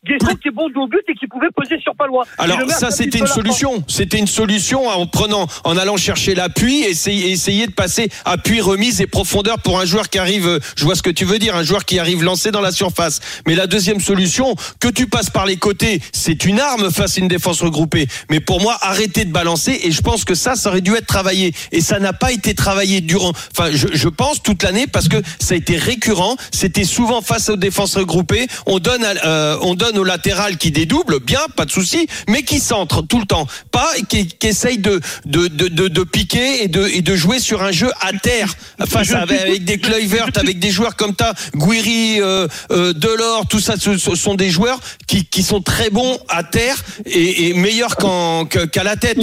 Qui 0.06 0.14
est 0.48 0.52
bon 0.52 0.68
au 0.76 0.88
but 0.88 1.02
et 1.10 1.16
qui 1.16 1.28
pouvait 1.28 1.50
peser 1.56 1.80
sur 1.82 1.94
Palois. 1.96 2.24
Alors 2.38 2.60
ça 2.72 2.92
c'était 2.92 3.18
une 3.20 3.28
solution, 3.28 3.84
c'était 3.88 4.20
une 4.20 4.28
solution 4.28 4.88
en 4.88 5.06
prenant, 5.08 5.48
en 5.66 5.76
allant 5.76 5.98
chercher 5.98 6.34
l'appui, 6.36 6.82
essayer, 6.84 7.32
essayer 7.32 7.68
de 7.68 7.72
passer 7.74 8.08
appui, 8.24 8.62
remise 8.62 9.02
et 9.02 9.08
profondeur 9.08 9.60
pour 9.60 9.80
un 9.80 9.86
joueur 9.86 10.10
qui 10.10 10.20
arrive. 10.20 10.48
euh, 10.48 10.60
Je 10.78 10.86
vois 10.86 10.96
ce 10.96 11.02
que 11.02 11.10
tu 11.10 11.26
veux 11.26 11.40
dire, 11.40 11.56
un 11.56 11.64
joueur 11.64 11.84
qui 11.84 12.00
arrive 12.00 12.24
lancé 12.24 12.52
dans 12.52 12.62
la 12.62 12.72
surface. 12.72 13.20
Mais 13.48 13.56
la 13.56 13.68
deuxième 13.68 14.00
solution, 14.00 14.56
que 14.80 14.88
tu 14.88 15.08
passes 15.08 15.30
par 15.30 15.46
les 15.46 15.58
côtés, 15.58 16.00
c'est 16.14 16.46
une 16.46 16.60
arme 16.60 16.90
face 16.92 17.18
à 17.18 17.22
une 17.22 17.28
défense 17.28 17.62
regroupée. 17.62 18.08
Mais 18.30 18.40
pour 18.40 18.62
moi, 18.62 18.78
arrêter 18.82 19.26
de 19.26 19.32
balancer 19.34 19.78
et 19.84 19.92
je 19.92 20.02
pense 20.02 20.24
que 20.24 20.36
ça, 20.36 20.56
ça 20.56 20.70
aurait 20.70 20.82
dû 20.82 20.94
être 20.96 21.08
travaillé 21.08 21.54
et 21.72 21.82
ça 21.82 22.00
n'a 22.00 22.14
pas 22.14 22.32
été 22.32 22.54
travaillé 22.54 23.02
durant. 23.02 23.32
Enfin, 23.52 23.72
je, 23.74 23.88
je 23.92 24.08
pense 24.08 24.42
toute 24.44 24.64
l'année 24.64 24.86
parce 24.88 25.10
que 25.10 25.18
ça 25.40 25.56
a 25.56 25.58
été 25.58 25.76
récurrent. 25.76 26.38
C'était 26.54 26.86
souvent 26.86 27.22
face 27.22 27.50
aux 27.50 27.58
défenses 27.58 27.98
regroupées. 27.98 28.48
On 28.68 28.80
donne, 28.80 29.04
à- 29.04 29.26
euh, 29.26 29.58
on 29.64 29.74
donne 29.74 29.87
au 29.96 30.04
latéral 30.04 30.58
qui 30.58 30.72
dédouble, 30.72 31.20
bien, 31.20 31.40
pas 31.56 31.66
de 31.66 31.72
souci, 31.72 32.08
mais 32.28 32.44
qui 32.44 32.60
centre 32.60 33.02
tout 33.02 33.20
le 33.20 33.26
temps, 33.26 33.48
pas 33.72 33.88
et 33.98 34.04
qui, 34.04 34.28
qui 34.28 34.48
essaye 34.48 34.78
de 34.80 35.00
de, 35.26 35.48
de, 35.48 35.88
de, 35.88 36.04
piquer 36.04 36.64
et 36.64 36.68
de 36.68 36.88
et 36.88 37.02
de 37.02 37.16
jouer 37.16 37.40
sur 37.40 37.62
un 37.64 37.72
jeu 37.72 37.90
à 38.02 38.12
terre 38.14 38.54
face 38.90 39.14
avec, 39.14 39.64
des 39.64 39.78
Kluivert, 39.78 40.30
avec 40.36 40.60
des 40.60 40.72
joueurs 40.72 40.96
comme 40.96 41.16
ta 41.16 41.34
Guiri, 41.56 42.22
euh, 42.22 42.48
euh, 42.72 42.94
Delors, 42.94 43.48
tout 43.48 43.60
ça, 43.60 43.76
ce, 43.78 43.98
sont 43.98 44.36
des 44.36 44.50
joueurs 44.50 44.80
qui 45.08 45.26
qui 45.26 45.44
sont 45.44 45.62
très 45.62 45.90
bons 45.90 46.18
à 46.30 46.44
terre 46.44 46.78
et, 47.06 47.50
et 47.50 47.54
meilleurs 47.54 47.96
qu'en 47.96 48.46
que- 48.46 48.66
qu'à 48.66 48.84
la 48.84 48.96
tête. 48.96 49.20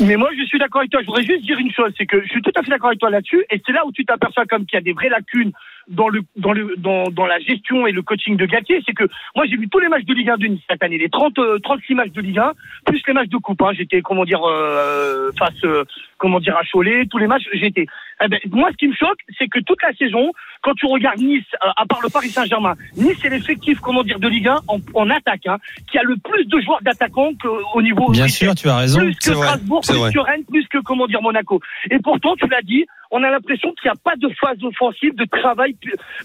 Mais 0.00 0.16
moi, 0.16 0.30
je 0.38 0.44
suis 0.46 0.58
d'accord 0.58 0.80
avec 0.80 0.90
toi. 0.90 1.00
Je 1.02 1.06
voudrais 1.06 1.24
juste 1.24 1.44
dire 1.44 1.58
une 1.58 1.70
chose, 1.72 1.92
c'est 1.98 2.06
que 2.06 2.22
je 2.22 2.28
suis 2.28 2.40
tout 2.40 2.52
à 2.56 2.62
fait 2.62 2.70
d'accord 2.70 2.88
avec 2.88 3.00
toi 3.00 3.10
là-dessus. 3.10 3.44
Et 3.50 3.60
c'est 3.66 3.72
là 3.72 3.84
où 3.86 3.92
tu 3.92 4.06
t'aperçois 4.06 4.46
comme 4.46 4.64
qu'il 4.64 4.76
y 4.76 4.78
a 4.78 4.82
des 4.82 4.94
vraies 4.94 5.10
lacunes 5.10 5.52
dans 5.90 6.08
le 6.08 6.22
dans 6.36 6.52
le 6.52 6.74
dans, 6.78 7.10
dans 7.10 7.26
la 7.26 7.38
gestion 7.40 7.86
et 7.86 7.92
le 7.92 8.02
coaching 8.02 8.36
de 8.36 8.46
Galtier, 8.46 8.82
c'est 8.86 8.94
que 8.94 9.04
moi 9.34 9.44
j'ai 9.46 9.56
vu 9.56 9.68
tous 9.68 9.80
les 9.80 9.88
matchs 9.88 10.04
de 10.04 10.14
Ligue 10.14 10.30
1 10.30 10.36
de 10.38 10.46
Nice 10.46 10.62
cette 10.68 10.82
année, 10.82 10.98
les 10.98 11.10
30 11.10 11.38
euh, 11.38 11.58
36 11.58 11.94
matchs 11.94 12.12
de 12.12 12.20
Ligue 12.20 12.38
1 12.38 12.52
plus 12.86 13.02
les 13.06 13.12
matchs 13.12 13.28
de 13.28 13.36
coupe. 13.36 13.60
Hein. 13.62 13.72
J'étais 13.74 14.00
comment 14.00 14.24
dire 14.24 14.42
euh, 14.44 15.30
face 15.38 15.64
euh, 15.64 15.84
comment 16.18 16.40
dire 16.40 16.56
à 16.56 16.62
Cholet, 16.64 17.06
tous 17.06 17.18
les 17.18 17.26
matchs 17.26 17.48
j'étais. 17.52 17.86
Eh 18.22 18.28
ben, 18.28 18.38
moi 18.50 18.70
ce 18.72 18.76
qui 18.76 18.88
me 18.88 18.94
choque, 18.94 19.18
c'est 19.38 19.48
que 19.48 19.58
toute 19.60 19.82
la 19.82 19.92
saison, 19.94 20.32
quand 20.62 20.74
tu 20.74 20.86
regardes 20.86 21.18
Nice, 21.20 21.44
euh, 21.64 21.68
à 21.76 21.86
part 21.86 22.00
le 22.02 22.08
Paris 22.08 22.28
Saint-Germain, 22.30 22.74
Nice 22.96 23.16
c'est 23.22 23.28
l'effectif 23.30 23.78
comment 23.80 24.02
dire 24.02 24.18
de 24.18 24.28
Ligue 24.28 24.48
1 24.48 24.60
en, 24.68 24.78
en 24.94 25.10
attaque, 25.10 25.46
hein, 25.46 25.58
qui 25.90 25.98
a 25.98 26.02
le 26.02 26.16
plus 26.16 26.44
de 26.46 26.60
joueurs 26.60 26.80
d'attaquants 26.82 27.32
qu'au 27.40 27.82
niveau 27.82 28.10
Bien 28.10 28.28
sûr, 28.28 28.54
tu 28.54 28.68
as 28.68 28.76
raison. 28.76 28.98
plus 28.98 29.14
que 29.16 29.34
Strasbourg, 29.34 29.80
plus 29.86 29.96
vrai. 29.98 30.12
que 30.12 30.18
Rennes, 30.18 30.44
plus 30.48 30.66
que 30.68 30.78
comment 30.78 31.06
dire 31.06 31.22
Monaco. 31.22 31.60
Et 31.90 31.98
pourtant, 31.98 32.34
tu 32.36 32.46
l'as 32.48 32.62
dit, 32.62 32.84
on 33.10 33.22
a 33.24 33.30
l'impression 33.30 33.72
qu'il 33.80 33.90
n'y 33.90 33.96
a 33.96 34.00
pas 34.04 34.14
de 34.16 34.28
phase 34.40 34.62
offensive, 34.62 35.14
de 35.16 35.24
travail 35.24 35.74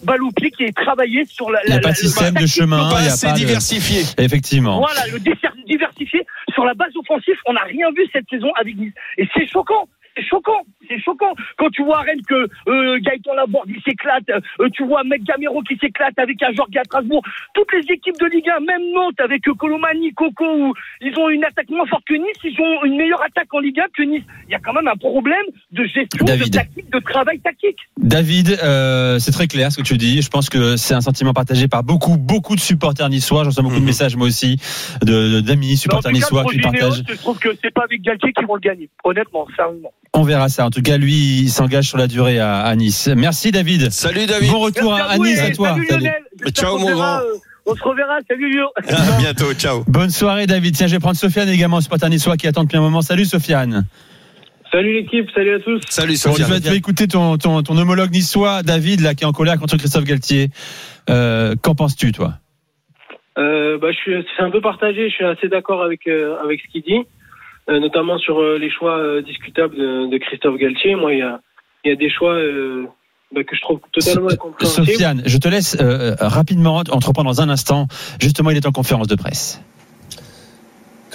balle 0.04 0.22
au 0.24 0.32
pied 0.32 0.52
qui 0.52 0.64
est 0.64 0.76
travaillé 0.76 1.26
sur 1.26 1.50
la. 1.50 1.60
Il 1.66 1.68
n'y 1.70 1.74
a 1.74 1.76
la- 1.78 1.82
pas 1.82 1.88
la- 1.90 1.94
de 1.94 1.98
système 1.98 2.34
la 2.36 2.42
de 2.42 2.46
chemin. 2.46 2.78
il 2.78 3.06
y 3.06 3.08
a 3.08 3.12
pas 3.32 3.34
de- 3.34 3.40
Effectivement. 4.20 4.78
Voilà, 4.80 5.02
le 5.12 5.20
diversifié 5.66 6.26
sur 6.54 6.64
la 6.66 6.74
base 6.74 6.96
offensive, 6.96 7.36
on 7.48 7.54
n'a 7.54 7.64
rien 7.64 7.88
vu 7.96 8.04
cette 8.14 8.30
saison 8.30 8.52
avec 8.60 8.76
Nice. 8.78 8.94
Et 9.18 9.28
c'est 9.34 9.48
choquant. 9.48 9.88
C'est 10.18 10.24
choquant, 10.26 10.62
c'est 10.88 11.00
choquant. 11.02 11.34
Quand 11.58 11.70
tu 11.72 11.84
vois 11.84 12.00
à 12.00 12.02
Rennes 12.02 12.22
que 12.28 12.48
euh, 12.70 13.00
Gaëtan 13.02 13.34
Laborde 13.36 13.70
il 13.70 13.82
s'éclate, 13.84 14.24
euh, 14.30 14.70
tu 14.74 14.86
vois 14.86 15.04
Mec 15.04 15.24
Gamero 15.24 15.62
qui 15.64 15.76
s'éclate 15.78 16.18
avec 16.18 16.42
un 16.44 16.54
Jorge 16.54 16.70
à 16.78 16.84
Strasbourg. 16.86 17.22
Toutes 17.54 17.72
les 17.74 17.94
équipes 17.94 18.18
de 18.20 18.28
Ligue 18.28 18.50
1, 18.50 18.60
même 18.62 18.82
Nantes 18.94 19.20
avec 19.20 19.48
euh, 19.48 19.54
Colomani, 19.56 20.14
Coco, 20.14 20.46
où 20.46 20.74
ils 21.02 21.18
ont 21.20 21.30
une 21.30 21.44
attaque 21.44 21.70
moins 21.70 21.86
forte 21.88 22.04
que 22.06 22.14
Nice, 22.14 22.38
ils 22.44 22.56
ont 22.62 22.84
une 22.86 22.96
meilleure 22.98 23.22
attaque 23.24 23.54
en 23.54 23.60
Ligue 23.60 23.80
1 23.80 23.84
que 23.96 24.04
Nice. 24.04 24.24
Il 24.48 24.52
y 24.52 24.56
a 24.56 24.60
quand 24.60 24.74
même 24.74 24.88
un 24.88 24.96
problème 24.96 25.46
de 25.72 25.84
gestion, 25.84 26.24
de 26.24 26.26
David. 26.26 26.54
tactique, 26.54 26.90
de 26.92 27.00
travail 27.00 27.40
tactique. 27.40 27.78
David, 27.98 28.58
euh, 28.64 29.20
c'est 29.20 29.32
très 29.32 29.48
clair 29.48 29.72
ce 29.72 29.78
que 29.78 29.84
tu 29.84 29.98
dis. 29.98 30.22
Je 30.22 30.30
pense 30.30 30.50
que 30.50 30.78
c'est 30.78 30.94
un 30.94 31.02
sentiment 31.02 31.34
partagé 31.34 31.68
par 31.68 31.84
beaucoup, 31.84 32.18
beaucoup 32.18 32.56
de 32.56 32.62
supporters 32.62 33.10
niçois. 33.10 33.44
J'en 33.44 33.50
reçois 33.50 33.64
beaucoup 33.64 33.80
de 33.80 33.86
messages 33.86 34.16
moi 34.16 34.28
aussi 34.28 34.58
de 35.02 35.36
de- 35.36 35.42
d'amis 35.42 35.76
supporters 35.78 36.12
niçois 36.12 36.44
qui 36.46 36.60
partagent. 36.60 37.04
je 37.08 37.16
trouve 37.16 37.38
que 37.40 37.50
c'est 37.62 37.74
pas 37.74 37.84
avec 37.84 38.02
Galtier 38.02 38.32
qu'ils 38.34 38.46
vont 38.48 38.56
le 38.56 38.60
gagner. 38.62 38.90
Honnêtement, 39.04 39.48
sérieusement. 39.56 39.92
On 40.18 40.24
verra 40.24 40.48
ça. 40.50 40.66
En 40.66 40.70
tout 40.70 40.82
cas, 40.82 40.98
lui, 40.98 41.42
il 41.42 41.50
s'engage 41.50 41.86
sur 41.90 41.98
la 41.98 42.08
durée 42.08 42.40
à, 42.40 42.62
à 42.62 42.76
Nice. 42.76 43.10
Merci 43.16 43.52
David. 43.52 43.92
Salut 43.92 44.26
David. 44.26 44.50
Bon 44.50 44.60
retour 44.60 44.94
à, 44.94 45.04
à 45.04 45.18
Nice 45.18 45.40
à 45.42 45.52
toi. 45.52 45.70
salut 45.70 45.88
Salut. 45.88 46.04
Lionel. 46.06 46.24
J'espère 46.44 46.64
Ciao, 46.64 46.78
mon 46.80 46.92
grand. 46.92 47.18
euh, 47.18 47.22
On 47.66 47.76
se 47.76 47.84
reverra. 47.84 48.18
Salut 48.28 48.50
Lio. 48.52 48.66
À 48.88 49.18
bientôt, 49.20 49.54
ciao. 49.54 49.84
Bonne 49.88 50.10
soirée 50.10 50.48
David. 50.48 50.76
Tiens, 50.76 50.88
je 50.88 50.94
vais 50.94 51.00
prendre 51.00 51.18
Sofiane 51.18 51.50
également, 51.50 51.82
supporter 51.82 52.10
niçois 52.10 52.38
qui 52.38 52.48
attend 52.48 52.64
depuis 52.64 52.78
un 52.78 52.82
moment. 52.82 53.02
Salut 53.02 53.26
Sofiane. 53.26 53.86
Salut 54.72 54.94
l'équipe, 54.94 55.30
salut 55.34 55.56
à 55.56 55.60
tous. 55.60 55.82
Salut 55.90 56.16
Bon, 56.26 56.34
tu, 56.34 56.42
vas, 56.44 56.76
écouter 56.76 57.08
ton, 57.08 57.38
ton, 57.38 57.62
ton 57.64 57.78
homologue 57.78 58.12
niçois, 58.12 58.62
David, 58.64 59.00
là, 59.02 59.14
qui 59.16 59.24
est 59.24 59.28
en 59.28 59.32
colère 59.32 59.58
contre 59.58 59.78
Christophe 59.78 60.04
Galtier. 60.04 60.50
Euh, 61.10 61.56
Qu'en 61.62 61.76
penses-tu, 61.76 62.12
toi? 62.12 62.34
Euh, 63.38 63.78
bah, 63.78 63.92
je 63.92 63.98
suis, 63.98 64.12
c'est 64.36 64.44
un 64.44 64.50
peu 64.52 64.62
partagé. 64.62 65.10
Je 65.10 65.14
suis 65.14 65.26
assez 65.26 65.48
d'accord 65.50 65.84
avec 65.84 66.08
euh, 66.08 66.36
avec 66.44 66.60
ce 66.62 66.72
qu'il 66.72 66.82
dit, 66.82 67.08
notamment 67.68 68.18
sur 68.18 68.40
euh, 68.40 68.58
les 68.58 68.70
choix 68.70 68.98
euh, 68.98 69.22
discutables 69.22 69.76
de, 69.76 70.08
de 70.10 70.18
Christophe 70.18 70.58
Galtier. 70.58 70.96
Moi, 70.96 71.14
il 71.14 71.20
y 71.20 71.24
a 71.24 71.40
il 71.84 71.90
y 71.90 71.92
a 71.92 71.96
des 71.96 72.10
choix 72.10 72.34
euh, 72.34 72.86
bah, 73.32 73.44
que 73.44 73.56
je 73.56 73.62
trouve 73.62 73.80
totalement 73.92 74.30
incompréhensibles. 74.30 74.88
Sofiane, 74.88 75.22
je 75.26 75.38
te 75.38 75.48
laisse 75.48 75.78
euh, 75.80 76.16
rapidement 76.20 76.78
entreprendre 76.78 77.30
dans 77.30 77.42
un 77.42 77.50
instant. 77.50 77.88
Justement, 78.20 78.50
il 78.50 78.58
est 78.58 78.66
en 78.66 78.72
conférence 78.72 79.08
de 79.08 79.16
presse. 79.16 79.62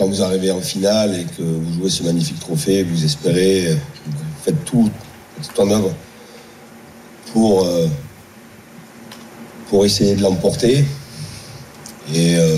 quand 0.01 0.07
vous 0.07 0.23
arrivez 0.23 0.51
en 0.51 0.63
finale 0.63 1.15
et 1.15 1.25
que 1.25 1.43
vous 1.43 1.75
jouez 1.75 1.91
ce 1.91 2.03
magnifique 2.05 2.41
trophée, 2.41 2.83
vous 2.85 3.05
espérez, 3.05 3.67
euh, 3.67 3.75
vous 4.07 4.43
faites 4.45 4.65
tout, 4.65 4.91
tout 5.43 5.61
en 5.61 5.71
œuvre 5.71 5.93
pour, 7.33 7.67
euh, 7.67 7.87
pour 9.69 9.85
essayer 9.85 10.17
de 10.17 10.23
l'emporter. 10.23 10.85
Et 12.15 12.37
euh, 12.39 12.57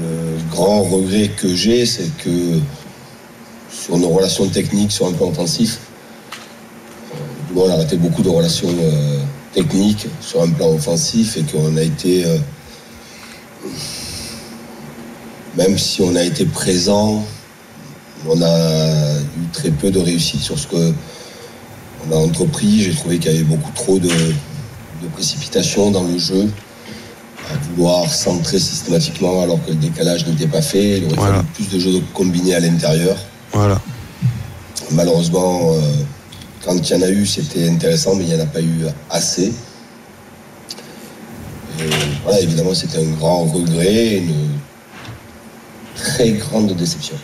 le 0.00 0.50
grand 0.50 0.82
regret 0.82 1.28
que 1.28 1.54
j'ai, 1.54 1.86
c'est 1.86 2.10
que 2.18 2.60
sur 3.70 3.98
nos 3.98 4.08
relations 4.08 4.48
techniques, 4.48 4.92
sur 4.92 5.06
un 5.06 5.12
plan 5.12 5.28
offensif, 5.28 5.78
euh, 7.14 7.18
on 7.56 7.70
a 7.70 7.74
arrêté 7.74 7.96
beaucoup 7.96 8.22
de 8.22 8.28
relations 8.28 8.68
euh, 8.68 9.18
techniques 9.52 10.06
sur 10.20 10.42
un 10.42 10.50
plan 10.50 10.70
offensif 10.72 11.36
et 11.36 11.42
qu'on 11.42 11.76
a 11.76 11.82
été 11.82 12.24
euh, 12.24 12.38
même 15.56 15.78
si 15.78 16.02
on 16.02 16.14
a 16.14 16.22
été 16.22 16.44
présent, 16.44 17.24
on 18.28 18.42
a 18.42 19.18
eu 19.20 19.48
très 19.52 19.70
peu 19.70 19.90
de 19.90 19.98
réussite 19.98 20.40
sur 20.40 20.58
ce 20.58 20.66
que 20.66 20.92
on 22.08 22.12
a 22.12 22.16
entrepris. 22.16 22.82
J'ai 22.82 22.94
trouvé 22.94 23.18
qu'il 23.18 23.32
y 23.32 23.34
avait 23.34 23.44
beaucoup 23.44 23.72
trop 23.74 23.98
de, 23.98 24.08
de 24.08 25.08
précipitation 25.14 25.90
dans 25.90 26.04
le 26.04 26.18
jeu, 26.18 26.50
à 27.50 27.56
vouloir 27.70 28.12
centrer 28.12 28.58
systématiquement 28.58 29.42
alors 29.42 29.62
que 29.64 29.70
le 29.70 29.76
décalage 29.76 30.26
n'était 30.26 30.46
pas 30.48 30.62
fait. 30.62 30.98
Il 30.98 31.04
aurait 31.06 31.14
Voilà. 31.16 31.34
fallu 31.36 31.46
plus 31.54 31.68
de 31.68 31.78
jeux 31.78 32.02
combinés 32.14 32.54
à 32.54 32.60
l'intérieur. 32.60 33.16
Voilà. 33.52 33.80
Malheureusement, 34.92 35.72
euh, 35.72 35.80
quand 36.64 36.74
il 36.76 36.90
y 36.90 36.94
en 36.98 37.02
a 37.02 37.08
eu, 37.08 37.26
c'était 37.26 37.68
intéressant, 37.68 38.14
mais 38.16 38.24
il 38.24 38.34
n'y 38.34 38.40
en 38.40 38.44
a 38.44 38.46
pas 38.46 38.60
eu 38.60 38.86
assez. 39.10 39.52
Et 41.78 41.82
voilà, 42.24 42.40
évidemment, 42.40 42.74
c'était 42.74 42.98
un 42.98 43.10
grand 43.18 43.44
regret, 43.44 44.16
une 44.18 44.48
très 45.94 46.32
grande 46.32 46.74
déception. 46.74 47.16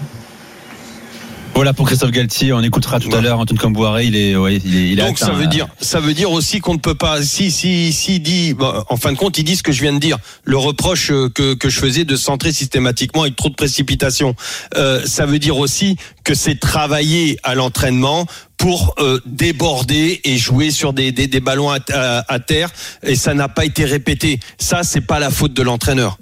Voilà 1.54 1.74
pour 1.74 1.86
Christophe 1.86 2.10
Galtier. 2.12 2.52
On 2.54 2.62
écoutera 2.62 2.98
tout 2.98 3.14
à 3.14 3.20
l'heure 3.20 3.38
Antoine 3.38 3.58
Camboiré. 3.58 4.06
Il 4.06 4.16
est, 4.16 4.34
ouais, 4.34 4.56
il 4.64 4.74
est, 4.74 4.88
il 4.92 4.98
est 4.98 5.04
Donc 5.04 5.18
ça 5.18 5.32
veut 5.32 5.42
là. 5.42 5.46
dire, 5.46 5.68
ça 5.80 6.00
veut 6.00 6.14
dire 6.14 6.30
aussi 6.32 6.60
qu'on 6.60 6.72
ne 6.74 6.78
peut 6.78 6.94
pas. 6.94 7.22
Si, 7.22 7.50
si, 7.50 7.92
si 7.92 8.20
dit, 8.20 8.54
bon, 8.54 8.72
en 8.88 8.96
fin 8.96 9.12
de 9.12 9.18
compte, 9.18 9.36
il 9.38 9.44
dit 9.44 9.54
ce 9.56 9.62
que 9.62 9.70
je 9.70 9.82
viens 9.82 9.92
de 9.92 9.98
dire. 9.98 10.16
Le 10.44 10.56
reproche 10.56 11.10
euh, 11.10 11.28
que 11.28 11.52
que 11.54 11.68
je 11.68 11.78
faisais 11.78 12.04
de 12.04 12.16
centrer 12.16 12.52
systématiquement 12.52 13.22
avec 13.22 13.36
trop 13.36 13.50
de 13.50 13.54
précipitation. 13.54 14.34
Euh, 14.76 15.04
ça 15.06 15.26
veut 15.26 15.38
dire 15.38 15.58
aussi 15.58 15.96
que 16.24 16.34
c'est 16.34 16.58
travailler 16.58 17.38
à 17.42 17.54
l'entraînement 17.54 18.26
pour 18.56 18.94
euh, 18.98 19.20
déborder 19.26 20.20
et 20.24 20.38
jouer 20.38 20.70
sur 20.70 20.92
des, 20.94 21.12
des, 21.12 21.26
des 21.26 21.40
ballons 21.40 21.70
à, 21.70 21.78
à- 21.92 22.32
à 22.32 22.38
terre 22.40 22.70
et 23.02 23.14
ça 23.14 23.34
n'a 23.34 23.48
pas 23.48 23.66
été 23.66 23.84
répété. 23.84 24.40
Ça, 24.58 24.82
c'est 24.84 25.00
pas 25.02 25.18
la 25.20 25.30
faute 25.30 25.52
de 25.52 25.62
l'entraîneur. 25.62 26.16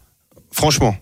Franchement. 0.51 0.97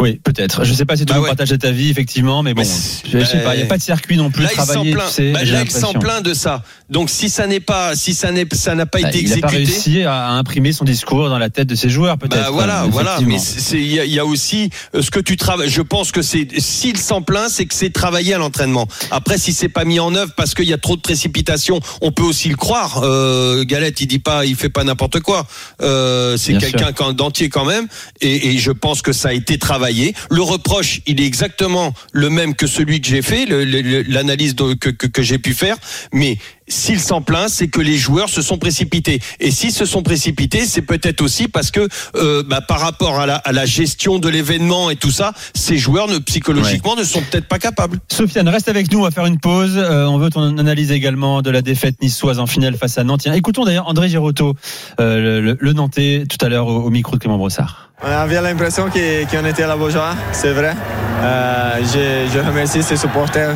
Oui, 0.00 0.20
peut-être. 0.24 0.64
Je 0.64 0.72
sais 0.72 0.84
pas 0.84 0.96
si 0.96 1.04
tout 1.04 1.12
le 1.14 1.20
monde 1.20 1.28
partage 1.28 1.48
cet 1.50 1.64
avis, 1.64 1.90
effectivement, 1.90 2.42
mais 2.42 2.54
bon, 2.54 2.64
je, 2.64 3.18
je 3.20 3.24
sais 3.24 3.38
pas. 3.38 3.54
Il 3.54 3.58
n'y 3.58 3.62
a 3.64 3.66
pas 3.66 3.76
de 3.76 3.82
circuit 3.82 4.16
non 4.16 4.30
plus 4.30 4.42
Là, 4.44 4.50
il 4.52 4.60
s'en 4.60 4.82
plaint. 4.82 5.06
tu 5.08 5.12
sais, 5.12 5.32
Bah, 5.32 5.44
là, 5.44 5.62
il 5.62 5.70
s'en 5.70 5.92
plaint 5.92 6.24
de 6.24 6.34
ça. 6.34 6.62
Donc, 6.90 7.08
si 7.10 7.28
ça 7.28 7.46
n'est 7.46 7.60
pas, 7.60 7.94
si 7.94 8.12
ça 8.14 8.32
n'est, 8.32 8.46
ça 8.52 8.74
n'a 8.74 8.86
pas 8.86 9.00
Bah, 9.00 9.08
été 9.10 9.20
il 9.20 9.28
n'a 9.28 9.36
pas 9.36 9.48
exécuté. 9.52 9.72
réussi 9.72 10.02
à 10.02 10.30
imprimer 10.30 10.72
son 10.72 10.84
discours 10.84 11.28
dans 11.28 11.38
la 11.38 11.50
tête 11.50 11.68
de 11.68 11.74
ses 11.74 11.88
joueurs, 11.88 12.18
peut-être. 12.18 12.42
Bah 12.42 12.50
voilà, 12.50 12.84
euh, 12.84 12.88
voilà. 12.90 13.18
Mais 13.24 13.36
il 13.72 13.92
y, 13.92 14.00
a- 14.00 14.04
y 14.06 14.18
a 14.18 14.24
aussi 14.24 14.70
euh, 14.94 15.02
ce 15.02 15.10
que 15.10 15.20
tu 15.20 15.36
travailles. 15.36 15.68
Je 15.70 15.82
pense 15.82 16.10
que 16.10 16.22
c'est 16.22 16.48
s'il 16.58 16.96
s'en 16.96 17.22
plaint, 17.22 17.48
c'est 17.48 17.66
que 17.66 17.74
c'est 17.74 17.90
travaillé 17.92 18.34
à 18.34 18.38
l'entraînement. 18.38 18.88
Après, 19.10 19.38
si 19.38 19.52
c'est 19.52 19.68
pas 19.68 19.84
mis 19.84 20.00
en 20.00 20.14
œuvre 20.14 20.32
parce 20.36 20.54
qu'il 20.54 20.66
y 20.68 20.72
a 20.72 20.78
trop 20.78 20.96
de 20.96 21.02
précipitation, 21.02 21.80
on 22.00 22.10
peut 22.12 22.24
aussi 22.24 22.48
le 22.48 22.56
croire. 22.56 23.02
Euh, 23.04 23.64
Galette, 23.64 24.00
il 24.00 24.06
dit 24.06 24.18
pas, 24.18 24.46
il 24.46 24.56
fait 24.56 24.68
pas 24.70 24.84
n'importe 24.84 25.20
quoi. 25.20 25.46
Euh, 25.82 26.36
c'est 26.38 26.56
quelqu'un 26.58 27.12
d'entier 27.12 27.50
quand 27.50 27.66
même. 27.66 27.86
Et, 28.20 28.48
et 28.54 28.58
je 28.58 28.72
pense 28.72 29.02
que 29.02 29.12
ça 29.12 29.28
a 29.28 29.32
été 29.32 29.58
travaillé. 29.58 29.81
Le 30.30 30.42
reproche, 30.42 31.00
il 31.06 31.20
est 31.20 31.26
exactement 31.26 31.92
le 32.12 32.30
même 32.30 32.54
que 32.54 32.66
celui 32.66 33.00
que 33.00 33.08
j'ai 33.08 33.22
fait, 33.22 33.46
l'analyse 33.46 34.54
que 34.54 35.22
j'ai 35.22 35.38
pu 35.38 35.54
faire. 35.54 35.76
Mais 36.12 36.38
s'il 36.68 37.00
s'en 37.00 37.20
plaint, 37.22 37.48
c'est 37.48 37.68
que 37.68 37.80
les 37.80 37.96
joueurs 37.96 38.28
se 38.28 38.42
sont 38.42 38.58
précipités. 38.58 39.20
Et 39.40 39.50
s'ils 39.50 39.72
se 39.72 39.84
sont 39.84 40.02
précipités, 40.02 40.64
c'est 40.66 40.82
peut-être 40.82 41.20
aussi 41.20 41.48
parce 41.48 41.70
que 41.70 41.88
euh, 42.16 42.42
bah, 42.46 42.60
par 42.60 42.80
rapport 42.80 43.18
à 43.20 43.26
la, 43.26 43.36
à 43.36 43.52
la 43.52 43.66
gestion 43.66 44.18
de 44.18 44.28
l'événement 44.28 44.90
et 44.90 44.96
tout 44.96 45.10
ça, 45.10 45.32
ces 45.54 45.76
joueurs 45.78 46.08
ne, 46.08 46.18
psychologiquement 46.18 46.94
ne 46.96 47.04
sont 47.04 47.20
peut-être 47.22 47.46
pas 47.48 47.58
capables. 47.58 47.98
Sofiane, 48.10 48.48
reste 48.48 48.68
avec 48.68 48.90
nous, 48.92 49.00
on 49.00 49.02
va 49.02 49.10
faire 49.10 49.26
une 49.26 49.40
pause. 49.40 49.74
Euh, 49.76 50.06
on 50.06 50.18
veut 50.18 50.30
ton 50.30 50.56
analyse 50.58 50.92
également 50.92 51.42
de 51.42 51.50
la 51.50 51.62
défaite 51.62 52.00
niçoise 52.02 52.38
en 52.38 52.46
finale 52.46 52.76
face 52.76 52.98
à 52.98 53.04
Nantes. 53.04 53.26
Écoutons 53.26 53.64
d'ailleurs 53.64 53.88
André 53.88 54.08
Girotto, 54.08 54.54
euh, 55.00 55.18
le, 55.18 55.40
le- 55.40 55.58
le 55.60 55.72
Nantais, 55.72 56.24
tout 56.28 56.44
à 56.44 56.48
l'heure 56.48 56.66
au, 56.66 56.82
au 56.84 56.90
micro 56.90 57.16
de 57.16 57.20
Clément 57.20 57.38
Brossard. 57.38 57.90
On 58.04 58.08
avait 58.10 58.40
l'impression 58.40 58.88
que- 58.90 59.24
qu'on 59.30 59.46
était 59.46 59.62
à 59.62 59.68
la 59.68 59.76
Beaujoire, 59.76 60.16
c'est 60.32 60.52
vrai. 60.52 60.74
Euh, 61.22 61.70
je, 61.82 62.32
je 62.34 62.38
remercie 62.40 62.82
ces 62.82 62.96
supporters. 62.96 63.54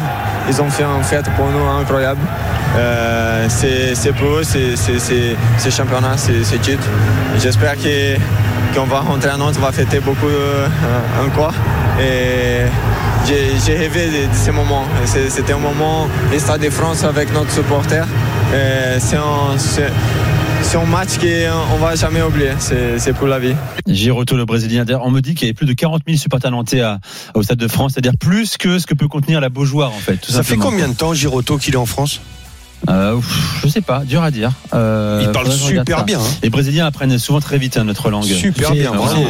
Ils 0.49 0.61
ont 0.63 0.71
fait 0.71 0.85
une 0.85 1.03
fête 1.03 1.27
pour 1.37 1.47
nous 1.51 1.65
incroyable. 1.81 2.21
Euh, 2.77 2.96
c'est 3.49 3.95
c'est 3.95 4.13
pour 4.13 4.29
eux, 4.39 4.43
c'est 4.45 4.77
c'est- 4.77 4.99
c'est- 4.99 5.37
c'est 5.59 5.71
championnat, 5.71 6.17
c'est 6.17 6.45
c'est 6.45 6.59
titre. 6.61 6.87
J'espère 7.43 7.75
que- 7.77 8.17
qu'on 8.75 8.85
va 8.87 9.01
rentrer 9.01 9.31
à 9.31 9.37
Nantes, 9.37 9.55
on 9.59 9.63
va 9.63 9.73
fêter 9.73 10.01
beaucoup 10.01 10.27
euh, 10.29 10.67
encore. 11.27 11.55
Et 12.01 12.67
j'ai 13.27 13.53
j'ai 13.65 13.77
rêvé 13.77 14.07
de, 14.07 14.31
de 14.33 14.35
ce 14.45 14.51
moment. 14.51 14.85
C'est- 15.07 15.31
C'était 15.31 15.53
un 15.55 15.59
moment, 15.59 16.09
le 16.33 16.39
Stade 16.39 16.61
de 16.63 16.71
France 16.71 17.05
avec 17.05 17.33
notre 17.33 17.51
supporter. 17.51 18.05
C'est 18.99 19.17
un, 19.17 19.59
c'est- 19.59 19.93
c'est 20.63 20.77
un 20.79 20.85
match 20.85 21.19
qu'on 21.19 21.77
ne 21.77 21.81
va 21.81 21.95
jamais 21.95 22.23
oublier. 22.23 22.51
C'est 22.59 22.99
c'est 22.99 23.13
pour 23.13 23.27
la 23.29 23.39
vie. 23.39 23.55
Girotto, 23.87 24.37
le 24.37 24.45
Brésilien. 24.45 24.85
D'ailleurs, 24.85 25.05
on 25.05 25.11
me 25.11 25.21
dit 25.21 25.35
qu'il 25.35 25.47
y 25.47 25.49
avait 25.51 25.55
plus 25.55 25.67
de 25.67 25.73
40 25.75 26.03
000 26.07 26.19
supporters 26.19 26.51
nantais 26.51 26.81
à- 26.81 26.99
au 27.35 27.43
Stade 27.43 27.59
de 27.59 27.69
France, 27.69 27.93
c'est-à-dire 27.95 28.17
plus 28.19 28.57
que 28.57 28.79
ce 28.79 28.87
que 28.87 28.95
peut 28.95 29.09
contenir 29.09 29.41
la 29.41 29.49
Beaujoire, 29.49 29.91
en 29.93 29.99
fait. 29.99 30.17
Tout 30.19 30.33
Ça 30.33 30.43
fait 30.43 30.57
combien 30.57 30.89
de 30.89 30.95
temps, 30.95 31.15
Giroto, 31.15 31.57
qu'il 31.59 31.75
est 31.75 31.79
en 31.79 31.87
France? 31.87 32.21
Euh, 32.89 33.21
je 33.63 33.69
sais 33.69 33.81
pas, 33.81 34.05
dur 34.05 34.23
à 34.23 34.31
dire. 34.31 34.53
Euh, 34.75 35.21
Il 35.23 35.31
parle 35.33 35.47
faudrait 35.47 35.59
que 35.59 35.63
je 35.65 35.69
regarde 35.69 35.89
super 35.89 36.05
bien, 36.05 36.19
hein. 36.21 36.37
Les 36.43 36.51
Brésiliens 36.51 36.87
apprennent 36.87 37.19
souvent 37.19 37.41
très 37.41 37.59
vite 37.59 37.77
hein, 37.77 37.85
notre 37.85 38.11
langue. 38.11 38.25
Super 38.25 38.73
bien, 38.73 38.93
bravo. 38.93 39.27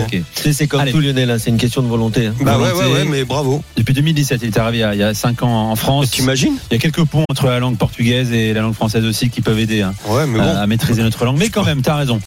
c'est 0.52 0.66
comme 0.66 0.80
Allez. 0.80 0.92
tout 0.92 1.00
Lionel, 1.00 1.30
hein, 1.30 1.36
c'est 1.38 1.50
une 1.50 1.56
question 1.56 1.82
de 1.82 1.88
volonté. 1.88 2.26
hein. 2.26 2.34
Bah 2.40 2.58
ouais, 2.58 2.70
Volonté. 2.70 2.86
ouais, 2.92 2.92
ouais, 3.00 3.04
mais 3.10 3.24
bravo. 3.24 3.62
Depuis 3.76 3.94
2017, 3.94 4.40
il 4.42 4.48
est 4.48 4.58
arrivé 4.58 4.78
il 4.78 4.80
y 4.80 4.84
a- 4.84 4.94
il 4.94 5.00
y 5.00 5.02
a 5.02 5.14
5 5.14 5.42
ans 5.42 5.70
en 5.70 5.76
France. 5.76 6.10
T'imagines 6.10 6.54
Il 6.70 6.74
y 6.74 6.76
a 6.76 6.78
quelques 6.80 7.04
ponts 7.04 7.24
entre 7.30 7.46
la 7.46 7.58
langue 7.58 7.76
portugaise 7.76 8.32
et 8.32 8.52
la 8.52 8.60
langue 8.60 8.74
française 8.74 9.04
aussi 9.04 9.30
qui 9.30 9.40
peuvent 9.40 9.58
aider 9.58 9.82
hein, 9.82 9.94
Ouais, 10.08 10.26
mais 10.26 10.38
à- 10.40 10.42
bon. 10.54 10.56
à 10.60 10.66
maîtriser 10.66 11.02
notre 11.02 11.24
langue. 11.24 11.36
Mais 11.38 11.48
quand 11.48 11.64
même, 11.64 11.82
t'as 11.82 11.96
raison. 11.96 12.20